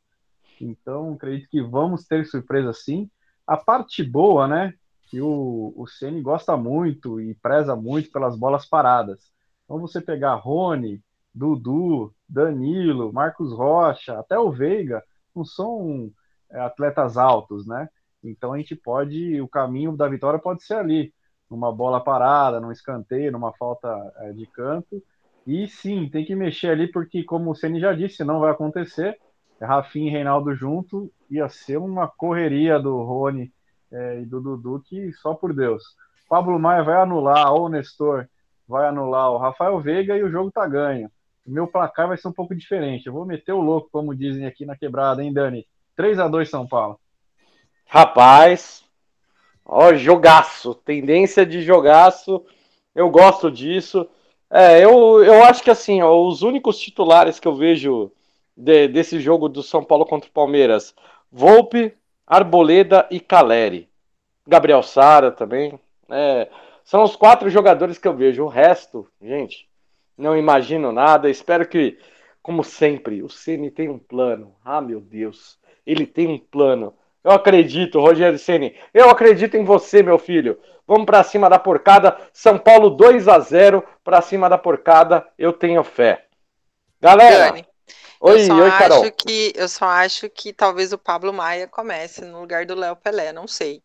[0.60, 3.10] Então, acredito que vamos ter surpresa sim.
[3.46, 4.72] A parte boa, né?
[5.10, 9.30] Que o, o Ceni gosta muito e preza muito pelas bolas paradas.
[9.64, 11.02] Então, você pegar Rony,
[11.34, 15.02] Dudu, Danilo, Marcos Rocha, até o Veiga,
[15.34, 16.10] não são
[16.50, 17.88] é, atletas altos, né?
[18.22, 21.12] Então a gente pode, o caminho da vitória pode ser ali,
[21.54, 25.02] numa bola parada, num escanteio, numa falta é, de canto.
[25.46, 29.18] E sim, tem que mexer ali, porque, como o Ceni já disse, não vai acontecer.
[29.60, 33.52] Rafinha e Reinaldo junto ia ser uma correria do Rony
[33.90, 35.82] é, e do Dudu que só por Deus.
[36.28, 38.26] Pablo Maia vai anular, ou o Nestor
[38.68, 41.10] vai anular o Rafael Veiga e o jogo tá ganho
[41.46, 43.06] o meu placar vai ser um pouco diferente.
[43.06, 45.66] Eu vou meter o louco, como dizem aqui na quebrada, hein, Dani?
[45.94, 46.98] 3 a 2 São Paulo.
[47.86, 48.83] Rapaz,
[49.64, 52.44] ó, jogaço, tendência de jogaço.
[52.94, 54.08] Eu gosto disso.
[54.50, 58.12] É, eu, eu acho que assim, ó, os únicos titulares que eu vejo
[58.56, 60.94] de, desse jogo do São Paulo contra o Palmeiras,
[61.30, 61.92] Volpe,
[62.26, 63.88] Arboleda e Caleri.
[64.46, 65.78] Gabriel Sara também.
[66.10, 66.48] É,
[66.84, 68.44] São os quatro jogadores que eu vejo.
[68.44, 69.68] O resto, gente,
[70.16, 71.30] não imagino nada.
[71.30, 71.98] Espero que,
[72.42, 74.54] como sempre, o Ceni tem um plano.
[74.64, 76.94] Ah, meu Deus, ele tem um plano.
[77.24, 78.76] Eu acredito, Rogério Ceni.
[78.92, 80.60] Eu acredito em você, meu filho.
[80.86, 82.16] Vamos para cima da porcada.
[82.32, 85.26] São Paulo 2 a 0 para cima da porcada.
[85.38, 86.26] Eu tenho fé.
[87.00, 87.52] Galera.
[87.52, 87.66] Dani,
[88.20, 89.02] oi, eu só oi, Carol.
[89.02, 92.96] acho que eu só acho que talvez o Pablo Maia comece no lugar do Léo
[92.96, 93.82] Pelé, não sei.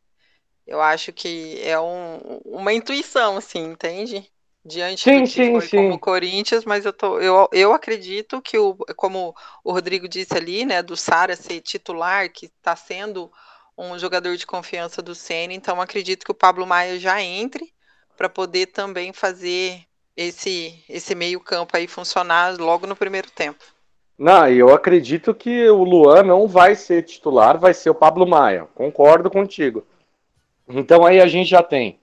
[0.67, 4.31] Eu acho que é um- uma intuição, assim, entende?
[4.65, 5.77] Diante Sim, do que sim, foi sim.
[5.77, 9.33] como Corinthians, mas eu, tô, eu, eu acredito que, o, como
[9.63, 13.31] o Rodrigo disse ali, né, do Sara ser titular, que está sendo
[13.77, 17.73] um jogador de confiança do Ceni, então acredito que o Pablo Maia já entre
[18.17, 19.81] para poder também fazer
[20.15, 23.63] esse, esse meio campo aí funcionar logo no primeiro tempo.
[24.17, 28.67] Não, eu acredito que o Luan não vai ser titular, vai ser o Pablo Maia.
[28.75, 29.87] Concordo contigo.
[30.67, 31.97] Então aí a gente já tem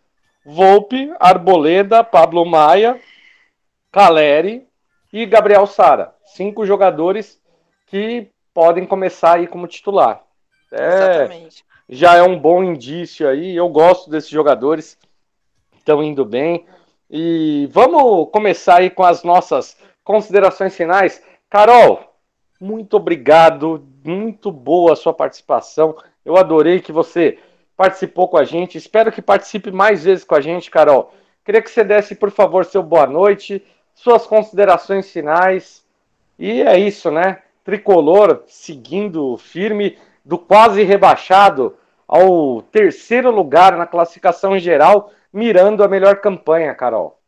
[0.49, 3.01] Volpe, Arboleda, Pablo Maia,
[3.91, 4.65] Caleri
[5.13, 6.15] e Gabriel Sara.
[6.25, 7.41] Cinco jogadores
[7.89, 10.23] que podem começar aí como titular.
[10.71, 11.65] É, Exatamente.
[11.89, 13.57] já é um bom indício aí.
[13.57, 14.97] Eu gosto desses jogadores,
[15.77, 16.65] estão indo bem.
[17.11, 21.21] E vamos começar aí com as nossas considerações finais.
[21.51, 22.17] Carol,
[22.61, 25.97] muito obrigado, muito boa a sua participação.
[26.25, 27.37] Eu adorei que você
[27.77, 28.79] participou com a gente.
[28.79, 31.13] Espero que participe mais vezes com a gente, Carol.
[31.45, 35.85] Queria que você desse, por favor, seu boa noite, suas considerações finais.
[36.39, 37.43] E é isso, né?
[37.65, 41.77] Tricolor seguindo firme do quase rebaixado
[42.09, 47.19] ao terceiro lugar na classificação geral, mirando a melhor campanha, Carol.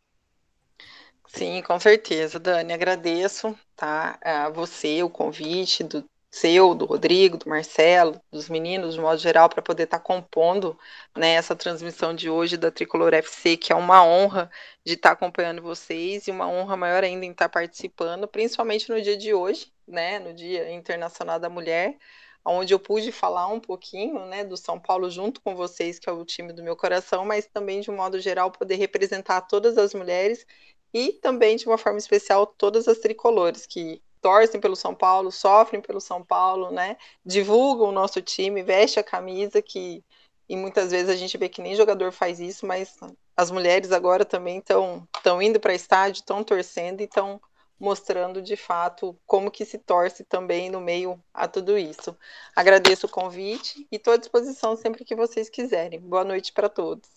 [1.27, 2.73] Sim, com certeza, Dani.
[2.73, 4.17] Agradeço, tá?
[4.21, 9.49] A você, o convite do seu, do Rodrigo, do Marcelo, dos meninos, de modo geral,
[9.49, 10.77] para poder estar compondo
[11.17, 14.49] né, essa transmissão de hoje da Tricolor FC, que é uma honra
[14.85, 19.17] de estar acompanhando vocês e uma honra maior ainda em estar participando, principalmente no dia
[19.17, 21.97] de hoje, né, no Dia Internacional da Mulher,
[22.45, 26.13] onde eu pude falar um pouquinho, né, do São Paulo junto com vocês, que é
[26.13, 29.93] o time do meu coração, mas também de um modo geral poder representar todas as
[29.93, 30.45] mulheres
[30.93, 35.81] e também de uma forma especial todas as tricolores que torcem pelo São Paulo, sofrem
[35.81, 36.97] pelo São Paulo, né?
[37.25, 40.03] Divulgam o nosso time, veste a camisa que
[40.47, 42.97] e muitas vezes a gente vê que nem jogador faz isso, mas
[43.37, 47.39] as mulheres agora também estão estão indo para estádio, estão torcendo e estão
[47.79, 52.17] mostrando de fato como que se torce também no meio a tudo isso.
[52.55, 55.99] Agradeço o convite e estou à disposição sempre que vocês quiserem.
[55.99, 57.07] Boa noite para todos.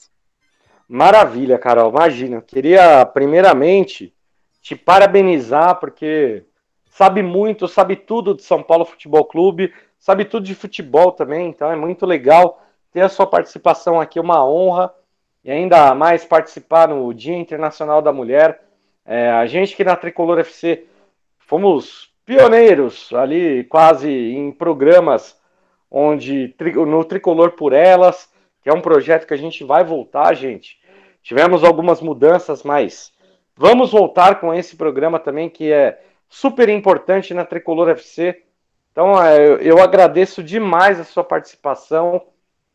[0.87, 1.91] Maravilha, Carol.
[1.91, 2.41] Imagina.
[2.43, 4.15] Queria, primeiramente,
[4.61, 6.45] te parabenizar, porque
[6.93, 11.73] sabe muito, sabe tudo de São Paulo Futebol Clube, sabe tudo de futebol também, então
[11.73, 12.63] é muito legal
[12.93, 14.93] ter a sua participação aqui, uma honra,
[15.43, 18.63] e ainda mais participar no Dia Internacional da Mulher.
[19.07, 20.85] É, a gente que na Tricolor FC
[21.39, 25.41] fomos pioneiros ali, quase em programas
[25.91, 26.55] onde
[26.87, 28.31] no Tricolor por Elas,
[28.63, 30.79] que é um projeto que a gente vai voltar, gente.
[31.23, 33.13] Tivemos algumas mudanças, mas
[33.57, 35.99] vamos voltar com esse programa também, que é
[36.33, 38.43] super importante na Tricolor FC.
[38.91, 39.13] Então,
[39.61, 42.27] eu agradeço demais a sua participação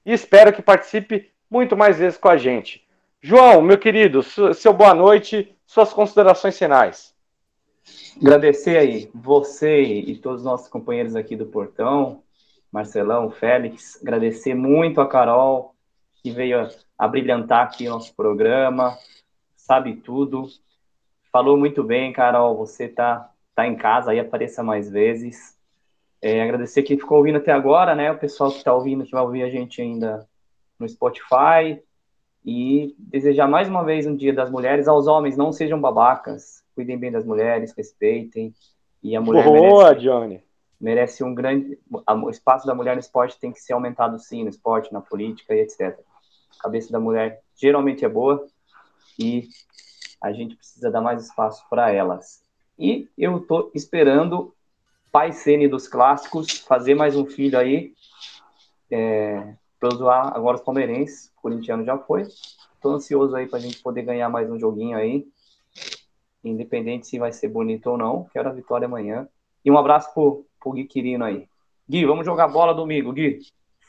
[0.06, 2.88] e espero que participe muito mais vezes com a gente.
[3.20, 7.16] João, meu querido, seu boa noite, suas considerações finais.
[8.22, 12.22] Agradecer aí você e todos os nossos companheiros aqui do Portão,
[12.72, 15.74] Marcelão, Félix, agradecer muito a Carol,
[16.22, 18.96] que veio a, brilhantar aqui o nosso programa,
[19.56, 20.48] sabe tudo.
[21.32, 25.58] Falou muito bem, Carol, você tá, tá em casa aí, apareça mais vezes.
[26.22, 28.12] É, agradecer quem ficou ouvindo até agora, né?
[28.12, 30.28] O pessoal que está ouvindo, que vai ouvir a gente ainda
[30.80, 31.82] no Spotify.
[32.46, 37.00] E desejar mais uma vez um Dia das Mulheres aos homens, não sejam babacas, cuidem
[37.00, 38.54] bem das mulheres, respeitem.
[39.02, 40.44] E a mulher Boa, merece, Johnny.
[40.80, 41.80] merece um grande.
[41.90, 45.56] O espaço da mulher no esporte tem que ser aumentado sim, no esporte, na política
[45.56, 46.00] e etc.
[46.60, 48.46] A cabeça da mulher geralmente é boa
[49.18, 49.50] e
[50.22, 52.47] a gente precisa dar mais espaço para elas.
[52.78, 54.54] E eu estou esperando
[55.12, 57.94] pai Sene dos clássicos fazer mais um filho aí
[58.92, 61.32] é, para zoar agora os palmeirenses.
[61.38, 62.22] O corintiano já foi.
[62.22, 65.26] Estou ansioso aí para a gente poder ganhar mais um joguinho aí,
[66.44, 68.28] independente se vai ser bonito ou não.
[68.32, 69.28] Quero a vitória amanhã.
[69.66, 71.48] E um abraço pro, pro Gui Quirino aí.
[71.90, 73.40] Gui, vamos jogar bola domingo, Gui.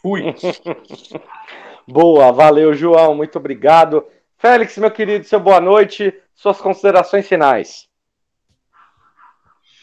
[0.00, 0.22] Fui.
[1.86, 4.04] Boa, valeu, João, muito obrigado.
[4.36, 7.87] Félix, meu querido, seu boa noite, suas considerações finais.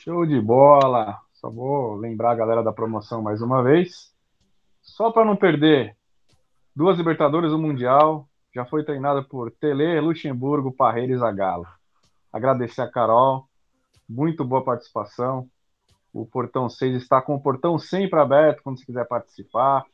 [0.06, 1.19] Show de bola.
[1.34, 4.14] Só vou lembrar a galera da promoção mais uma vez.
[4.80, 5.98] Só para não perder
[6.76, 8.30] duas Libertadores, um Mundial.
[8.53, 11.65] já foi treinada por Tele, Luxemburgo, Parreira e Zagallo.
[12.32, 13.49] Agradecer a Carol,
[14.07, 15.49] muito boa participação.
[16.14, 19.88] O portão 6 está com o portão sempre aberto quando você quiser participar.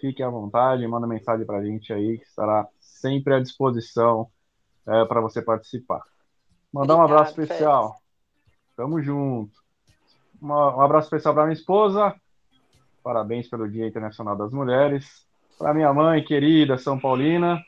[0.00, 4.28] Fique à vontade, manda mensagem para a gente aí, que estará sempre à disposição
[4.86, 6.04] é, para você participar.
[6.72, 7.96] Mandar um abraço especial.
[8.76, 9.56] Tamo junto.
[10.40, 12.14] Um abraço especial para minha esposa.
[13.02, 15.26] Parabéns pelo Dia Internacional das Mulheres.
[15.58, 17.58] Para minha mãe querida, São Paulina.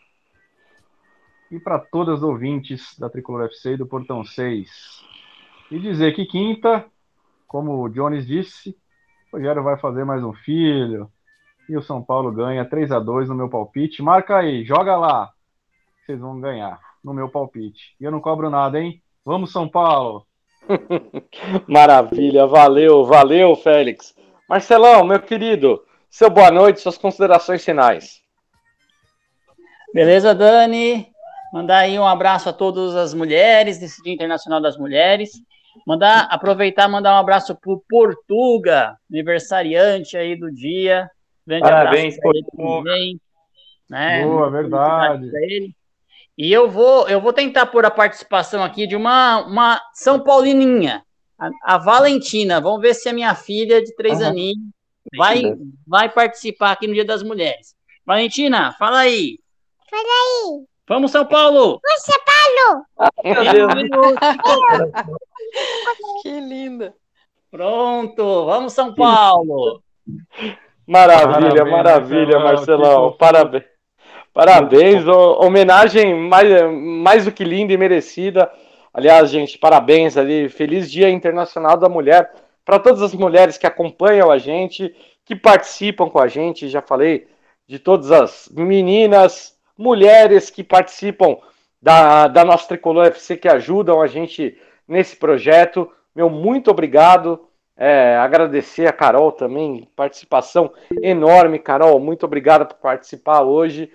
[1.51, 5.03] E para todas as ouvintes da Tricolor FC e do Portão 6.
[5.71, 6.85] E dizer que quinta,
[7.47, 8.77] como o Jones disse,
[9.33, 11.11] o Rogério vai fazer mais um filho.
[11.71, 14.03] E o São Paulo ganha 3 a 2 no meu palpite.
[14.03, 15.33] Marca aí, joga lá.
[16.05, 17.97] Vocês vão ganhar no meu palpite.
[17.99, 19.03] E eu não cobro nada, hein?
[19.25, 20.28] Vamos, São Paulo!
[21.67, 24.15] Maravilha, valeu, valeu, Félix.
[24.49, 28.21] Marcelão, meu querido, seu boa noite, suas considerações finais.
[29.93, 31.09] Beleza, Dani?
[31.53, 35.31] Mandar aí um abraço a todas as mulheres desse Dia Internacional das Mulheres.
[35.87, 41.11] Mandar, aproveitar, mandar um abraço pro Portuga, aniversariante aí do dia.
[41.47, 42.91] Grande Parabéns, Portuga.
[43.89, 44.25] Né?
[44.25, 45.31] Boa, verdade.
[46.39, 51.03] E eu vou, eu vou tentar pôr a participação aqui de uma, uma São Paulininha,
[51.37, 52.61] a, a Valentina.
[52.61, 54.29] Vamos ver se a minha filha de três uhum.
[54.29, 54.69] aninhos
[55.17, 55.43] vai,
[55.85, 57.75] vai participar aqui no Dia das Mulheres.
[58.07, 59.41] Valentina, fala aí.
[59.91, 60.65] Fala aí.
[60.89, 61.81] Vamos, São Paulo!
[61.83, 62.85] Vamos, São Paulo!
[66.23, 66.95] que linda!
[67.51, 69.83] Pronto, vamos, São Paulo!
[70.87, 73.17] Maravilha, maravilha, maravilha Marcelão.
[73.19, 73.65] Parabéns.
[74.39, 78.49] Parabéns, homenagem mais, mais do que linda e merecida.
[78.95, 80.49] Aliás, gente, parabéns ali.
[80.49, 82.33] Feliz Dia Internacional da Mulher
[82.65, 84.95] para todas as mulheres que acompanham a gente,
[85.25, 86.69] que participam com a gente.
[86.69, 87.27] Já falei
[87.67, 91.39] de todas as meninas, mulheres que participam
[91.83, 94.57] da, da nossa Tricolor FC, que ajudam a gente
[94.87, 95.91] nesse projeto.
[96.15, 97.45] Meu muito obrigado.
[97.77, 101.99] É, agradecer a Carol também, participação enorme, Carol.
[101.99, 103.91] Muito obrigado por participar hoje.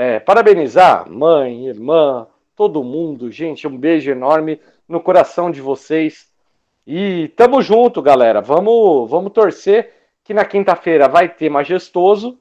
[0.00, 6.28] É, parabenizar mãe, irmã, todo mundo, gente, um beijo enorme no coração de vocês.
[6.86, 8.40] E tamo junto, galera.
[8.40, 9.92] Vamos, vamos torcer
[10.22, 12.38] que na quinta-feira vai ter majestoso.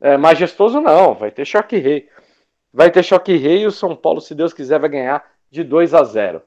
[0.00, 2.08] É, majestoso não, vai ter choque rei.
[2.72, 5.94] Vai ter choque rei e o São Paulo, se Deus quiser, vai ganhar de 2
[5.94, 6.40] a 0.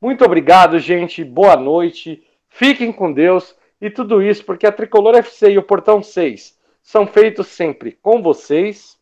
[0.00, 1.22] Muito obrigado, gente.
[1.22, 2.26] Boa noite.
[2.48, 7.06] Fiquem com Deus e tudo isso porque a Tricolor FC e o Portão 6 são
[7.06, 8.95] feitos sempre com vocês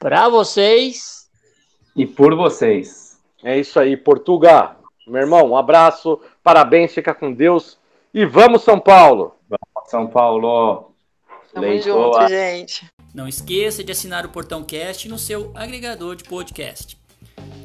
[0.00, 1.28] para vocês
[1.94, 3.20] e por vocês.
[3.44, 4.80] É isso aí, Portugal.
[5.06, 7.78] Meu irmão, um abraço, parabéns, fica com Deus
[8.12, 9.34] e vamos São Paulo.
[9.48, 10.92] Vamos São Paulo.
[11.52, 12.86] Tamo junto, gente.
[13.14, 16.98] Não esqueça de assinar o Portão Cast no seu agregador de podcast.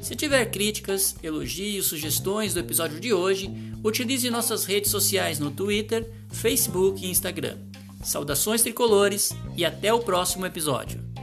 [0.01, 3.49] Se tiver críticas, elogios, sugestões do episódio de hoje,
[3.83, 7.57] utilize nossas redes sociais no Twitter, Facebook e Instagram.
[8.03, 11.14] Saudações tricolores e até o próximo episódio.